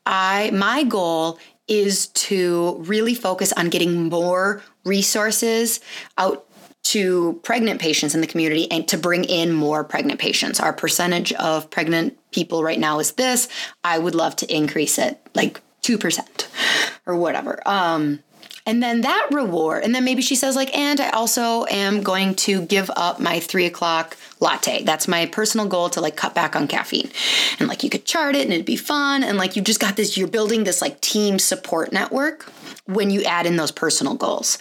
I 0.05 0.51
my 0.53 0.83
goal 0.83 1.39
is 1.67 2.07
to 2.09 2.75
really 2.81 3.15
focus 3.15 3.51
on 3.53 3.69
getting 3.69 4.09
more 4.09 4.61
resources 4.83 5.79
out 6.19 6.45
to 6.85 7.39
pregnant 7.41 7.81
patients 7.81 8.13
in 8.13 8.21
the 8.21 8.27
community 8.27 8.71
and 8.71 8.87
to 8.87 8.97
bring 8.97 9.23
in 9.23 9.51
more 9.51 9.83
pregnant 9.83 10.19
patients. 10.19 10.59
Our 10.59 10.71
percentage 10.71 11.33
of 11.33 11.69
pregnant 11.71 12.17
people 12.31 12.63
right 12.63 12.79
now 12.79 12.99
is 12.99 13.13
this. 13.13 13.47
I 13.83 13.97
would 13.97 14.13
love 14.13 14.35
to 14.37 14.55
increase 14.55 14.99
it 14.99 15.19
like 15.33 15.61
2% 15.81 16.47
or 17.07 17.15
whatever. 17.15 17.59
Um, 17.67 18.19
and 18.67 18.81
then 18.81 19.01
that 19.01 19.29
reward, 19.31 19.83
and 19.83 19.93
then 19.93 20.03
maybe 20.03 20.23
she 20.23 20.35
says, 20.35 20.55
like, 20.55 20.75
and 20.75 20.99
I 20.99 21.09
also 21.09 21.65
am 21.65 22.01
going 22.01 22.33
to 22.35 22.65
give 22.65 22.89
up 22.95 23.19
my 23.19 23.39
three 23.39 23.65
o'clock 23.65 24.17
latte. 24.39 24.83
That's 24.83 25.07
my 25.07 25.27
personal 25.27 25.67
goal 25.67 25.89
to 25.91 26.01
like 26.01 26.15
cut 26.15 26.33
back 26.33 26.55
on 26.55 26.67
caffeine. 26.67 27.11
And 27.59 27.67
like 27.67 27.83
you 27.83 27.91
could 27.91 28.05
chart 28.05 28.35
it 28.35 28.43
and 28.43 28.53
it'd 28.53 28.65
be 28.65 28.75
fun. 28.75 29.23
And 29.23 29.37
like 29.37 29.55
you 29.55 29.61
just 29.61 29.79
got 29.79 29.95
this, 29.95 30.17
you're 30.17 30.27
building 30.27 30.63
this 30.63 30.81
like 30.81 30.99
team 31.01 31.37
support 31.37 31.93
network 31.93 32.51
when 32.85 33.11
you 33.11 33.23
add 33.23 33.45
in 33.45 33.55
those 33.55 33.71
personal 33.71 34.15
goals. 34.15 34.57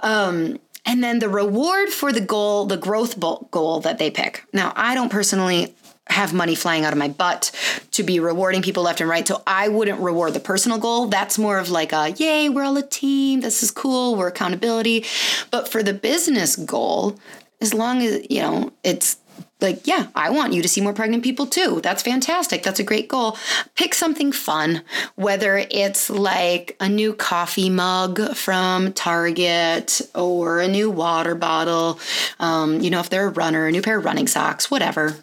Um, 0.00 0.58
and 0.86 1.02
then 1.02 1.18
the 1.18 1.28
reward 1.28 1.88
for 1.90 2.12
the 2.12 2.20
goal, 2.20 2.66
the 2.66 2.76
growth 2.76 3.18
goal 3.50 3.80
that 3.80 3.98
they 3.98 4.10
pick. 4.10 4.44
Now, 4.52 4.72
I 4.76 4.94
don't 4.94 5.10
personally 5.10 5.74
have 6.08 6.32
money 6.34 6.54
flying 6.54 6.84
out 6.84 6.92
of 6.92 6.98
my 6.98 7.08
butt 7.08 7.52
to 7.92 8.02
be 8.02 8.18
rewarding 8.18 8.62
people 8.62 8.82
left 8.82 9.00
and 9.00 9.08
right. 9.08 9.26
So 9.26 9.42
I 9.46 9.68
wouldn't 9.68 10.00
reward 10.00 10.34
the 10.34 10.40
personal 10.40 10.78
goal. 10.78 11.06
That's 11.06 11.38
more 11.38 11.58
of 11.58 11.70
like 11.70 11.92
a, 11.92 12.10
yay, 12.10 12.48
we're 12.48 12.64
all 12.64 12.76
a 12.76 12.82
team. 12.82 13.42
This 13.42 13.62
is 13.62 13.70
cool. 13.70 14.16
We're 14.16 14.28
accountability. 14.28 15.04
But 15.52 15.68
for 15.68 15.82
the 15.82 15.94
business 15.94 16.56
goal, 16.56 17.18
as 17.60 17.74
long 17.74 18.02
as, 18.02 18.26
you 18.28 18.40
know, 18.40 18.72
it's 18.82 19.18
like, 19.60 19.86
yeah, 19.86 20.08
I 20.14 20.30
want 20.30 20.52
you 20.52 20.62
to 20.62 20.68
see 20.68 20.80
more 20.80 20.92
pregnant 20.92 21.22
people 21.22 21.46
too. 21.46 21.80
That's 21.82 22.02
fantastic. 22.02 22.62
That's 22.62 22.80
a 22.80 22.84
great 22.84 23.08
goal. 23.08 23.36
Pick 23.74 23.94
something 23.94 24.32
fun, 24.32 24.82
whether 25.16 25.56
it's 25.70 26.10
like 26.10 26.76
a 26.80 26.88
new 26.88 27.12
coffee 27.14 27.70
mug 27.70 28.34
from 28.34 28.92
Target 28.92 30.00
or 30.14 30.60
a 30.60 30.68
new 30.68 30.90
water 30.90 31.34
bottle. 31.34 31.98
Um, 32.38 32.80
you 32.80 32.90
know, 32.90 33.00
if 33.00 33.10
they're 33.10 33.28
a 33.28 33.30
runner, 33.30 33.66
a 33.66 33.72
new 33.72 33.82
pair 33.82 33.98
of 33.98 34.04
running 34.04 34.26
socks, 34.26 34.70
whatever 34.70 35.16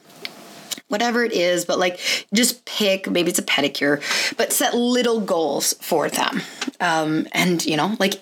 whatever 0.87 1.23
it 1.23 1.33
is, 1.33 1.65
but 1.65 1.79
like 1.79 1.99
just 2.33 2.63
pick, 2.65 3.09
maybe 3.09 3.29
it's 3.29 3.39
a 3.39 3.43
pedicure, 3.43 4.01
but 4.37 4.53
set 4.53 4.73
little 4.73 5.19
goals 5.19 5.73
for 5.81 6.09
them. 6.09 6.41
Um, 6.79 7.27
and, 7.33 7.65
you 7.65 7.75
know, 7.75 7.95
like 7.99 8.21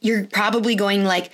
you're 0.00 0.26
probably 0.26 0.74
going 0.74 1.04
like, 1.04 1.30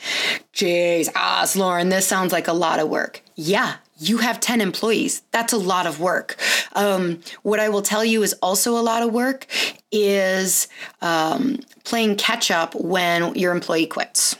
"Jeez, 0.54 1.08
ah, 1.14 1.42
Lauryn, 1.44 1.90
this 1.90 2.06
sounds 2.06 2.32
like 2.32 2.48
a 2.48 2.52
lot 2.52 2.78
of 2.78 2.88
work. 2.88 3.20
Yeah, 3.34 3.76
you 4.00 4.18
have 4.18 4.40
10 4.40 4.60
employees. 4.60 5.22
That's 5.30 5.52
a 5.52 5.58
lot 5.58 5.86
of 5.86 6.00
work. 6.00 6.36
Um, 6.72 7.20
what 7.42 7.60
I 7.60 7.68
will 7.68 7.82
tell 7.82 8.04
you 8.04 8.22
is 8.22 8.32
also 8.42 8.76
a 8.78 8.80
lot 8.80 9.02
of 9.02 9.12
work 9.12 9.46
is 9.92 10.68
um, 11.02 11.60
playing 11.84 12.16
catch 12.16 12.50
up 12.50 12.74
when 12.74 13.34
your 13.34 13.52
employee 13.52 13.86
quits 13.86 14.36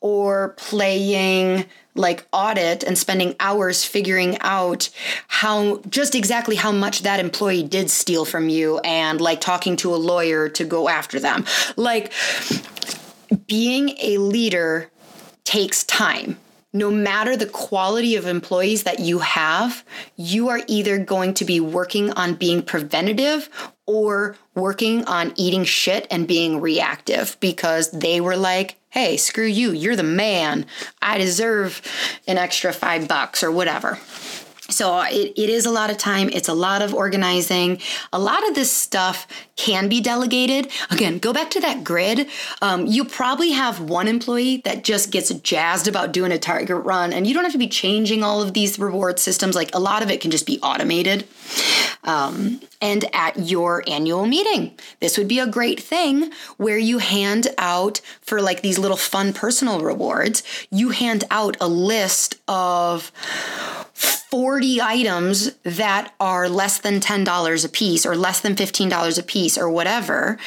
or 0.00 0.50
playing 0.50 1.66
like 1.94 2.26
audit 2.32 2.82
and 2.84 2.96
spending 2.96 3.34
hours 3.38 3.84
figuring 3.84 4.38
out 4.40 4.88
how 5.28 5.76
just 5.90 6.14
exactly 6.14 6.56
how 6.56 6.72
much 6.72 7.02
that 7.02 7.20
employee 7.20 7.62
did 7.62 7.90
steal 7.90 8.24
from 8.24 8.48
you 8.48 8.78
and 8.78 9.20
like 9.20 9.40
talking 9.40 9.76
to 9.76 9.94
a 9.94 9.96
lawyer 9.96 10.48
to 10.48 10.64
go 10.64 10.88
after 10.88 11.20
them. 11.20 11.44
Like 11.76 12.12
being 13.46 13.90
a 14.00 14.18
leader 14.18 14.90
takes 15.44 15.84
time. 15.84 16.38
No 16.72 16.90
matter 16.90 17.36
the 17.36 17.46
quality 17.46 18.16
of 18.16 18.26
employees 18.26 18.84
that 18.84 18.98
you 18.98 19.18
have, 19.18 19.84
you 20.16 20.48
are 20.48 20.60
either 20.66 20.98
going 20.98 21.34
to 21.34 21.44
be 21.44 21.60
working 21.60 22.10
on 22.12 22.34
being 22.34 22.62
preventative 22.62 23.50
or 23.86 24.36
working 24.54 25.04
on 25.04 25.34
eating 25.36 25.64
shit 25.64 26.06
and 26.10 26.26
being 26.26 26.60
reactive 26.60 27.36
because 27.40 27.90
they 27.90 28.20
were 28.20 28.36
like, 28.36 28.76
hey, 28.88 29.16
screw 29.16 29.46
you, 29.46 29.72
you're 29.72 29.96
the 29.96 30.02
man. 30.02 30.66
I 31.00 31.18
deserve 31.18 31.82
an 32.26 32.38
extra 32.38 32.72
five 32.72 33.08
bucks 33.08 33.42
or 33.42 33.50
whatever. 33.50 33.98
So 34.72 35.00
it, 35.02 35.32
it 35.36 35.48
is 35.48 35.66
a 35.66 35.70
lot 35.70 35.90
of 35.90 35.98
time. 35.98 36.28
It's 36.30 36.48
a 36.48 36.54
lot 36.54 36.82
of 36.82 36.94
organizing. 36.94 37.80
A 38.12 38.18
lot 38.18 38.46
of 38.48 38.54
this 38.54 38.70
stuff 38.70 39.26
can 39.56 39.88
be 39.88 40.00
delegated. 40.00 40.70
Again, 40.90 41.18
go 41.18 41.32
back 41.32 41.50
to 41.50 41.60
that 41.60 41.84
grid. 41.84 42.28
Um, 42.60 42.86
you 42.86 43.04
probably 43.04 43.52
have 43.52 43.80
one 43.80 44.08
employee 44.08 44.58
that 44.64 44.82
just 44.84 45.10
gets 45.10 45.30
jazzed 45.30 45.86
about 45.86 46.12
doing 46.12 46.32
a 46.32 46.38
target 46.38 46.84
run, 46.84 47.12
and 47.12 47.26
you 47.26 47.34
don't 47.34 47.44
have 47.44 47.52
to 47.52 47.58
be 47.58 47.68
changing 47.68 48.22
all 48.22 48.42
of 48.42 48.54
these 48.54 48.78
reward 48.78 49.18
systems. 49.18 49.54
Like 49.54 49.74
a 49.74 49.78
lot 49.78 50.02
of 50.02 50.10
it 50.10 50.20
can 50.20 50.30
just 50.30 50.46
be 50.46 50.58
automated. 50.60 51.26
Um, 52.04 52.60
and 52.80 53.04
at 53.14 53.38
your 53.38 53.84
annual 53.86 54.26
meeting, 54.26 54.76
this 55.00 55.16
would 55.16 55.28
be 55.28 55.38
a 55.38 55.46
great 55.46 55.80
thing 55.80 56.32
where 56.56 56.78
you 56.78 56.98
hand 56.98 57.48
out 57.58 58.00
for 58.20 58.42
like 58.42 58.62
these 58.62 58.78
little 58.78 58.96
fun 58.96 59.32
personal 59.32 59.80
rewards, 59.80 60.42
you 60.70 60.90
hand 60.90 61.24
out 61.30 61.56
a 61.60 61.68
list 61.68 62.36
of 62.48 63.12
40 64.32 64.80
items 64.80 65.52
that 65.56 66.14
are 66.18 66.48
less 66.48 66.78
than 66.78 67.00
$10 67.00 67.64
a 67.66 67.68
piece 67.68 68.06
or 68.06 68.16
less 68.16 68.40
than 68.40 68.54
$15 68.54 69.18
a 69.18 69.22
piece 69.22 69.58
or 69.58 69.68
whatever. 69.68 70.38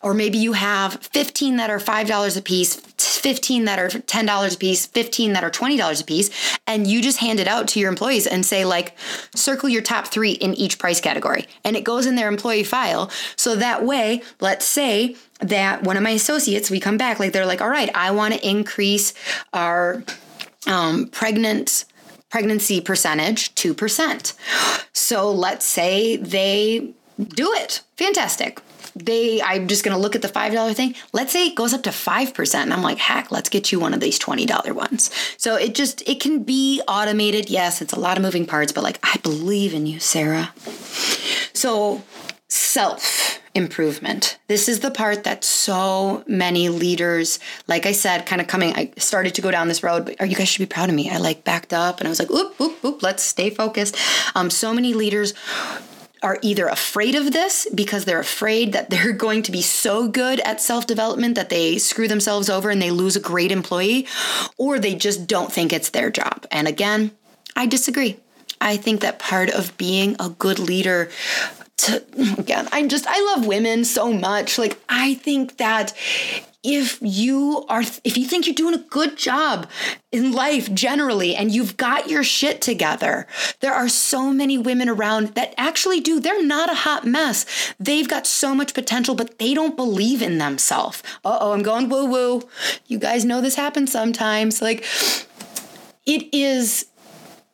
Or 0.00 0.14
maybe 0.14 0.38
you 0.38 0.54
have 0.54 0.94
15 0.94 1.56
that 1.58 1.68
are 1.68 1.78
$5 1.78 2.38
a 2.38 2.40
piece, 2.40 2.76
15 2.76 3.66
that 3.66 3.78
are 3.78 3.88
$10 3.90 4.54
a 4.54 4.56
piece, 4.56 4.86
15 4.86 5.34
that 5.34 5.44
are 5.44 5.50
$20 5.50 6.00
a 6.00 6.04
piece, 6.06 6.58
and 6.66 6.86
you 6.86 7.02
just 7.02 7.18
hand 7.18 7.38
it 7.38 7.46
out 7.46 7.68
to 7.68 7.80
your 7.80 7.90
employees 7.90 8.26
and 8.26 8.46
say, 8.46 8.64
like, 8.64 8.96
circle 9.34 9.68
your 9.68 9.82
top 9.82 10.06
three 10.06 10.32
in 10.32 10.54
each 10.54 10.78
price 10.78 11.02
category. 11.02 11.46
And 11.64 11.76
it 11.76 11.84
goes 11.84 12.06
in 12.06 12.14
their 12.14 12.28
employee 12.28 12.64
file. 12.64 13.10
So 13.36 13.56
that 13.56 13.84
way, 13.84 14.22
let's 14.40 14.64
say 14.64 15.16
that 15.40 15.82
one 15.82 15.98
of 15.98 16.02
my 16.02 16.12
associates, 16.12 16.70
we 16.70 16.80
come 16.80 16.96
back, 16.96 17.20
like, 17.20 17.34
they're 17.34 17.44
like, 17.44 17.60
all 17.60 17.68
right, 17.68 17.90
I 17.94 18.12
want 18.12 18.32
to 18.32 18.48
increase 18.48 19.12
our 19.52 20.02
um, 20.66 21.08
pregnant 21.08 21.84
pregnancy 22.34 22.80
percentage 22.80 23.54
2%. 23.54 24.32
So 24.92 25.30
let's 25.30 25.64
say 25.64 26.16
they 26.16 26.90
do 27.16 27.52
it. 27.52 27.82
Fantastic. 27.96 28.60
They 28.96 29.40
I'm 29.40 29.68
just 29.68 29.84
going 29.84 29.96
to 29.96 30.02
look 30.02 30.16
at 30.16 30.22
the 30.22 30.26
$5 30.26 30.74
thing. 30.74 30.96
Let's 31.12 31.32
say 31.32 31.46
it 31.46 31.54
goes 31.54 31.72
up 31.72 31.84
to 31.84 31.90
5% 31.90 32.54
and 32.56 32.72
I'm 32.72 32.82
like, 32.82 32.98
"Heck, 32.98 33.30
let's 33.30 33.48
get 33.48 33.70
you 33.70 33.78
one 33.78 33.94
of 33.94 34.00
these 34.00 34.18
$20 34.18 34.72
ones." 34.72 35.12
So 35.36 35.54
it 35.54 35.76
just 35.76 36.02
it 36.08 36.18
can 36.18 36.42
be 36.42 36.82
automated. 36.88 37.50
Yes, 37.50 37.80
it's 37.80 37.92
a 37.92 38.00
lot 38.00 38.16
of 38.16 38.24
moving 38.24 38.46
parts, 38.46 38.72
but 38.72 38.82
like 38.82 38.98
I 39.04 39.16
believe 39.18 39.72
in 39.72 39.86
you, 39.86 40.00
Sarah. 40.00 40.52
So 41.52 42.02
self 42.48 43.40
improvement. 43.54 44.38
This 44.48 44.68
is 44.68 44.80
the 44.80 44.90
part 44.90 45.24
that 45.24 45.44
so 45.44 46.24
many 46.26 46.68
leaders, 46.68 47.38
like 47.68 47.86
I 47.86 47.92
said, 47.92 48.26
kind 48.26 48.40
of 48.40 48.48
coming, 48.48 48.74
I 48.74 48.92
started 48.96 49.34
to 49.36 49.42
go 49.42 49.50
down 49.50 49.68
this 49.68 49.82
road, 49.82 50.04
but 50.04 50.28
you 50.28 50.36
guys 50.36 50.48
should 50.48 50.68
be 50.68 50.72
proud 50.72 50.88
of 50.88 50.94
me. 50.94 51.08
I 51.08 51.18
like 51.18 51.44
backed 51.44 51.72
up 51.72 52.00
and 52.00 52.08
I 52.08 52.10
was 52.10 52.18
like, 52.18 52.30
oop, 52.30 52.60
oop, 52.60 52.84
oop, 52.84 53.02
let's 53.02 53.22
stay 53.22 53.50
focused. 53.50 53.96
Um, 54.34 54.50
so 54.50 54.74
many 54.74 54.92
leaders 54.92 55.34
are 56.24 56.38
either 56.40 56.66
afraid 56.66 57.14
of 57.14 57.32
this 57.32 57.68
because 57.74 58.06
they're 58.06 58.18
afraid 58.18 58.72
that 58.72 58.90
they're 58.90 59.12
going 59.26 59.42
to 59.42 59.52
be 59.52 59.62
so 59.62 60.08
good 60.08 60.40
at 60.40 60.60
self 60.60 60.86
development 60.86 61.36
that 61.36 61.50
they 61.50 61.78
screw 61.78 62.08
themselves 62.08 62.48
over 62.48 62.70
and 62.70 62.82
they 62.82 62.90
lose 62.90 63.14
a 63.14 63.20
great 63.20 63.52
employee, 63.52 64.06
or 64.56 64.78
they 64.78 64.94
just 64.94 65.26
don't 65.26 65.52
think 65.52 65.72
it's 65.72 65.90
their 65.90 66.10
job. 66.10 66.46
And 66.50 66.66
again, 66.66 67.12
I 67.54 67.66
disagree. 67.66 68.16
I 68.60 68.78
think 68.78 69.02
that 69.02 69.18
part 69.18 69.50
of 69.50 69.76
being 69.76 70.16
a 70.18 70.30
good 70.30 70.58
leader 70.58 71.10
to 71.76 72.04
oh 72.18 72.34
again 72.38 72.68
i'm 72.72 72.88
just 72.88 73.06
i 73.06 73.20
love 73.34 73.46
women 73.46 73.84
so 73.84 74.12
much. 74.12 74.58
Like 74.58 74.80
i 74.88 75.14
think 75.14 75.56
that 75.56 75.92
if 76.62 76.98
you 77.02 77.66
are 77.68 77.82
if 78.04 78.16
you 78.16 78.24
think 78.24 78.46
you're 78.46 78.54
doing 78.54 78.74
a 78.74 78.78
good 78.78 79.16
job 79.16 79.68
in 80.10 80.32
life 80.32 80.72
generally 80.72 81.36
and 81.36 81.52
you've 81.52 81.76
got 81.76 82.08
your 82.08 82.24
shit 82.24 82.62
together 82.62 83.26
there 83.60 83.74
are 83.74 83.88
so 83.88 84.32
many 84.32 84.56
women 84.56 84.88
around 84.88 85.34
that 85.34 85.54
actually 85.58 86.00
do. 86.00 86.20
They're 86.20 86.44
not 86.44 86.70
a 86.70 86.74
hot 86.74 87.06
mess. 87.06 87.74
They've 87.78 88.08
got 88.08 88.26
so 88.26 88.54
much 88.54 88.72
potential 88.72 89.14
but 89.14 89.38
they 89.38 89.52
don't 89.52 89.76
believe 89.76 90.22
in 90.22 90.38
themselves. 90.38 91.02
Uh-oh 91.24 91.52
i'm 91.52 91.62
going 91.62 91.88
woo 91.88 92.06
woo 92.06 92.48
you 92.86 92.98
guys 92.98 93.24
know 93.24 93.40
this 93.40 93.56
happens 93.56 93.92
sometimes. 93.92 94.62
Like 94.62 94.84
it 96.06 96.34
is 96.34 96.86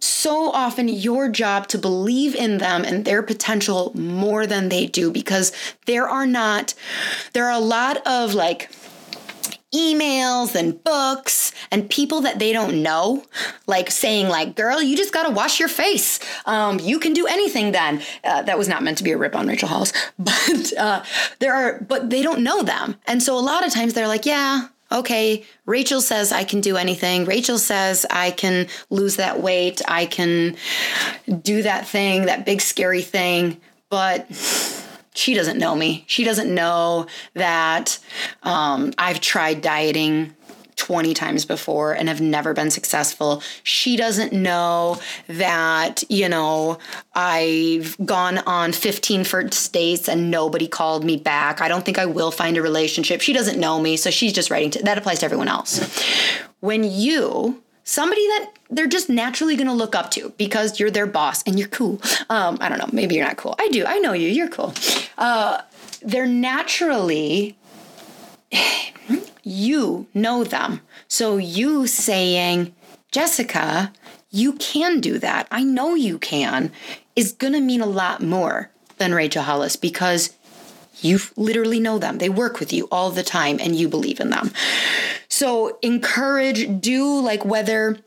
so 0.00 0.50
often 0.50 0.88
your 0.88 1.28
job 1.28 1.68
to 1.68 1.78
believe 1.78 2.34
in 2.34 2.58
them 2.58 2.84
and 2.84 3.04
their 3.04 3.22
potential 3.22 3.92
more 3.94 4.46
than 4.46 4.68
they 4.68 4.86
do 4.86 5.10
because 5.10 5.52
there 5.86 6.08
are 6.08 6.26
not 6.26 6.74
there 7.32 7.46
are 7.46 7.52
a 7.52 7.64
lot 7.64 8.04
of 8.06 8.34
like 8.34 8.70
emails 9.72 10.54
and 10.54 10.82
books 10.82 11.52
and 11.70 11.88
people 11.88 12.22
that 12.22 12.38
they 12.38 12.52
don't 12.52 12.82
know, 12.82 13.24
like 13.66 13.90
saying, 13.90 14.28
like, 14.28 14.56
girl, 14.56 14.82
you 14.82 14.96
just 14.96 15.12
gotta 15.12 15.30
wash 15.30 15.60
your 15.60 15.68
face. 15.68 16.18
Um, 16.46 16.80
you 16.80 16.98
can 16.98 17.12
do 17.12 17.26
anything 17.26 17.72
then. 17.72 18.02
Uh, 18.24 18.42
that 18.42 18.58
was 18.58 18.68
not 18.68 18.82
meant 18.82 18.98
to 18.98 19.04
be 19.04 19.12
a 19.12 19.18
rip 19.18 19.36
on 19.36 19.46
Rachel 19.46 19.68
Hollis, 19.68 19.92
but 20.18 20.72
uh, 20.76 21.04
there 21.38 21.54
are, 21.54 21.80
but 21.82 22.10
they 22.10 22.22
don't 22.22 22.42
know 22.42 22.62
them. 22.62 22.96
And 23.06 23.22
so 23.22 23.38
a 23.38 23.40
lot 23.40 23.64
of 23.64 23.72
times 23.72 23.94
they're 23.94 24.08
like, 24.08 24.26
yeah, 24.26 24.68
okay, 24.92 25.44
Rachel 25.66 26.00
says 26.00 26.32
I 26.32 26.44
can 26.44 26.60
do 26.60 26.76
anything. 26.76 27.24
Rachel 27.24 27.58
says 27.58 28.06
I 28.10 28.30
can 28.30 28.66
lose 28.90 29.16
that 29.16 29.40
weight. 29.40 29.80
I 29.86 30.06
can 30.06 30.56
do 31.42 31.62
that 31.62 31.86
thing, 31.86 32.26
that 32.26 32.44
big 32.44 32.60
scary 32.60 33.02
thing. 33.02 33.60
But 33.88 34.26
she 35.14 35.34
doesn't 35.34 35.58
know 35.58 35.74
me. 35.74 36.04
She 36.06 36.24
doesn't 36.24 36.52
know 36.52 37.06
that 37.34 37.98
um, 38.42 38.92
I've 38.96 39.20
tried 39.20 39.60
dieting 39.60 40.34
20 40.80 41.12
times 41.12 41.44
before 41.44 41.92
and 41.92 42.08
have 42.08 42.22
never 42.22 42.54
been 42.54 42.70
successful. 42.70 43.42
She 43.64 43.98
doesn't 43.98 44.32
know 44.32 44.98
that, 45.26 46.02
you 46.08 46.26
know, 46.26 46.78
I've 47.14 47.98
gone 48.06 48.38
on 48.38 48.72
15 48.72 49.24
first 49.24 49.74
dates 49.74 50.08
and 50.08 50.30
nobody 50.30 50.66
called 50.66 51.04
me 51.04 51.18
back. 51.18 51.60
I 51.60 51.68
don't 51.68 51.84
think 51.84 51.98
I 51.98 52.06
will 52.06 52.30
find 52.30 52.56
a 52.56 52.62
relationship. 52.62 53.20
She 53.20 53.34
doesn't 53.34 53.60
know 53.60 53.78
me, 53.78 53.98
so 53.98 54.10
she's 54.10 54.32
just 54.32 54.50
writing 54.50 54.70
to 54.70 54.82
that 54.82 54.96
applies 54.96 55.18
to 55.18 55.26
everyone 55.26 55.48
else. 55.48 56.02
When 56.60 56.82
you 56.82 57.62
somebody 57.84 58.26
that 58.28 58.52
they're 58.70 58.86
just 58.86 59.10
naturally 59.10 59.56
going 59.56 59.66
to 59.66 59.74
look 59.74 59.94
up 59.94 60.10
to 60.12 60.30
because 60.38 60.80
you're 60.80 60.90
their 60.90 61.06
boss 61.06 61.42
and 61.42 61.58
you're 61.58 61.68
cool. 61.68 62.00
Um, 62.30 62.56
I 62.60 62.70
don't 62.70 62.78
know, 62.78 62.88
maybe 62.90 63.16
you're 63.16 63.26
not 63.26 63.36
cool. 63.36 63.54
I 63.58 63.68
do. 63.68 63.84
I 63.84 63.98
know 63.98 64.14
you. 64.14 64.28
You're 64.28 64.48
cool. 64.48 64.72
Uh, 65.18 65.60
they're 66.02 66.26
naturally 66.26 67.58
you 69.42 70.06
know 70.14 70.44
them. 70.44 70.80
So 71.08 71.36
you 71.36 71.86
saying, 71.86 72.74
Jessica, 73.10 73.92
you 74.30 74.54
can 74.54 75.00
do 75.00 75.18
that. 75.18 75.48
I 75.50 75.64
know 75.64 75.94
you 75.94 76.18
can, 76.18 76.72
is 77.16 77.32
going 77.32 77.52
to 77.52 77.60
mean 77.60 77.80
a 77.80 77.86
lot 77.86 78.22
more 78.22 78.70
than 78.98 79.14
Rachel 79.14 79.42
Hollis 79.42 79.76
because 79.76 80.34
you 81.00 81.18
literally 81.36 81.80
know 81.80 81.98
them. 81.98 82.18
They 82.18 82.28
work 82.28 82.60
with 82.60 82.72
you 82.72 82.86
all 82.92 83.10
the 83.10 83.22
time 83.22 83.58
and 83.60 83.74
you 83.74 83.88
believe 83.88 84.20
in 84.20 84.30
them. 84.30 84.52
So 85.28 85.78
encourage, 85.82 86.80
do 86.80 87.18
like 87.20 87.44
whether 87.44 87.98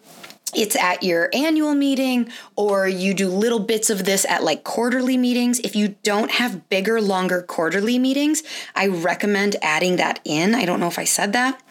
it's 0.56 0.76
at 0.76 1.04
your 1.04 1.30
annual 1.34 1.74
meeting 1.74 2.30
or 2.56 2.88
you 2.88 3.14
do 3.14 3.30
little 3.30 3.60
bits 3.60 3.90
of 3.90 4.06
this 4.06 4.26
at 4.26 4.44
like 4.44 4.64
quarterly 4.64 5.18
meetings. 5.18 5.60
If 5.60 5.76
you 5.76 5.96
don't 6.04 6.32
have 6.32 6.70
bigger, 6.70 7.02
longer 7.02 7.42
quarterly 7.42 8.00
meetings, 8.00 8.44
I 8.76 8.88
recommend 8.88 9.56
adding 9.62 9.98
that 9.98 10.20
in. 10.26 10.56
I 10.56 10.66
don't 10.66 10.80
know 10.80 10.88
if 10.88 11.00
I 11.00 11.06
said 11.06 11.34
that. 11.34 11.62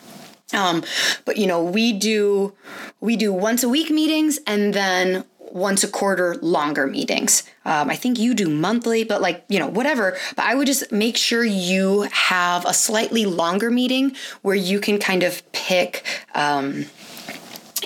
Um, 0.52 0.84
but 1.24 1.38
you 1.38 1.46
know, 1.46 1.62
we 1.64 1.92
do 1.92 2.54
we 3.00 3.16
do 3.16 3.32
once 3.32 3.62
a 3.62 3.68
week 3.68 3.90
meetings 3.90 4.38
and 4.46 4.74
then 4.74 5.24
once 5.52 5.84
a 5.84 5.88
quarter 5.88 6.34
longer 6.36 6.86
meetings. 6.86 7.42
Um, 7.64 7.90
I 7.90 7.96
think 7.96 8.18
you 8.18 8.34
do 8.34 8.48
monthly, 8.48 9.04
but 9.04 9.20
like, 9.20 9.44
you 9.48 9.58
know, 9.58 9.66
whatever. 9.68 10.16
But 10.34 10.46
I 10.46 10.54
would 10.54 10.66
just 10.66 10.90
make 10.90 11.16
sure 11.16 11.44
you 11.44 12.08
have 12.10 12.64
a 12.64 12.72
slightly 12.72 13.26
longer 13.26 13.70
meeting 13.70 14.16
where 14.40 14.56
you 14.56 14.80
can 14.80 14.98
kind 14.98 15.22
of 15.22 15.42
pick. 15.52 16.04
Um, 16.34 16.86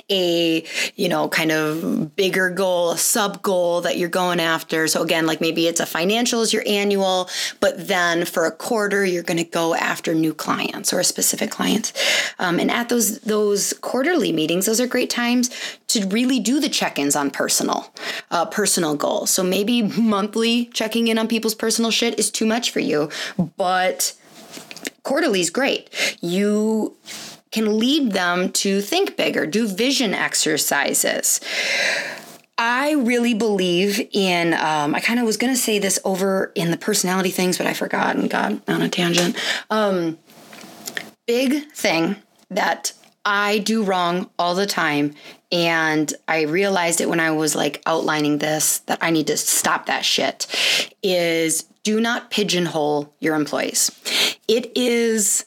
a 0.09 0.63
you 0.95 1.09
know 1.09 1.27
kind 1.27 1.51
of 1.51 2.15
bigger 2.15 2.49
goal 2.49 2.91
a 2.91 2.97
sub 2.97 3.41
goal 3.41 3.81
that 3.81 3.97
you're 3.97 4.09
going 4.09 4.39
after. 4.39 4.87
So 4.87 5.01
again 5.01 5.25
like 5.25 5.41
maybe 5.41 5.67
it's 5.67 5.79
a 5.79 5.85
financials 5.85 6.53
your 6.53 6.63
annual 6.65 7.29
but 7.59 7.87
then 7.87 8.25
for 8.25 8.45
a 8.45 8.51
quarter 8.51 9.05
you're 9.05 9.23
going 9.23 9.37
to 9.37 9.43
go 9.43 9.75
after 9.75 10.13
new 10.13 10.33
clients 10.33 10.93
or 10.93 10.99
a 10.99 11.03
specific 11.03 11.51
client. 11.51 11.91
Um, 12.39 12.59
and 12.59 12.71
at 12.71 12.89
those 12.89 13.19
those 13.19 13.73
quarterly 13.73 14.31
meetings 14.31 14.65
those 14.65 14.79
are 14.79 14.87
great 14.87 15.09
times 15.09 15.49
to 15.87 16.05
really 16.07 16.39
do 16.39 16.59
the 16.59 16.69
check-ins 16.69 17.15
on 17.15 17.31
personal 17.31 17.91
uh, 18.31 18.45
personal 18.45 18.95
goals. 18.95 19.29
So 19.31 19.43
maybe 19.43 19.81
monthly 19.81 20.65
checking 20.65 21.07
in 21.07 21.17
on 21.17 21.27
people's 21.27 21.55
personal 21.55 21.91
shit 21.91 22.17
is 22.17 22.31
too 22.31 22.45
much 22.45 22.71
for 22.71 22.79
you 22.79 23.09
but 23.57 24.13
quarterly 25.03 25.39
is 25.39 25.49
great. 25.49 25.89
You 26.21 26.95
can 27.51 27.79
lead 27.79 28.11
them 28.11 28.51
to 28.51 28.81
think 28.81 29.15
bigger, 29.17 29.45
do 29.45 29.67
vision 29.67 30.13
exercises. 30.13 31.39
I 32.57 32.93
really 32.93 33.35
believe 33.35 34.07
in, 34.11 34.53
um, 34.53 34.95
I 34.95 34.99
kind 34.99 35.19
of 35.19 35.25
was 35.25 35.37
going 35.37 35.53
to 35.53 35.59
say 35.59 35.77
this 35.77 35.99
over 36.03 36.51
in 36.55 36.71
the 36.71 36.77
personality 36.77 37.29
things, 37.29 37.57
but 37.57 37.67
I 37.67 37.73
forgot 37.73 38.15
and 38.15 38.29
got 38.29 38.67
on 38.67 38.81
a 38.81 38.89
tangent. 38.89 39.37
Um, 39.69 40.17
big 41.27 41.71
thing 41.71 42.15
that 42.49 42.93
I 43.23 43.59
do 43.59 43.83
wrong 43.83 44.29
all 44.39 44.55
the 44.55 44.65
time. 44.65 45.13
And 45.51 46.11
I 46.27 46.43
realized 46.43 46.99
it 47.01 47.09
when 47.09 47.19
I 47.19 47.31
was 47.31 47.55
like 47.55 47.81
outlining 47.85 48.39
this 48.39 48.79
that 48.79 48.99
I 49.01 49.11
need 49.11 49.27
to 49.27 49.37
stop 49.37 49.85
that 49.85 50.03
shit 50.03 50.47
is 51.03 51.63
do 51.83 51.99
not 52.01 52.31
pigeonhole 52.31 53.13
your 53.19 53.35
employees. 53.35 53.91
It 54.47 54.71
is 54.75 55.45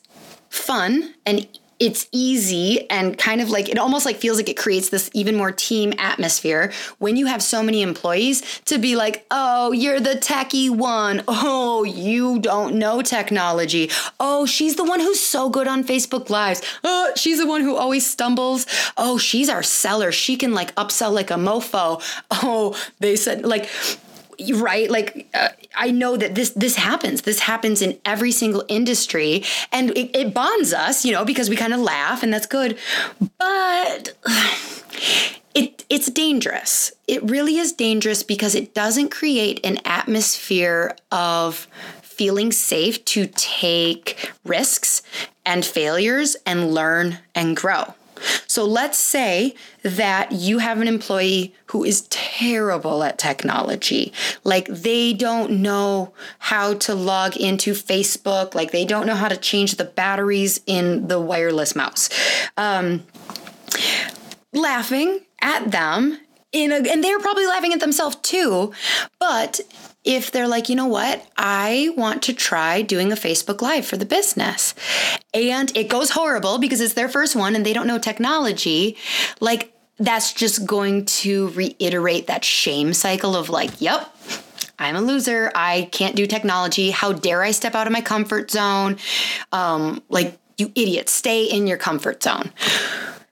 fun 0.48 1.14
and 1.26 1.46
it's 1.80 2.06
easy 2.12 2.88
and 2.90 3.16
kind 3.16 3.40
of 3.40 3.48
like 3.48 3.70
it 3.70 3.78
almost 3.78 4.04
like 4.04 4.16
feels 4.16 4.36
like 4.36 4.50
it 4.50 4.56
creates 4.56 4.90
this 4.90 5.10
even 5.14 5.34
more 5.34 5.50
team 5.50 5.94
atmosphere 5.98 6.72
when 6.98 7.16
you 7.16 7.26
have 7.26 7.42
so 7.42 7.62
many 7.62 7.80
employees 7.80 8.60
to 8.66 8.78
be 8.78 8.96
like, 8.96 9.24
oh, 9.30 9.72
you're 9.72 9.98
the 9.98 10.14
techie 10.14 10.70
one. 10.70 11.22
Oh, 11.42 11.84
you 11.84 12.38
don't 12.38 12.74
know 12.74 13.00
technology. 13.00 13.90
Oh, 14.18 14.44
she's 14.44 14.76
the 14.76 14.84
one 14.84 15.00
who's 15.00 15.18
so 15.18 15.48
good 15.48 15.66
on 15.66 15.82
Facebook 15.82 16.28
Lives. 16.28 16.60
Oh, 16.84 17.12
she's 17.16 17.38
the 17.38 17.46
one 17.46 17.62
who 17.62 17.76
always 17.76 18.08
stumbles. 18.08 18.66
Oh, 18.98 19.16
she's 19.16 19.48
our 19.48 19.62
seller. 19.62 20.12
She 20.12 20.36
can 20.36 20.52
like 20.52 20.74
upsell 20.74 21.12
like 21.12 21.30
a 21.30 21.34
mofo. 21.34 22.02
Oh, 22.30 22.78
they 22.98 23.16
said 23.16 23.46
like 23.46 23.70
right? 24.54 24.90
Like 24.90 25.28
uh, 25.34 25.48
i 25.76 25.90
know 25.90 26.16
that 26.16 26.34
this 26.34 26.50
this 26.50 26.76
happens. 26.76 27.22
This 27.22 27.40
happens 27.40 27.82
in 27.82 27.98
every 28.04 28.32
single 28.32 28.64
industry. 28.68 29.44
And 29.72 29.90
it, 29.96 30.14
it 30.16 30.34
bonds 30.34 30.72
us 30.72 31.04
you 31.04 31.12
know 31.12 31.24
because 31.24 31.50
we 31.50 31.56
kind 31.56 31.72
of 31.72 31.80
laugh 31.80 32.22
and 32.22 32.32
that's 32.32 32.46
good. 32.46 32.78
But 33.38 34.16
it 35.54 35.84
it's 35.88 36.10
dangerous. 36.10 36.92
It 37.06 37.22
really 37.28 37.56
is 37.56 37.72
dangerous 37.72 38.22
because 38.22 38.54
it 38.54 38.74
doesn't 38.74 39.10
create 39.10 39.64
an 39.64 39.78
atmosphere 39.84 40.96
of 41.10 41.66
feeling 42.02 42.52
safe 42.52 43.02
to 43.06 43.26
take 43.26 44.30
risks 44.44 45.02
and 45.46 45.64
failures 45.64 46.36
and 46.44 46.72
learn 46.72 47.18
and 47.34 47.56
grow 47.56 47.94
so 48.46 48.64
let's 48.64 48.98
say 48.98 49.54
that 49.82 50.32
you 50.32 50.58
have 50.58 50.80
an 50.80 50.88
employee 50.88 51.54
who 51.66 51.84
is 51.84 52.02
terrible 52.10 53.02
at 53.02 53.18
technology. 53.18 54.12
Like 54.44 54.66
they 54.66 55.12
don't 55.12 55.62
know 55.62 56.12
how 56.38 56.74
to 56.74 56.94
log 56.94 57.36
into 57.36 57.72
Facebook, 57.72 58.54
like 58.54 58.72
they 58.72 58.84
don't 58.84 59.06
know 59.06 59.14
how 59.14 59.28
to 59.28 59.36
change 59.36 59.76
the 59.76 59.84
batteries 59.84 60.60
in 60.66 61.08
the 61.08 61.20
wireless 61.20 61.74
mouse. 61.74 62.10
Um, 62.56 63.04
laughing 64.52 65.20
at 65.40 65.70
them 65.70 66.18
in 66.52 66.72
a, 66.72 66.76
and 66.76 67.02
they're 67.04 67.20
probably 67.20 67.46
laughing 67.46 67.72
at 67.72 67.80
themselves 67.80 68.16
too. 68.16 68.72
But 69.18 69.60
if 70.04 70.30
they're 70.30 70.48
like, 70.48 70.68
you 70.68 70.76
know 70.76 70.86
what, 70.86 71.26
I 71.36 71.92
want 71.96 72.22
to 72.24 72.32
try 72.32 72.82
doing 72.82 73.12
a 73.12 73.16
Facebook 73.16 73.60
Live 73.60 73.84
for 73.84 73.96
the 73.96 74.06
business, 74.06 74.74
and 75.34 75.74
it 75.76 75.88
goes 75.88 76.10
horrible 76.10 76.58
because 76.58 76.80
it's 76.80 76.94
their 76.94 77.08
first 77.08 77.36
one 77.36 77.54
and 77.54 77.64
they 77.64 77.72
don't 77.72 77.86
know 77.86 77.98
technology, 77.98 78.96
like 79.40 79.72
that's 79.98 80.32
just 80.32 80.66
going 80.66 81.04
to 81.04 81.48
reiterate 81.50 82.26
that 82.26 82.44
shame 82.44 82.94
cycle 82.94 83.36
of 83.36 83.50
like, 83.50 83.80
yep. 83.80 84.14
I'm 84.78 84.96
a 84.96 85.02
loser. 85.02 85.52
I 85.54 85.90
can't 85.92 86.16
do 86.16 86.26
technology. 86.26 86.90
How 86.90 87.12
dare 87.12 87.42
I 87.42 87.50
step 87.50 87.74
out 87.74 87.86
of 87.86 87.92
my 87.92 88.00
comfort 88.00 88.50
zone? 88.50 88.96
Um, 89.52 90.02
like, 90.08 90.38
you 90.56 90.72
idiot, 90.74 91.10
stay 91.10 91.44
in 91.44 91.66
your 91.66 91.76
comfort 91.76 92.22
zone. 92.22 92.50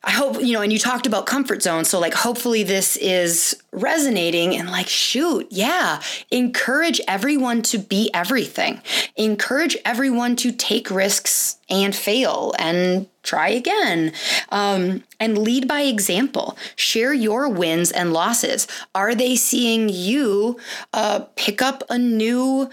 I 0.09 0.13
hope, 0.13 0.41
you 0.41 0.55
know, 0.55 0.63
and 0.63 0.73
you 0.73 0.79
talked 0.79 1.07
about 1.07 1.27
comfort 1.27 1.63
zone. 1.63 1.85
So, 1.85 2.01
like, 2.01 2.15
hopefully 2.15 2.63
this 2.63 2.97
is 2.97 3.55
resonating 3.73 4.57
and, 4.57 4.71
like, 4.71 4.89
shoot, 4.89 5.47
yeah, 5.51 6.01
encourage 6.31 6.99
everyone 7.07 7.61
to 7.65 7.77
be 7.77 8.11
everything. 8.15 8.81
Encourage 9.17 9.77
everyone 9.85 10.35
to 10.37 10.51
take 10.51 10.91
risks 10.91 11.59
and 11.69 11.95
fail 11.95 12.55
and 12.59 13.07
try 13.29 13.49
again. 13.49 14.13
Um, 14.49 15.05
and 15.21 15.37
lead 15.37 15.69
by 15.69 15.83
example. 15.83 16.57
Share 16.77 17.13
your 17.13 17.49
wins 17.49 17.93
and 17.93 18.13
losses. 18.13 18.67
Are 18.95 19.15
they 19.15 19.37
seeing 19.37 19.91
you 19.91 20.59
uh, 20.95 21.21
pick 21.37 21.61
up 21.61 21.83
a 21.91 21.99
new, 21.99 22.71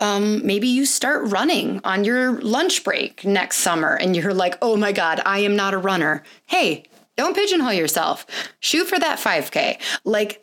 um, 0.00 0.46
maybe 0.46 0.66
you 0.66 0.86
start 0.86 1.28
running 1.28 1.80
on 1.84 2.04
your 2.04 2.40
lunch 2.40 2.84
break 2.84 3.24
next 3.24 3.58
summer 3.58 3.94
and 3.96 4.16
you're 4.16 4.32
like, 4.32 4.56
oh 4.62 4.76
my 4.76 4.92
God, 4.92 5.20
I 5.26 5.40
am 5.40 5.56
not 5.56 5.74
a 5.74 5.78
runner. 5.78 6.22
Hey, 6.46 6.84
don't 7.16 7.34
pigeonhole 7.34 7.72
yourself. 7.72 8.24
Shoot 8.60 8.86
for 8.86 8.98
that 8.98 9.18
5K. 9.18 9.78
Like, 10.04 10.42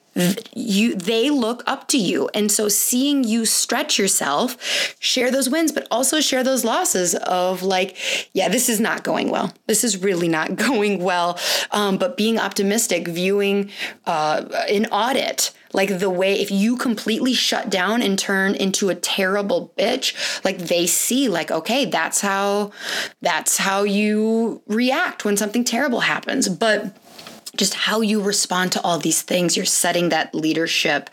you 0.53 0.95
they 0.95 1.29
look 1.29 1.63
up 1.67 1.87
to 1.89 1.97
you. 1.97 2.29
And 2.33 2.51
so 2.51 2.69
seeing 2.69 3.23
you 3.23 3.45
stretch 3.45 3.99
yourself 3.99 4.57
share 4.99 5.29
those 5.29 5.49
wins 5.49 5.71
but 5.71 5.87
also 5.91 6.21
share 6.21 6.43
those 6.43 6.63
losses 6.63 7.15
of 7.15 7.63
like 7.63 7.97
yeah 8.33 8.49
this 8.49 8.69
is 8.69 8.79
not 8.79 9.03
going 9.03 9.29
well. 9.29 9.53
This 9.67 9.83
is 9.83 10.01
really 10.01 10.27
not 10.27 10.55
going 10.67 11.03
well. 11.03 11.37
Um, 11.71 11.97
but 11.97 12.17
being 12.17 12.39
optimistic 12.39 13.07
viewing 13.07 13.71
uh, 14.05 14.45
an 14.69 14.85
audit 14.87 15.51
like 15.73 15.99
the 15.99 16.09
way 16.09 16.39
if 16.39 16.49
you 16.51 16.77
completely 16.77 17.33
shut 17.33 17.69
down 17.69 18.01
and 18.01 18.17
turn 18.17 18.55
into 18.55 18.87
a 18.87 18.95
terrible 18.95 19.73
bitch 19.77 20.15
like 20.45 20.57
they 20.57 20.87
see 20.87 21.27
like 21.27 21.51
okay 21.51 21.83
that's 21.83 22.21
how 22.21 22.71
that's 23.21 23.57
how 23.57 23.83
you 23.83 24.61
react 24.67 25.25
when 25.25 25.35
something 25.35 25.63
terrible 25.63 26.01
happens. 26.01 26.47
But 26.47 26.95
just 27.57 27.73
how 27.73 28.01
you 28.01 28.21
respond 28.21 28.71
to 28.73 28.81
all 28.81 28.97
these 28.97 29.21
things. 29.21 29.55
You're 29.55 29.65
setting 29.65 30.09
that 30.09 30.33
leadership 30.33 31.09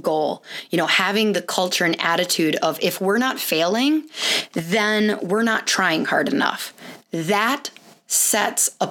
goal. 0.00 0.42
You 0.70 0.78
know 0.78 0.86
having 0.86 1.32
the 1.32 1.42
culture 1.42 1.84
and 1.84 2.00
attitude 2.00 2.56
of 2.56 2.78
if 2.82 3.00
we're 3.00 3.18
not 3.18 3.38
failing 3.38 4.04
then 4.52 5.18
we're 5.22 5.42
not 5.42 5.66
trying 5.66 6.04
hard 6.04 6.32
enough. 6.32 6.72
That 7.10 7.70
sets 8.06 8.70
a, 8.80 8.90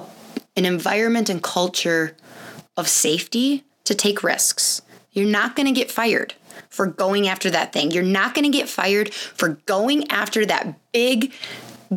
an 0.56 0.64
environment 0.64 1.28
and 1.28 1.42
culture 1.42 2.16
of 2.76 2.88
safety 2.88 3.64
to 3.84 3.94
take 3.94 4.22
risks. 4.22 4.82
You're 5.12 5.26
not 5.26 5.56
going 5.56 5.66
to 5.66 5.72
get 5.72 5.90
fired 5.90 6.34
for 6.68 6.86
going 6.86 7.28
after 7.28 7.50
that 7.50 7.72
thing. 7.72 7.90
You're 7.90 8.02
not 8.02 8.34
going 8.34 8.44
to 8.44 8.56
get 8.56 8.68
fired 8.68 9.12
for 9.12 9.60
going 9.66 10.10
after 10.10 10.46
that 10.46 10.78
big 10.92 11.32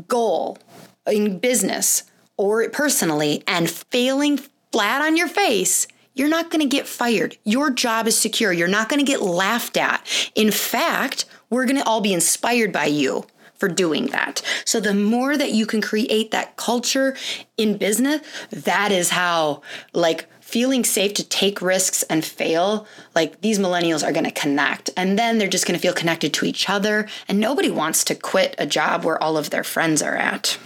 goal 0.08 0.58
in 1.06 1.40
business 1.40 2.04
or 2.38 2.68
personally 2.70 3.44
and 3.48 3.70
failing 3.70 4.40
flat 4.72 5.02
on 5.02 5.18
your 5.18 5.28
face, 5.28 5.88
you're 6.14 6.30
not 6.30 6.50
going 6.50 6.62
to 6.62 6.68
get 6.68 6.88
fired. 6.88 7.38
Your 7.44 7.70
job 7.70 8.08
is 8.08 8.18
secure. 8.18 8.52
You're 8.52 8.68
not 8.68 8.90
going 8.90 9.04
to 9.04 9.10
get 9.10 9.22
laughed 9.22 9.78
at. 9.78 10.06
In 10.36 10.52
fact, 10.52 11.26
we're 11.50 11.66
going 11.66 11.78
to 11.78 11.86
all 11.86 12.02
be 12.02 12.14
inspired 12.14 12.72
by 12.72 12.86
you 12.86 13.26
for 13.56 13.68
doing 13.68 14.08
that. 14.08 14.42
So 14.66 14.80
the 14.80 14.94
more 14.94 15.38
that 15.38 15.52
you 15.52 15.66
can 15.66 15.82
create 15.82 16.32
that 16.32 16.58
culture 16.58 17.16
in 17.58 17.78
business, 17.78 18.22
that 18.50 18.92
is 18.92 19.12
how 19.12 19.62
like 19.94 20.28
feeling 20.42 20.84
safe 20.84 21.14
to 21.14 21.24
take 21.24 21.62
risks 21.62 22.04
and 22.04 22.26
fail, 22.26 22.88
like 23.16 23.40
these 23.42 23.60
millennials 23.60 24.06
are 24.06 24.12
going 24.12 24.26
to 24.26 24.32
connect. 24.32 24.90
And 24.98 25.18
then 25.18 25.38
they're 25.38 25.48
just 25.48 25.68
going 25.68 25.80
to 25.80 25.82
feel 25.82 25.94
connected 25.94 26.34
to 26.34 26.46
each 26.46 26.70
other 26.70 27.08
and 27.28 27.40
nobody 27.40 27.70
wants 27.70 28.04
to 28.06 28.16
quit 28.16 28.56
a 28.58 28.66
job 28.66 29.06
where 29.06 29.22
all 29.22 29.38
of 29.38 29.52
their 29.52 29.64
friends 29.64 30.02
are 30.02 30.18
at. 30.18 30.58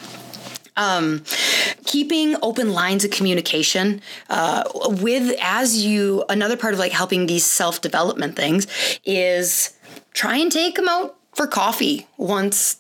Um, 0.78 1.24
keeping 1.86 2.36
open 2.42 2.74
lines 2.74 3.06
of 3.06 3.12
communication 3.12 4.02
uh, 4.30 4.64
with 4.74 5.38
as 5.42 5.86
you 5.86 6.26
another 6.28 6.58
part 6.58 6.74
of 6.74 6.80
like 6.80 6.92
helping 6.92 7.28
these 7.28 7.46
self 7.46 7.80
development 7.82 8.36
things 8.36 8.68
is 9.06 9.78
try 10.14 10.38
and 10.38 10.52
take 10.52 10.76
them 10.76 10.90
out 10.90 11.16
for 11.34 11.48
coffee 11.48 12.08
once 12.18 12.78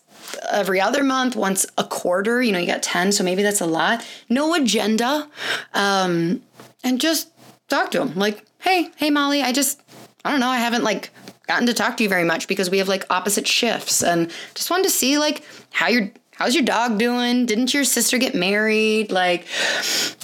every 0.50 0.82
other 0.82 1.04
month, 1.04 1.36
once 1.36 1.66
a 1.78 1.84
quarter. 1.84 2.42
You 2.42 2.52
know, 2.52 2.60
you 2.60 2.68
got 2.68 2.84
10, 2.84 3.12
so 3.12 3.24
maybe 3.24 3.44
that's 3.44 3.62
a 3.62 3.66
lot. 3.66 4.06
No 4.30 4.54
agenda. 4.56 5.30
Um, 5.74 6.42
and 6.84 7.00
just 7.00 7.30
talk 7.68 7.92
to 7.92 8.00
them 8.00 8.16
like, 8.16 8.46
hey, 8.60 8.90
hey, 8.96 9.10
Molly, 9.10 9.42
I 9.42 9.52
just, 9.52 9.82
I 10.24 10.32
don't 10.32 10.40
know, 10.40 10.48
I 10.48 10.58
haven't 10.58 10.84
like 10.84 11.12
gotten 11.48 11.68
to 11.68 11.74
talk 11.74 11.98
to 11.98 12.04
you 12.04 12.10
very 12.10 12.24
much 12.24 12.48
because 12.48 12.70
we 12.70 12.80
have 12.80 12.88
like 12.88 13.06
opposite 13.10 13.48
shifts 13.48 14.02
and 14.02 14.32
just 14.56 14.70
wanted 14.72 14.84
to 14.84 14.90
see 14.90 15.20
like 15.20 15.44
how 15.72 15.88
you're 15.88 16.12
How's 16.38 16.54
your 16.54 16.66
dog 16.66 16.98
doing? 16.98 17.46
Didn't 17.46 17.74
your 17.74 17.86
sister 17.86 18.18
get 18.18 18.36
married? 18.36 19.10
Like, 19.10 19.48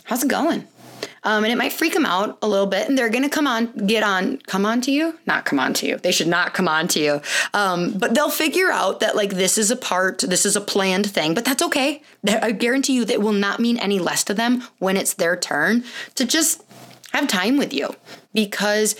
how's 0.03 0.23
it 0.23 0.27
going? 0.27 0.67
Um, 1.23 1.43
and 1.43 1.53
it 1.53 1.55
might 1.55 1.71
freak 1.71 1.93
them 1.93 2.05
out 2.05 2.37
a 2.41 2.47
little 2.47 2.65
bit, 2.65 2.89
and 2.89 2.97
they're 2.97 3.09
gonna 3.09 3.29
come 3.29 3.47
on, 3.47 3.71
get 3.87 4.03
on, 4.03 4.37
come 4.39 4.65
on 4.65 4.81
to 4.81 4.91
you, 4.91 5.17
not 5.25 5.45
come 5.45 5.59
on 5.59 5.73
to 5.75 5.87
you. 5.87 5.97
They 5.97 6.11
should 6.11 6.27
not 6.27 6.53
come 6.53 6.67
on 6.67 6.87
to 6.89 6.99
you. 6.99 7.21
Um, 7.53 7.93
but 7.93 8.13
they'll 8.13 8.31
figure 8.31 8.71
out 8.71 8.99
that 8.99 9.15
like 9.15 9.31
this 9.31 9.57
is 9.57 9.71
a 9.71 9.75
part, 9.75 10.19
this 10.19 10.45
is 10.45 10.55
a 10.55 10.61
planned 10.61 11.09
thing, 11.09 11.33
but 11.33 11.45
that's 11.45 11.61
okay. 11.63 12.01
I 12.27 12.51
guarantee 12.51 12.93
you 12.93 13.05
that 13.05 13.21
will 13.21 13.33
not 13.33 13.59
mean 13.59 13.77
any 13.77 13.99
less 13.99 14.23
to 14.25 14.33
them 14.33 14.63
when 14.79 14.97
it's 14.97 15.13
their 15.13 15.37
turn 15.37 15.85
to 16.15 16.25
just 16.25 16.63
have 17.13 17.27
time 17.27 17.57
with 17.57 17.71
you 17.71 17.95
because 18.33 18.95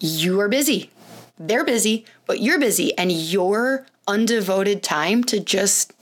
you 0.00 0.40
are 0.40 0.48
busy. 0.48 0.90
They're 1.38 1.64
busy, 1.64 2.06
but 2.26 2.40
you're 2.40 2.60
busy, 2.60 2.96
and 2.96 3.12
your 3.12 3.86
undevoted 4.06 4.82
time 4.82 5.24
to 5.24 5.40
just 5.40 5.92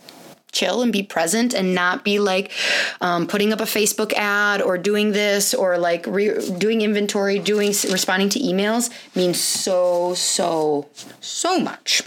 chill 0.54 0.80
and 0.80 0.92
be 0.92 1.02
present 1.02 1.52
and 1.52 1.74
not 1.74 2.04
be 2.04 2.18
like 2.18 2.52
um, 3.00 3.26
putting 3.26 3.52
up 3.52 3.60
a 3.60 3.64
Facebook 3.64 4.12
ad 4.14 4.62
or 4.62 4.78
doing 4.78 5.12
this 5.12 5.52
or 5.52 5.76
like 5.76 6.06
re- 6.06 6.38
doing 6.56 6.80
inventory, 6.80 7.38
doing 7.38 7.68
responding 7.68 8.30
to 8.30 8.38
emails 8.38 8.90
means 9.14 9.38
so, 9.38 10.14
so, 10.14 10.88
so 11.20 11.58
much. 11.58 12.02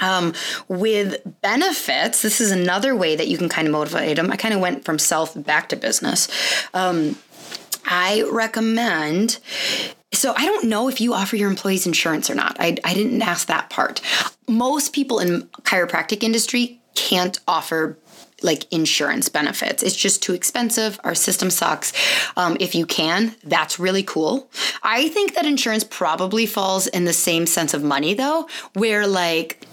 Um, 0.00 0.34
with 0.66 1.22
benefits, 1.40 2.22
this 2.22 2.40
is 2.40 2.50
another 2.50 2.96
way 2.96 3.14
that 3.14 3.28
you 3.28 3.38
can 3.38 3.48
kind 3.48 3.68
of 3.68 3.72
motivate 3.72 4.16
them. 4.16 4.30
I 4.32 4.36
kind 4.36 4.52
of 4.52 4.60
went 4.60 4.84
from 4.84 4.98
self 4.98 5.40
back 5.40 5.68
to 5.68 5.76
business. 5.76 6.28
Um, 6.74 7.16
I 7.86 8.26
recommend 8.32 9.38
so 10.12 10.32
I 10.36 10.46
don't 10.46 10.68
know 10.68 10.88
if 10.88 11.00
you 11.00 11.12
offer 11.12 11.36
your 11.36 11.50
employees 11.50 11.86
insurance 11.86 12.30
or 12.30 12.34
not. 12.34 12.56
I, 12.60 12.76
I 12.84 12.94
didn't 12.94 13.20
ask 13.22 13.48
that 13.48 13.68
part. 13.68 14.00
Most 14.48 14.92
people 14.92 15.18
in 15.18 15.42
chiropractic 15.62 16.22
industry 16.22 16.80
can't 16.94 17.38
offer 17.46 17.98
like 18.42 18.70
insurance 18.72 19.28
benefits. 19.28 19.82
It's 19.82 19.96
just 19.96 20.22
too 20.22 20.34
expensive. 20.34 21.00
Our 21.02 21.14
system 21.14 21.50
sucks. 21.50 21.92
Um, 22.36 22.56
if 22.60 22.74
you 22.74 22.84
can, 22.86 23.34
that's 23.42 23.78
really 23.78 24.02
cool. 24.02 24.50
I 24.82 25.08
think 25.08 25.34
that 25.34 25.46
insurance 25.46 25.84
probably 25.84 26.44
falls 26.46 26.86
in 26.86 27.04
the 27.04 27.12
same 27.12 27.46
sense 27.46 27.74
of 27.74 27.82
money 27.82 28.14
though, 28.14 28.48
where 28.74 29.06
like 29.06 29.66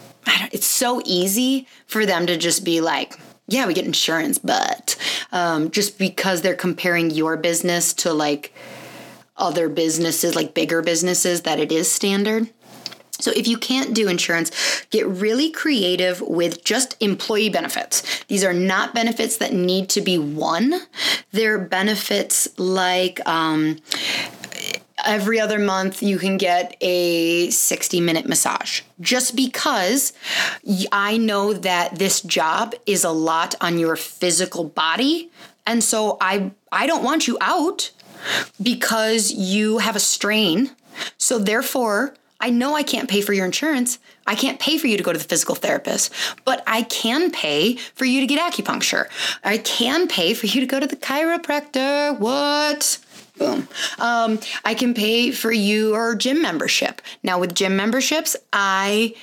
it's 0.52 0.68
so 0.68 1.02
easy 1.06 1.68
for 1.88 2.06
them 2.06 2.26
to 2.28 2.38
just 2.38 2.64
be 2.64 2.82
like, 2.82 3.20
yeah, 3.48 3.68
we 3.68 3.74
get 3.74 3.86
insurance, 3.86 4.38
but 4.38 4.96
um, 5.32 5.72
just 5.72 5.98
because 5.98 6.42
they're 6.42 6.56
comparing 6.56 7.10
your 7.10 7.36
business 7.36 7.94
to 7.96 8.14
like 8.14 8.54
other 9.36 9.68
businesses, 9.68 10.36
like 10.36 10.54
bigger 10.54 10.82
businesses, 10.82 11.42
that 11.42 11.60
it 11.60 11.72
is 11.72 11.92
standard. 11.92 12.50
So, 13.22 13.32
if 13.36 13.48
you 13.48 13.58
can't 13.58 13.94
do 13.94 14.08
insurance, 14.08 14.52
get 14.90 15.08
really 15.08 15.52
creative 15.52 16.22
with 16.22 16.64
just 16.64 16.96
employee 17.00 17.50
benefits. 17.50 18.24
These 18.26 18.44
are 18.44 18.54
not 18.54 18.94
benefits 18.94 19.38
that 19.38 19.54
need 19.54 19.90
to 19.90 20.02
be 20.02 20.18
won, 20.18 20.82
they're 21.32 21.60
benefits 21.60 22.48
like, 22.60 23.20
um, 23.28 23.78
every 25.04 25.40
other 25.40 25.58
month 25.58 26.04
you 26.04 26.20
can 26.20 26.38
get 26.38 26.76
a 26.82 27.50
60 27.50 28.02
minute 28.02 28.28
massage. 28.28 28.82
Just 29.00 29.36
because 29.36 30.14
I 30.92 31.18
know 31.18 31.54
that 31.54 31.98
this 31.98 32.22
job 32.22 32.76
is 32.86 33.04
a 33.04 33.10
lot 33.10 33.56
on 33.62 33.80
your 33.80 33.96
physical 33.96 34.64
body 34.64 35.32
and 35.66 35.84
so 35.84 36.18
I 36.20 36.52
I 36.72 36.88
don't 36.88 37.04
want 37.04 37.28
you 37.28 37.38
out 37.42 37.92
because 38.62 39.32
you 39.32 39.80
have 39.80 39.96
a 39.96 40.00
strain. 40.00 40.72
So 41.18 41.40
therefore 41.40 42.14
I 42.42 42.50
know 42.50 42.76
I 42.76 42.84
can't 42.84 43.10
pay 43.10 43.22
for 43.22 43.34
your 43.34 43.46
insurance. 43.46 44.00
I 44.28 44.36
can't 44.36 44.60
pay 44.60 44.78
for 44.78 44.88
you 44.88 44.98
to 44.98 45.04
go 45.04 45.14
to 45.14 45.20
the 45.20 45.24
physical 45.24 45.56
therapist, 45.56 46.12
but 46.44 46.64
I 46.68 46.84
can 46.84 47.32
pay 47.32 47.76
for 47.76 48.06
you 48.06 48.20
to 48.20 48.28
get 48.28 48.40
acupuncture. 48.52 49.08
I 49.44 49.60
can 49.60 50.08
pay 50.08 50.34
for 50.34 50.48
you 50.48 50.60
to 50.60 50.68
go 50.68 50.80
to 50.80 50.88
the 50.88 50.96
chiropractor. 50.96 52.18
What? 52.20 53.00
Boom. 53.38 53.68
Um, 53.98 54.40
I 54.66 54.74
can 54.74 54.94
pay 54.94 55.32
for 55.32 55.52
your 55.52 56.16
gym 56.16 56.42
membership. 56.42 57.02
Now, 57.24 57.40
with 57.40 57.56
gym 57.56 57.76
memberships, 57.76 58.36
I 58.52 59.16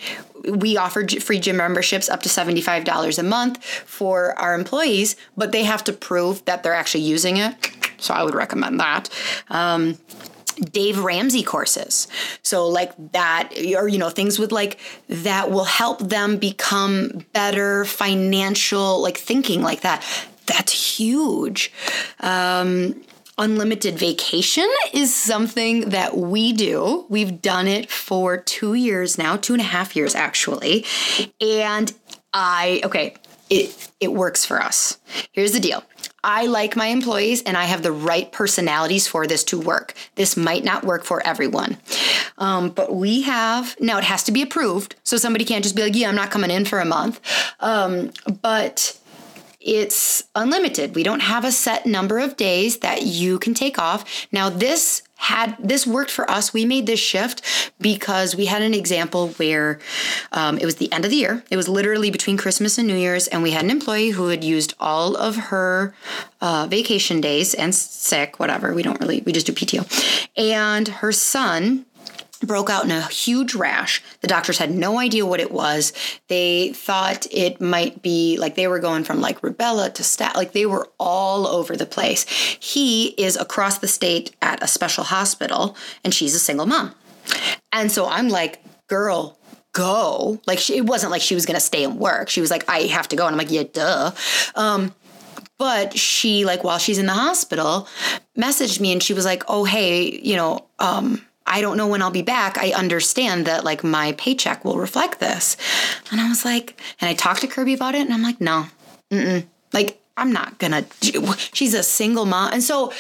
we 0.45 0.77
offer 0.77 1.07
free 1.21 1.41
gym 1.41 1.57
memberships 1.57 2.09
up 2.09 2.23
to 2.23 2.29
$75 2.29 3.19
a 3.19 3.23
month 3.23 3.63
for 3.65 4.39
our 4.39 4.55
employees, 4.55 5.17
but 5.37 5.53
they 5.53 5.65
have 5.65 5.83
to 5.85 5.93
prove 5.93 6.45
that 6.45 6.63
they're 6.63 6.75
actually 6.75 7.03
using 7.03 7.37
it. 7.37 7.55
So 7.99 8.15
I 8.15 8.23
would 8.23 8.35
recommend 8.35 8.79
that. 8.81 9.11
Um, 9.51 9.99
Dave 10.61 10.99
Ramsey 10.99 11.43
courses. 11.43 12.09
So 12.43 12.69
like 12.69 12.93
that 13.13 13.53
or 13.77 13.89
you 13.89 13.99
know 13.99 14.11
things 14.11 14.39
with 14.39 14.53
like 14.53 14.79
that 15.09 15.51
will 15.51 15.65
help 15.65 16.01
them 16.01 16.37
become 16.37 17.25
better 17.33 17.85
financial 17.85 19.03
like 19.03 19.17
thinking 19.19 19.63
like 19.63 19.83
that. 19.83 20.05
That's 20.47 20.99
huge. 20.99 21.73
Um, 22.21 23.03
unlimited 23.39 23.99
vacation 23.99 24.69
is 24.93 25.15
something 25.15 25.91
that 25.91 26.17
we 26.17 26.53
do. 26.53 27.07
We've 27.09 27.41
done 27.41 27.69
it 27.69 27.91
for 27.91 28.37
two 28.37 28.75
years 28.75 29.17
now, 29.17 29.37
two 29.37 29.55
and 29.55 29.61
a 29.61 29.67
half 29.67 29.95
years 29.95 30.15
actually. 30.15 30.85
And 31.41 31.93
I, 32.33 32.81
okay, 32.85 33.15
it, 33.49 33.91
it 34.01 34.13
works 34.13 34.45
for 34.45 34.61
us. 34.61 34.99
Here's 35.33 35.53
the 35.53 35.61
deal 35.61 35.85
I 36.25 36.47
like 36.47 36.77
my 36.77 36.87
employees 36.87 37.43
and 37.43 37.57
I 37.57 37.65
have 37.65 37.83
the 37.83 37.93
right 37.93 38.31
personalities 38.33 39.07
for 39.07 39.27
this 39.27 39.45
to 39.45 39.61
work. 39.61 39.95
This 40.17 40.37
might 40.37 40.65
not 40.65 40.85
work 40.85 41.05
for 41.05 41.25
everyone. 41.27 41.79
Um, 42.39 42.71
but 42.71 42.95
we 42.95 43.23
have, 43.23 43.77
now 43.81 43.99
it 43.99 44.05
has 44.05 44.25
to 44.25 44.33
be 44.33 44.43
approved. 44.43 44.97
So 45.05 45.17
somebody 45.17 45.45
can't 45.45 45.63
just 45.63 45.77
be 45.77 45.83
like, 45.83 45.95
yeah, 45.95 46.09
I'm 46.09 46.17
not 46.17 46.31
coming 46.31 46.51
in 46.51 46.65
for 46.65 46.81
a 46.81 46.85
month. 46.85 47.21
Um, 47.61 48.11
but 48.43 48.99
it's 49.61 50.25
unlimited. 50.35 50.95
We 50.95 51.03
don't 51.03 51.21
have 51.21 51.45
a 51.45 51.53
set 51.53 51.87
number 51.87 52.19
of 52.19 52.37
days 52.37 52.79
that 52.79 53.03
you 53.03 53.39
can 53.39 53.55
take 53.55 53.79
off. 53.79 54.27
Now, 54.33 54.49
this 54.49 55.03
had 55.19 55.57
this 55.59 55.85
worked 55.85 56.13
for 56.13 56.31
us. 56.31 56.55
We 56.55 56.65
made 56.65 56.87
this 56.87 57.01
shift 57.01 57.43
because 57.81 58.37
we 58.37 58.47
had 58.47 58.63
an 58.63 58.73
example 58.73 59.31
where 59.31 59.81
um, 60.31 60.59
it 60.59 60.65
was 60.65 60.77
the 60.77 60.91
end 60.93 61.05
of 61.05 61.11
the 61.11 61.17
year. 61.17 61.43
It 61.51 61.57
was 61.57 61.69
literally 61.69 62.11
between 62.11 62.37
Christmas 62.37 62.79
and 62.79 62.87
New 62.87 62.97
Year's, 62.97 63.27
and 63.27 63.43
we 63.43 63.51
had 63.51 63.65
an 63.65 63.71
employee 63.71 64.11
who 64.11 64.29
had 64.29 64.45
used 64.45 64.75
all 64.79 65.17
of 65.17 65.35
her 65.37 65.93
uh, 66.41 66.69
vacation 66.71 67.21
days 67.21 67.53
and 67.53 67.75
sick, 67.75 68.39
whatever. 68.39 68.73
We 68.73 68.85
don't 68.85 69.01
really, 69.01 69.23
we 69.27 69.33
just 69.33 69.47
do 69.47 69.53
PTO. 69.53 70.31
And 70.37 70.87
her 70.87 71.11
son 71.11 71.85
broke 72.41 72.71
out 72.71 72.85
in 72.85 72.91
a 72.91 73.07
huge 73.09 73.55
rash. 73.55 74.03
The 74.21 74.27
doctors 74.27 74.59
had 74.59 74.71
no 74.71 74.99
idea 74.99 75.27
what 75.27 75.41
it 75.41 75.51
was. 75.51 75.93
They 76.29 76.73
thought 76.73 77.27
it 77.31 77.61
might 77.61 78.03
be 78.03 78.37
like 78.39 78.55
they 78.55 78.69
were 78.69 78.79
going 78.79 79.05
from 79.05 79.21
like 79.21 79.41
rubella 79.41 79.93
to 79.95 80.03
staph, 80.03 80.35
like 80.35 80.53
they 80.53 80.67
were 80.67 80.89
all 80.99 81.47
over 81.47 81.77
the 81.77 81.87
place. 81.87 82.25
He 82.61 83.09
is 83.19 83.37
across 83.37 83.79
the 83.79 83.89
state 83.89 84.35
at 84.41 84.63
a 84.63 84.69
special 84.69 85.05
hospital 85.05 85.77
and 86.05 86.15
she's 86.15 86.35
a 86.35 86.41
single 86.41 86.67
mom. 86.67 86.95
And 87.73 87.91
so 87.91 88.09
I'm 88.09 88.29
like, 88.29 88.63
girl, 88.87 89.39
go. 89.73 90.41
Like 90.47 90.59
she, 90.59 90.77
it 90.77 90.87
wasn't 90.87 91.13
like 91.13 91.23
she 91.23 91.35
was 91.35 91.47
going 91.47 91.55
to 91.55 91.61
stay 91.61 91.85
and 91.85 91.99
work. 91.99 92.29
She 92.29 92.41
was 92.41 92.51
like, 92.51 92.69
I 92.69 92.81
have 92.83 93.09
to 93.09 93.17
go. 93.17 93.27
And 93.27 93.35
I'm 93.35 93.39
like, 93.39 93.51
yeah, 93.51 93.65
duh. 93.73 94.13
Um, 94.55 94.95
but 95.59 95.99
she 95.99 96.45
like 96.45 96.65
while 96.65 96.79
she's 96.79 96.99
in 96.99 97.07
the 97.07 97.13
hospital 97.13 97.89
messaged 98.37 98.81
me 98.81 98.93
and 98.93 99.03
she 99.03 99.13
was 99.13 99.25
like 99.25 99.43
oh 99.49 99.65
hey 99.65 100.21
you 100.23 100.37
know 100.37 100.65
um 100.79 101.21
I 101.49 101.61
don't 101.61 101.77
know 101.77 101.89
when 101.89 102.03
I'll 102.03 102.11
be 102.11 102.23
back. 102.23 102.59
I 102.59 102.73
understand 102.73 103.47
that 103.47 103.65
like 103.65 103.83
my 103.83 104.13
paycheck 104.13 104.65
will 104.65 104.79
reflect 104.79 105.19
this. 105.19 105.57
And 106.11 106.21
I 106.21 106.29
was 106.29 106.45
like, 106.45 106.81
and 107.01 107.09
I 107.09 107.15
talked 107.15 107.41
to 107.41 107.47
Kirby 107.47 107.75
about 107.75 107.95
it 107.95 108.03
and 108.03 108.13
I'm 108.13 108.23
like, 108.23 108.41
no, 108.41 108.67
mm-mm. 109.11 109.45
like 109.73 110.01
I'm 110.19 110.33
not 110.33 110.59
gonna. 110.59 110.85
She's 111.53 111.75
a 111.75 111.83
single 111.83 112.27
mom, 112.27 112.53
and 112.53 112.63
so 112.63 112.93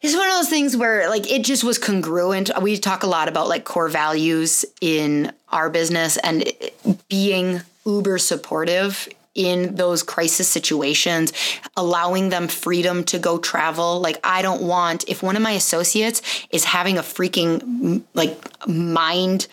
it's 0.00 0.14
one 0.14 0.28
of 0.28 0.34
those 0.36 0.48
things 0.48 0.76
where 0.76 1.10
like 1.10 1.30
it 1.30 1.42
just 1.42 1.64
was 1.64 1.78
congruent. 1.78 2.50
We 2.62 2.78
talk 2.78 3.02
a 3.02 3.08
lot 3.08 3.28
about 3.28 3.48
like 3.48 3.64
core 3.64 3.88
values 3.88 4.64
in 4.80 5.32
our 5.50 5.68
business 5.68 6.16
and 6.18 6.44
being 7.08 7.60
uber 7.84 8.18
supportive 8.18 9.08
in 9.34 9.74
those 9.74 10.02
crisis 10.02 10.48
situations, 10.48 11.32
allowing 11.76 12.28
them 12.28 12.48
freedom 12.48 13.04
to 13.04 13.18
go 13.18 13.38
travel. 13.38 14.00
Like, 14.00 14.18
I 14.24 14.42
don't 14.42 14.62
want, 14.62 15.08
if 15.08 15.22
one 15.22 15.36
of 15.36 15.42
my 15.42 15.52
associates 15.52 16.22
is 16.50 16.64
having 16.64 16.98
a 16.98 17.02
freaking 17.02 18.02
like 18.14 18.66
mind 18.68 19.48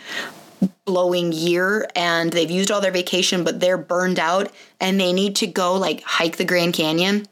blowing 0.86 1.32
year 1.32 1.88
and 1.96 2.32
they've 2.32 2.52
used 2.52 2.72
all 2.72 2.82
their 2.82 2.92
vacation, 2.92 3.44
but 3.44 3.60
they're 3.60 3.78
burned 3.78 4.20
out 4.20 4.52
and 4.80 5.00
they 5.00 5.14
need 5.14 5.36
to 5.38 5.48
go 5.48 5.76
like 5.76 6.02
hike 6.04 6.38
the 6.38 6.46
Grand 6.46 6.74
Canyon, 6.74 7.28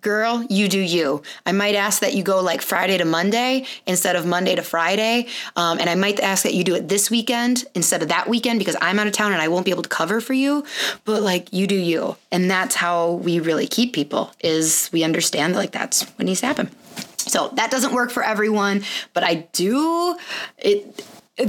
girl, 0.00 0.44
you 0.48 0.68
do 0.68 0.78
you. 0.78 1.22
I 1.46 1.52
might 1.52 1.74
ask 1.74 2.00
that 2.00 2.14
you 2.14 2.22
go 2.22 2.40
like 2.40 2.62
Friday 2.62 2.98
to 2.98 3.04
Monday 3.04 3.66
instead 3.86 4.16
of 4.16 4.26
Monday 4.26 4.54
to 4.54 4.62
Friday. 4.62 5.26
Um, 5.56 5.78
and 5.78 5.88
I 5.88 5.94
might 5.94 6.20
ask 6.20 6.42
that 6.42 6.54
you 6.54 6.62
do 6.62 6.74
it 6.74 6.88
this 6.88 7.10
weekend 7.10 7.64
instead 7.74 8.02
of 8.02 8.08
that 8.08 8.28
weekend 8.28 8.58
because 8.58 8.76
I'm 8.80 8.98
out 8.98 9.06
of 9.06 9.12
town 9.12 9.32
and 9.32 9.40
I 9.40 9.48
won't 9.48 9.64
be 9.64 9.70
able 9.70 9.82
to 9.82 9.88
cover 9.88 10.20
for 10.20 10.34
you. 10.34 10.64
But 11.04 11.22
like 11.22 11.52
you 11.52 11.66
do 11.66 11.76
you. 11.76 12.16
And 12.30 12.50
that's 12.50 12.74
how 12.74 13.12
we 13.12 13.40
really 13.40 13.66
keep 13.66 13.92
people 13.92 14.32
is 14.40 14.90
we 14.92 15.04
understand 15.04 15.54
that 15.54 15.58
like 15.58 15.72
that's 15.72 16.02
what 16.02 16.26
needs 16.26 16.40
to 16.40 16.46
happen. 16.46 16.70
So 17.16 17.48
that 17.54 17.70
doesn't 17.70 17.92
work 17.92 18.10
for 18.10 18.22
everyone, 18.22 18.82
but 19.14 19.24
I 19.24 19.46
do 19.52 20.16
it 20.58 21.04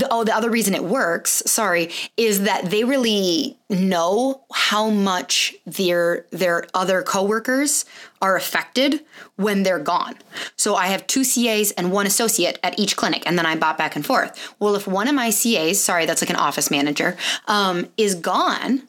oh 0.09 0.23
the 0.23 0.35
other 0.35 0.49
reason 0.49 0.73
it 0.73 0.83
works 0.83 1.43
sorry 1.45 1.89
is 2.17 2.43
that 2.43 2.69
they 2.69 2.83
really 2.83 3.57
know 3.69 4.43
how 4.53 4.89
much 4.89 5.55
their 5.65 6.25
their 6.31 6.65
other 6.73 7.01
coworkers 7.01 7.85
are 8.21 8.35
affected 8.35 9.01
when 9.35 9.63
they're 9.63 9.79
gone. 9.79 10.15
So 10.55 10.75
i 10.75 10.87
have 10.87 11.07
two 11.07 11.23
cas 11.23 11.71
and 11.71 11.91
one 11.91 12.05
associate 12.05 12.59
at 12.63 12.77
each 12.79 12.95
clinic 12.95 13.23
and 13.25 13.37
then 13.37 13.45
i 13.45 13.55
bop 13.55 13.77
back 13.77 13.95
and 13.95 14.05
forth. 14.05 14.53
Well 14.59 14.75
if 14.75 14.87
one 14.87 15.07
of 15.07 15.15
my 15.15 15.31
cas 15.31 15.79
sorry 15.79 16.05
that's 16.05 16.21
like 16.21 16.29
an 16.29 16.35
office 16.35 16.71
manager 16.71 17.17
um, 17.47 17.87
is 17.97 18.15
gone 18.15 18.83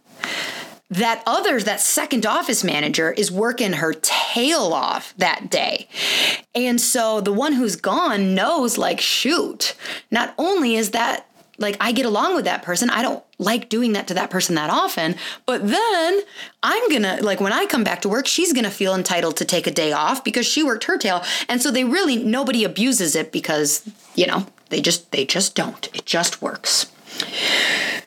that 0.92 1.22
others, 1.26 1.64
that 1.64 1.80
second 1.80 2.26
office 2.26 2.62
manager 2.62 3.12
is 3.12 3.32
working 3.32 3.74
her 3.74 3.94
tail 3.94 4.72
off 4.74 5.14
that 5.16 5.50
day. 5.50 5.88
And 6.54 6.80
so 6.80 7.20
the 7.20 7.32
one 7.32 7.54
who's 7.54 7.76
gone 7.76 8.34
knows, 8.34 8.76
like, 8.76 9.00
shoot, 9.00 9.74
not 10.10 10.34
only 10.38 10.76
is 10.76 10.90
that 10.90 11.26
like 11.58 11.76
I 11.80 11.92
get 11.92 12.06
along 12.06 12.34
with 12.34 12.44
that 12.44 12.62
person, 12.62 12.90
I 12.90 13.02
don't 13.02 13.22
like 13.38 13.68
doing 13.68 13.92
that 13.92 14.08
to 14.08 14.14
that 14.14 14.30
person 14.30 14.54
that 14.56 14.70
often, 14.70 15.14
but 15.46 15.66
then 15.66 16.20
I'm 16.62 16.90
gonna, 16.90 17.18
like, 17.22 17.40
when 17.40 17.52
I 17.52 17.66
come 17.66 17.84
back 17.84 18.02
to 18.02 18.08
work, 18.08 18.26
she's 18.26 18.52
gonna 18.52 18.70
feel 18.70 18.94
entitled 18.94 19.36
to 19.36 19.44
take 19.44 19.66
a 19.66 19.70
day 19.70 19.92
off 19.92 20.24
because 20.24 20.46
she 20.46 20.62
worked 20.62 20.84
her 20.84 20.98
tail. 20.98 21.22
And 21.48 21.62
so 21.62 21.70
they 21.70 21.84
really, 21.84 22.16
nobody 22.22 22.64
abuses 22.64 23.14
it 23.14 23.32
because, 23.32 23.88
you 24.14 24.26
know, 24.26 24.46
they 24.70 24.80
just, 24.80 25.12
they 25.12 25.24
just 25.24 25.54
don't. 25.54 25.88
It 25.94 26.04
just 26.04 26.42
works. 26.42 26.90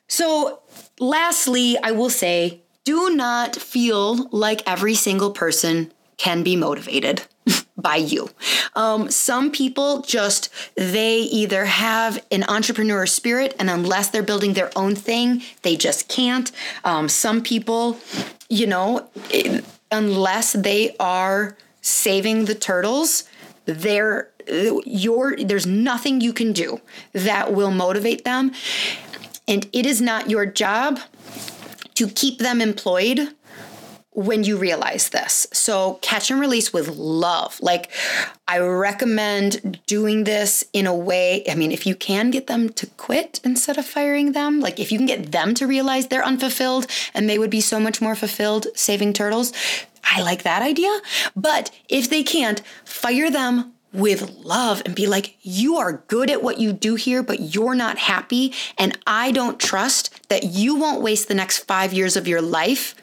So, 0.08 0.62
lastly, 1.00 1.78
I 1.82 1.92
will 1.92 2.10
say 2.10 2.62
do 2.86 3.10
not 3.10 3.56
feel 3.56 4.30
like 4.30 4.62
every 4.66 4.96
single 4.96 5.32
person 5.32 5.92
can 6.18 6.44
be 6.44 6.56
motivated 6.56 7.24
by 7.78 7.98
you. 7.98 8.30
Um, 8.76 9.10
some 9.10 9.52
people 9.52 10.02
just, 10.02 10.50
they 10.76 11.18
either 11.20 11.66
have 11.66 12.24
an 12.32 12.44
entrepreneur 12.48 13.06
spirit, 13.06 13.54
and 13.60 13.70
unless 13.70 14.10
they're 14.10 14.24
building 14.24 14.54
their 14.54 14.72
own 14.78 14.96
thing, 14.96 15.42
they 15.64 15.76
just 15.76 16.08
can't. 16.08 16.52
Um, 16.84 17.10
some 17.10 17.42
people, 17.42 18.00
you 18.50 18.68
know, 18.68 19.10
unless 19.92 20.54
they 20.54 20.96
are 21.00 21.58
saving 21.82 22.46
the 22.46 22.56
turtles, 22.56 23.26
they're 23.66 24.30
your 24.86 25.36
there's 25.38 25.66
nothing 25.66 26.22
you 26.22 26.32
can 26.32 26.54
do 26.54 26.80
that 27.14 27.52
will 27.52 27.72
motivate 27.72 28.24
them 28.24 28.52
and 29.48 29.68
it 29.74 29.88
is 29.88 30.00
not 30.00 30.30
your 30.30 30.46
job 30.46 31.00
to 31.96 32.08
keep 32.08 32.40
them 32.40 32.62
employed 32.62 33.30
when 34.12 34.46
you 34.46 34.56
realize 34.58 35.10
this. 35.10 35.46
So, 35.52 36.00
catch 36.02 36.32
and 36.32 36.40
release 36.40 36.72
with 36.72 36.88
love. 36.88 37.60
Like, 37.62 37.92
I 38.48 38.60
recommend 38.60 39.82
doing 39.88 40.24
this 40.24 40.64
in 40.72 40.88
a 40.88 40.96
way. 40.96 41.44
I 41.50 41.56
mean, 41.56 41.72
if 41.72 41.86
you 41.86 41.96
can 41.96 42.32
get 42.32 42.48
them 42.48 42.70
to 42.70 42.88
quit 42.88 43.42
instead 43.44 43.78
of 43.78 43.86
firing 43.86 44.32
them, 44.32 44.62
like 44.62 44.80
if 44.80 44.92
you 44.92 44.98
can 44.98 45.08
get 45.08 45.32
them 45.34 45.54
to 45.56 45.68
realize 45.68 46.08
they're 46.08 46.24
unfulfilled 46.24 46.88
and 47.14 47.30
they 47.30 47.38
would 47.38 47.50
be 47.50 47.62
so 47.62 47.80
much 47.80 48.02
more 48.02 48.16
fulfilled 48.16 48.68
saving 48.74 49.12
turtles, 49.14 49.52
I 50.04 50.22
like 50.22 50.44
that 50.44 50.62
idea. 50.62 51.02
But 51.36 51.72
if 51.90 52.10
they 52.10 52.24
can't, 52.24 52.62
fire 52.86 53.30
them 53.30 53.74
with 53.92 54.30
love 54.44 54.82
and 54.86 54.94
be 54.94 55.08
like, 55.08 55.38
you 55.42 55.78
are 55.78 56.04
good 56.08 56.30
at 56.30 56.44
what 56.44 56.60
you 56.60 56.74
do 56.74 56.96
here, 56.96 57.24
but 57.24 57.56
you're 57.56 57.76
not 57.76 57.98
happy. 57.98 58.54
And 58.78 58.98
I 59.08 59.32
don't 59.32 59.60
trust 59.60 60.15
that 60.30 60.44
you 60.44 60.76
won't 60.76 61.02
waste 61.02 61.28
the 61.28 61.36
next 61.36 61.60
five 61.60 61.94
years 61.94 62.16
of 62.16 62.28
your 62.28 62.42
life 62.42 62.96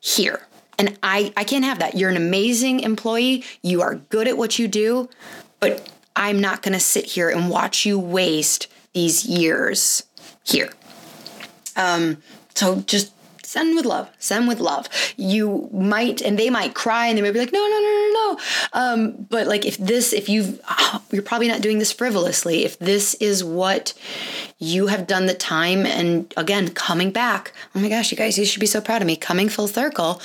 here. 0.00 0.46
And 0.78 0.96
I, 1.02 1.32
I 1.36 1.44
can't 1.44 1.64
have 1.64 1.80
that. 1.80 1.96
You're 1.96 2.10
an 2.10 2.16
amazing 2.16 2.80
employee. 2.80 3.44
You 3.62 3.82
are 3.82 3.96
good 3.96 4.28
at 4.28 4.38
what 4.38 4.58
you 4.58 4.68
do, 4.68 5.08
but 5.58 5.90
I'm 6.14 6.40
not 6.40 6.62
going 6.62 6.72
to 6.72 6.80
sit 6.80 7.04
here 7.04 7.28
and 7.30 7.50
watch 7.50 7.84
you 7.84 7.98
waste 7.98 8.68
these 8.92 9.24
years 9.24 10.04
here. 10.44 10.70
Um, 11.76 12.22
so 12.54 12.80
just 12.80 13.12
send 13.48 13.74
with 13.74 13.86
love 13.86 14.10
send 14.18 14.46
with 14.46 14.60
love. 14.60 14.88
You 15.16 15.68
might 15.72 16.20
and 16.20 16.38
they 16.38 16.50
might 16.50 16.74
cry 16.74 17.06
and 17.06 17.16
they 17.16 17.22
might 17.22 17.32
be 17.32 17.38
like 17.38 17.52
no 17.52 17.66
no 17.66 17.78
no 17.78 17.92
no 17.94 18.12
no. 18.14 18.38
Um, 18.72 19.26
but 19.30 19.46
like 19.46 19.64
if 19.64 19.78
this 19.78 20.12
if 20.12 20.28
you've 20.28 20.60
oh, 20.68 21.02
you're 21.10 21.22
probably 21.22 21.48
not 21.48 21.62
doing 21.62 21.78
this 21.78 21.92
frivolously. 21.92 22.64
If 22.64 22.78
this 22.78 23.14
is 23.14 23.42
what 23.42 23.94
you 24.58 24.88
have 24.88 25.06
done 25.06 25.26
the 25.26 25.34
time 25.34 25.86
and 25.86 26.32
again 26.36 26.68
coming 26.68 27.10
back 27.10 27.52
oh 27.74 27.78
my 27.78 27.88
gosh 27.88 28.10
you 28.10 28.16
guys 28.16 28.36
you 28.36 28.44
should 28.44 28.60
be 28.60 28.66
so 28.66 28.80
proud 28.80 29.00
of 29.00 29.06
me 29.06 29.14
coming 29.14 29.48
full 29.48 29.68
circle 29.68 30.20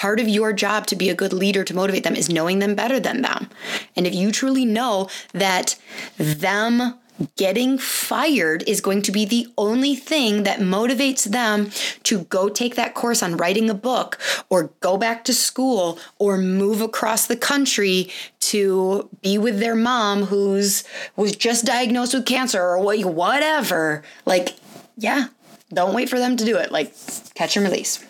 part 0.00 0.18
of 0.18 0.26
your 0.26 0.52
job 0.54 0.86
to 0.86 0.96
be 0.96 1.10
a 1.10 1.14
good 1.14 1.32
leader 1.32 1.62
to 1.62 1.74
motivate 1.74 2.04
them 2.04 2.16
is 2.16 2.30
knowing 2.30 2.58
them 2.58 2.74
better 2.74 2.98
than 2.98 3.20
them. 3.20 3.50
And 3.94 4.06
if 4.06 4.14
you 4.14 4.32
truly 4.32 4.64
know 4.64 5.10
that 5.34 5.76
them 6.16 6.94
getting 7.36 7.78
fired 7.78 8.62
is 8.66 8.80
going 8.80 9.02
to 9.02 9.12
be 9.12 9.24
the 9.24 9.46
only 9.58 9.94
thing 9.94 10.44
that 10.44 10.60
motivates 10.60 11.24
them 11.24 11.70
to 12.02 12.24
go 12.24 12.48
take 12.48 12.76
that 12.76 12.94
course 12.94 13.22
on 13.22 13.36
writing 13.36 13.68
a 13.68 13.74
book 13.74 14.18
or 14.48 14.70
go 14.80 14.96
back 14.96 15.24
to 15.24 15.34
school 15.34 15.98
or 16.18 16.38
move 16.38 16.80
across 16.80 17.26
the 17.26 17.36
country 17.36 18.10
to 18.40 19.08
be 19.22 19.38
with 19.38 19.58
their 19.60 19.76
mom 19.76 20.24
who's 20.24 20.84
was 21.16 21.36
just 21.36 21.64
diagnosed 21.64 22.14
with 22.14 22.26
cancer 22.26 22.62
or 22.62 22.78
whatever. 22.82 24.02
Like 24.24 24.56
yeah 24.96 25.28
don't 25.72 25.94
wait 25.94 26.08
for 26.08 26.18
them 26.18 26.36
to 26.36 26.44
do 26.44 26.56
it. 26.56 26.72
Like 26.72 26.92
catch 27.34 27.56
and 27.56 27.64
release. 27.64 28.04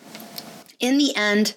In 0.79 0.97
the 0.97 1.15
end 1.15 1.55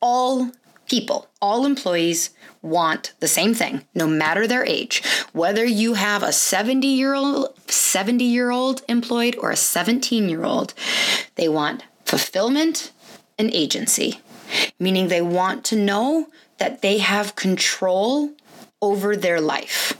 all 0.00 0.50
people 0.88 1.28
all 1.40 1.64
employees 1.64 2.30
want 2.62 3.12
the 3.20 3.28
same 3.28 3.54
thing, 3.54 3.84
no 3.94 4.06
matter 4.06 4.46
their 4.46 4.64
age. 4.64 5.02
Whether 5.32 5.64
you 5.64 5.94
have 5.94 6.22
a 6.22 6.32
70 6.32 6.86
year 6.86 7.14
old, 7.14 7.58
70 7.68 8.24
year 8.24 8.50
old 8.50 8.82
employed 8.88 9.36
or 9.38 9.50
a 9.50 9.56
17 9.56 10.28
year 10.28 10.44
old, 10.44 10.72
they 11.34 11.48
want 11.48 11.84
fulfillment 12.04 12.92
and 13.38 13.52
agency, 13.52 14.20
meaning 14.78 15.08
they 15.08 15.22
want 15.22 15.64
to 15.66 15.76
know 15.76 16.28
that 16.58 16.82
they 16.82 16.98
have 16.98 17.34
control 17.34 18.30
over 18.80 19.16
their 19.16 19.40
life. 19.40 19.98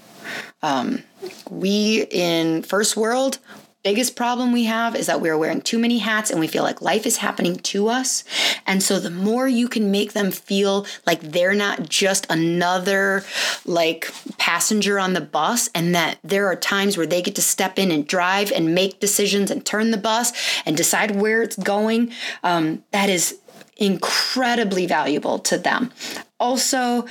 Um, 0.63 1.03
we 1.51 2.07
in 2.11 2.63
first 2.63 2.97
world, 2.97 3.39
biggest 3.83 4.15
problem 4.15 4.53
we 4.53 4.65
have 4.65 4.95
is 4.95 5.07
that 5.07 5.21
we're 5.21 5.37
wearing 5.37 5.61
too 5.61 5.79
many 5.79 5.99
hats 5.99 6.31
and 6.31 6.39
we 6.39 6.47
feel 6.47 6.63
like 6.63 6.81
life 6.81 7.05
is 7.07 7.17
happening 7.19 7.57
to 7.57 7.89
us. 7.89 8.25
And 8.67 8.83
so 8.83 8.99
the 8.99 9.11
more 9.11 9.49
you 9.49 9.69
can 9.69 9.91
make 9.91 10.13
them 10.13 10.31
feel 10.31 10.87
like 11.07 11.21
they're 11.21 11.55
not 11.55 11.89
just 11.89 12.27
another 12.31 13.25
like 13.65 14.13
passenger 14.39 14.99
on 14.99 15.15
the 15.15 15.21
bus 15.21 15.69
and 15.75 15.95
that 15.95 16.19
there 16.23 16.47
are 16.47 16.57
times 16.57 16.97
where 16.97 17.07
they 17.07 17.23
get 17.23 17.35
to 17.35 17.43
step 17.43 17.79
in 17.79 17.91
and 17.91 18.07
drive 18.07 18.53
and 18.53 18.75
make 18.75 19.01
decisions 19.01 19.51
and 19.51 19.67
turn 19.67 19.91
the 19.91 19.99
bus 19.99 20.33
and 20.65 20.77
decide 20.77 21.17
where 21.17 21.43
it's 21.43 21.57
going, 21.57 22.13
um, 22.43 22.85
that 22.93 23.09
is 23.09 23.39
incredibly 23.77 24.87
valuable 24.87 25.39
to 25.41 25.59
them. 25.59 25.91
Also, 26.39 27.07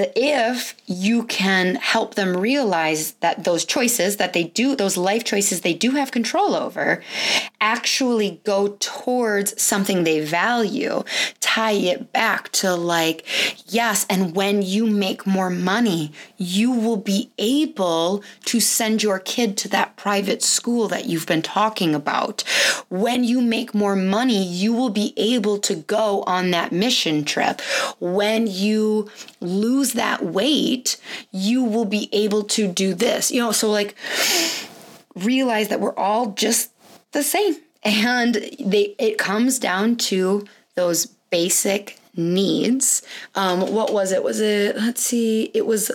the 0.00 0.10
if 0.18 0.74
you 0.86 1.24
can 1.24 1.74
help 1.74 2.14
them 2.14 2.34
realize 2.34 3.12
that 3.20 3.44
those 3.44 3.66
choices 3.66 4.16
that 4.16 4.32
they 4.32 4.44
do, 4.44 4.74
those 4.74 4.96
life 4.96 5.24
choices 5.24 5.60
they 5.60 5.74
do 5.74 5.90
have 5.90 6.10
control 6.10 6.54
over, 6.54 7.02
actually 7.60 8.40
go 8.44 8.76
towards 8.80 9.60
something 9.60 10.04
they 10.04 10.24
value, 10.24 11.04
tie 11.40 11.72
it 11.72 12.12
back 12.12 12.50
to 12.52 12.74
like, 12.74 13.26
yes, 13.66 14.06
and 14.08 14.34
when 14.34 14.62
you 14.62 14.86
make 14.86 15.26
more 15.26 15.50
money, 15.50 16.12
you 16.38 16.70
will 16.70 16.96
be 16.96 17.30
able 17.36 18.24
to 18.46 18.58
send 18.58 19.02
your 19.02 19.18
kid 19.18 19.56
to 19.58 19.68
that 19.68 19.96
private 19.96 20.42
school 20.42 20.88
that 20.88 21.04
you've 21.04 21.26
been 21.26 21.42
talking 21.42 21.94
about. 21.94 22.42
When 22.88 23.22
you 23.22 23.42
make 23.42 23.74
more 23.74 23.96
money, 23.96 24.42
you 24.42 24.72
will 24.72 24.88
be 24.88 25.12
able 25.18 25.58
to 25.58 25.74
go 25.74 26.22
on 26.22 26.52
that 26.52 26.72
mission 26.72 27.24
trip. 27.24 27.60
When 28.00 28.46
you 28.46 29.10
lose 29.40 29.89
lose 29.90 29.94
that 29.94 30.24
weight, 30.24 30.96
you 31.30 31.64
will 31.64 31.84
be 31.84 32.08
able 32.12 32.44
to 32.44 32.68
do 32.68 32.94
this. 32.94 33.30
You 33.30 33.40
know, 33.40 33.52
so 33.52 33.70
like 33.70 33.94
realize 35.14 35.68
that 35.68 35.80
we're 35.80 35.96
all 35.96 36.32
just 36.32 36.70
the 37.12 37.22
same. 37.22 37.56
And 37.82 38.34
they 38.34 38.94
it 38.98 39.18
comes 39.18 39.58
down 39.58 39.96
to 39.96 40.46
those 40.74 41.06
basic 41.06 41.98
needs. 42.14 43.02
Um, 43.34 43.72
what 43.72 43.92
was 43.92 44.12
it? 44.12 44.22
Was 44.22 44.40
it, 44.40 44.76
let's 44.76 45.02
see, 45.02 45.50
it 45.54 45.66
was 45.66 45.90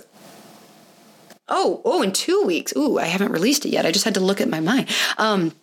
Oh, 1.48 1.80
oh, 1.86 2.02
in 2.02 2.12
two 2.12 2.42
weeks. 2.44 2.74
Ooh, 2.76 2.98
I 2.98 3.06
haven't 3.06 3.32
released 3.32 3.68
it 3.68 3.70
yet. 3.70 3.86
I 3.86 3.92
just 3.92 4.04
had 4.04 4.16
to 4.16 4.20
look 4.20 4.42
at 4.42 4.50
my 4.50 4.60
mind. 4.60 4.90
Um, 5.20 5.54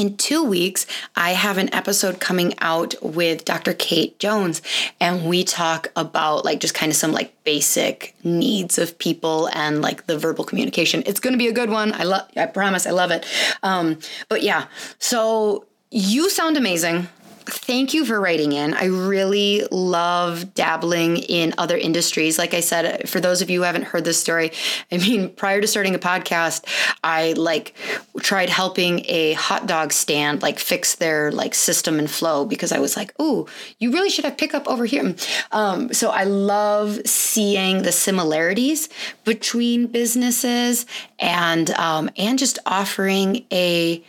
in 0.00 0.16
two 0.16 0.42
weeks, 0.42 0.86
I 1.14 1.32
have 1.32 1.58
an 1.58 1.72
episode 1.74 2.20
coming 2.20 2.54
out 2.60 2.94
with 3.02 3.44
Dr. 3.44 3.74
Kate 3.74 4.18
Jones, 4.18 4.62
and 4.98 5.26
we 5.26 5.44
talk 5.44 5.88
about 5.94 6.42
like 6.42 6.58
just 6.58 6.72
kind 6.72 6.90
of 6.90 6.96
some 6.96 7.12
like 7.12 7.34
basic 7.44 8.16
needs 8.24 8.78
of 8.78 8.96
people 8.96 9.50
and 9.52 9.82
like 9.82 10.06
the 10.06 10.18
verbal 10.18 10.42
communication. 10.42 11.02
It's 11.04 11.20
going 11.20 11.34
to 11.34 11.38
be 11.38 11.48
a 11.48 11.52
good 11.52 11.68
one. 11.68 11.92
I 11.92 12.04
love, 12.04 12.26
I 12.34 12.46
promise, 12.46 12.86
I 12.86 12.92
love 12.92 13.10
it. 13.10 13.26
Um, 13.62 13.98
but 14.30 14.42
yeah, 14.42 14.68
so 14.98 15.66
you 15.90 16.30
sound 16.30 16.56
amazing 16.56 17.06
thank 17.46 17.94
you 17.94 18.04
for 18.04 18.20
writing 18.20 18.52
in. 18.52 18.74
I 18.74 18.86
really 18.86 19.64
love 19.70 20.54
dabbling 20.54 21.18
in 21.18 21.54
other 21.58 21.76
industries. 21.76 22.38
Like 22.38 22.54
I 22.54 22.60
said, 22.60 23.08
for 23.08 23.20
those 23.20 23.42
of 23.42 23.50
you 23.50 23.60
who 23.60 23.64
haven't 23.64 23.84
heard 23.84 24.04
this 24.04 24.20
story, 24.20 24.52
I 24.90 24.98
mean, 24.98 25.30
prior 25.36 25.60
to 25.60 25.66
starting 25.66 25.94
a 25.94 25.98
podcast, 25.98 26.64
I 27.02 27.32
like 27.32 27.74
tried 28.20 28.50
helping 28.50 29.04
a 29.08 29.32
hot 29.34 29.66
dog 29.66 29.92
stand 29.92 30.42
like 30.42 30.58
fix 30.58 30.96
their 30.96 31.32
like 31.32 31.54
system 31.54 31.98
and 31.98 32.10
flow 32.10 32.44
because 32.44 32.72
I 32.72 32.78
was 32.78 32.96
like, 32.96 33.18
"Ooh, 33.20 33.46
you 33.78 33.92
really 33.92 34.10
should 34.10 34.24
have 34.24 34.36
pickup 34.36 34.68
over 34.68 34.84
here." 34.84 35.14
Um, 35.52 35.92
so 35.92 36.10
I 36.10 36.24
love 36.24 37.00
seeing 37.06 37.82
the 37.82 37.92
similarities 37.92 38.88
between 39.24 39.86
businesses 39.86 40.86
and 41.18 41.70
um, 41.72 42.10
and 42.16 42.38
just 42.38 42.58
offering 42.66 43.44
a 43.52 44.02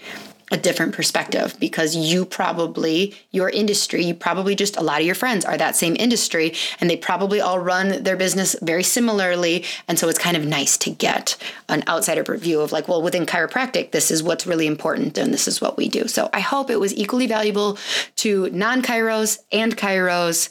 a 0.51 0.57
different 0.57 0.93
perspective 0.93 1.55
because 1.59 1.95
you 1.95 2.25
probably, 2.25 3.15
your 3.31 3.49
industry, 3.49 4.03
you 4.03 4.13
probably 4.13 4.53
just 4.53 4.77
a 4.77 4.81
lot 4.81 4.99
of 4.99 5.05
your 5.05 5.15
friends 5.15 5.45
are 5.45 5.57
that 5.57 5.75
same 5.75 5.95
industry 5.97 6.53
and 6.79 6.89
they 6.89 6.97
probably 6.97 7.39
all 7.39 7.57
run 7.57 8.03
their 8.03 8.17
business 8.17 8.55
very 8.61 8.83
similarly. 8.83 9.63
And 9.87 9.97
so 9.97 10.09
it's 10.09 10.19
kind 10.19 10.35
of 10.35 10.45
nice 10.45 10.77
to 10.79 10.91
get 10.91 11.37
an 11.69 11.83
outsider 11.87 12.21
view 12.37 12.59
of 12.61 12.71
like, 12.71 12.87
well, 12.87 13.01
within 13.01 13.25
chiropractic, 13.25 13.91
this 13.91 14.11
is 14.11 14.21
what's 14.21 14.45
really 14.45 14.67
important 14.67 15.17
and 15.17 15.33
this 15.33 15.47
is 15.47 15.61
what 15.61 15.77
we 15.77 15.87
do. 15.87 16.07
So 16.07 16.29
I 16.33 16.41
hope 16.41 16.69
it 16.69 16.79
was 16.79 16.93
equally 16.93 17.27
valuable 17.27 17.77
to 18.17 18.49
non 18.51 18.81
chiros 18.81 19.39
and 19.51 19.75
chiros. 19.77 20.49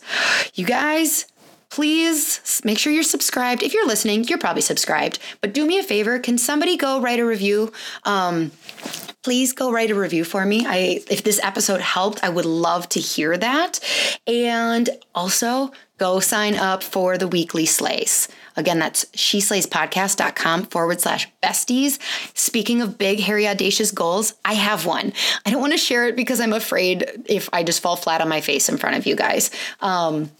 You 0.55 0.65
guys, 0.65 1.27
please 1.71 2.61
make 2.65 2.79
sure 2.79 2.93
you're 2.93 3.03
subscribed. 3.03 3.63
If 3.63 3.73
you're 3.73 3.87
listening, 3.87 4.25
you're 4.25 4.39
probably 4.39 4.63
subscribed. 4.63 5.19
But 5.41 5.55
do 5.55 5.67
me 5.67 5.79
a 5.79 5.83
favor, 5.83 6.19
can 6.19 6.37
somebody 6.37 6.77
go 6.77 7.01
write 7.01 7.21
a 7.21 7.25
review? 7.25 7.73
Um, 8.05 8.51
please 9.23 9.53
go 9.53 9.71
write 9.71 9.91
a 9.91 9.95
review 9.95 10.25
for 10.25 10.45
me. 10.45 10.67
I 10.67 11.03
if 11.09 11.23
this 11.23 11.41
episode 11.43 11.81
helped, 11.81 12.23
I 12.25 12.29
would 12.29 12.45
love 12.45 12.89
to 12.91 13.01
hear 13.01 13.37
that. 13.37 13.81
And 14.27 14.91
also 15.15 15.73
go 15.99 16.19
sign 16.19 16.55
up 16.55 16.83
for 16.83 17.19
the 17.19 17.29
weekly 17.29 17.67
slays. 17.67 18.27
Again, 18.57 18.79
that's 18.79 19.05
sheslayspodcast.com 19.07 20.65
forward 20.67 21.01
slash 21.01 21.29
besties. 21.43 21.99
Speaking 22.37 22.81
of 22.83 22.99
big, 22.99 23.21
hairy, 23.21 23.47
audacious 23.47 23.91
goals, 23.91 24.35
I 24.45 24.55
have 24.55 24.87
one. 24.87 25.13
I 25.45 25.51
don't 25.51 25.61
want 25.61 25.75
to 25.75 25.79
share 25.79 26.09
it 26.09 26.17
because 26.17 26.41
I'm 26.41 26.53
afraid 26.53 27.07
if 27.27 27.49
I 27.53 27.63
just 27.63 27.81
fall 27.81 27.97
flat 27.97 28.21
on 28.21 28.29
my 28.29 28.41
face 28.41 28.69
in 28.69 28.79
front 28.79 28.97
of 28.97 29.07
you 29.07 29.15
guys. 29.15 29.51
Um, 29.81 30.31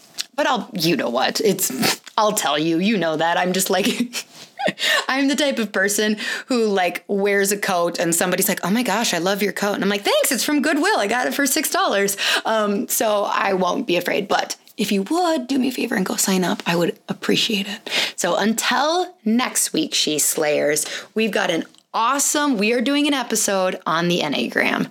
but 0.41 0.47
I'll, 0.47 0.71
you 0.73 0.97
know 0.97 1.11
what? 1.11 1.39
It's, 1.43 2.01
I'll 2.17 2.33
tell 2.33 2.59
you, 2.59 2.79
you 2.79 2.97
know 2.97 3.15
that. 3.15 3.37
I'm 3.37 3.53
just 3.53 3.69
like, 3.69 3.87
I'm 5.09 5.29
the 5.29 5.37
type 5.37 5.59
of 5.59 5.71
person 5.71 6.17
who 6.47 6.65
like 6.65 7.05
wears 7.09 7.53
a 7.53 7.59
coat 7.59 7.99
and 7.99 8.15
somebody's 8.15 8.49
like, 8.49 8.61
"Oh 8.65 8.71
my 8.71 8.83
gosh, 8.83 9.13
I 9.13 9.19
love 9.19 9.43
your 9.43 9.53
coat," 9.53 9.75
and 9.75 9.85
I'm 9.85 9.91
like, 9.91 10.01
"Thanks, 10.01 10.33
it's 10.33 10.43
from 10.43 10.63
Goodwill. 10.63 10.99
I 10.99 11.09
got 11.09 11.27
it 11.27 11.35
for 11.35 11.47
six 11.47 11.69
dollars." 11.69 12.17
Um, 12.47 12.89
so 12.89 13.25
I 13.25 13.53
won't 13.53 13.87
be 13.87 13.99
afraid. 13.99 14.29
But 14.29 14.57
if 14.79 14.91
you 14.91 15.03
would 15.03 15.47
do 15.47 15.59
me 15.59 15.69
a 15.69 15.73
favor 15.73 15.95
and 15.95 16.07
go 16.07 16.17
sign 16.17 16.43
up, 16.43 16.63
I 16.65 16.75
would 16.75 16.99
appreciate 17.11 17.69
it. 17.69 17.91
So 18.17 18.37
until 18.37 19.15
next 19.27 19.75
week, 19.75 19.93
She 19.93 20.19
Slayers, 20.19 20.87
we've 21.15 21.33
got 21.33 21.51
an 21.51 21.65
awesome. 21.93 22.57
We 22.57 22.73
are 22.73 22.81
doing 22.81 23.07
an 23.07 23.13
episode 23.15 23.79
on 23.85 24.09
the 24.09 24.21
Enneagram 24.21 24.91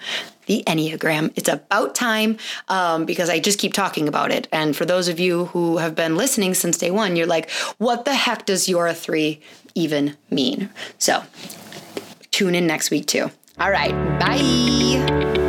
the 0.49 0.63
Enneagram. 0.65 1.31
It's 1.35 1.47
about 1.47 1.93
time 1.93 2.37
um, 2.69 3.05
because 3.05 3.29
I 3.29 3.39
just 3.39 3.59
keep 3.59 3.71
talking 3.71 4.07
about 4.07 4.31
it. 4.31 4.47
And 4.51 4.75
for 4.75 4.83
those 4.83 5.07
of 5.07 5.19
you 5.19 5.45
who 5.45 5.77
have 5.77 5.93
been 5.93 6.17
listening 6.17 6.55
since 6.55 6.75
day 6.75 6.89
one, 6.89 7.15
you're 7.15 7.27
like, 7.27 7.51
what 7.77 8.03
the 8.03 8.15
heck 8.15 8.47
does 8.47 8.67
your 8.67 8.91
three 8.93 9.41
even 9.75 10.17
mean? 10.31 10.71
So 10.97 11.23
tune 12.31 12.55
in 12.55 12.65
next 12.65 12.89
week 12.89 13.05
too. 13.05 13.29
All 13.59 13.69
right, 13.69 13.93
bye. 14.19 15.48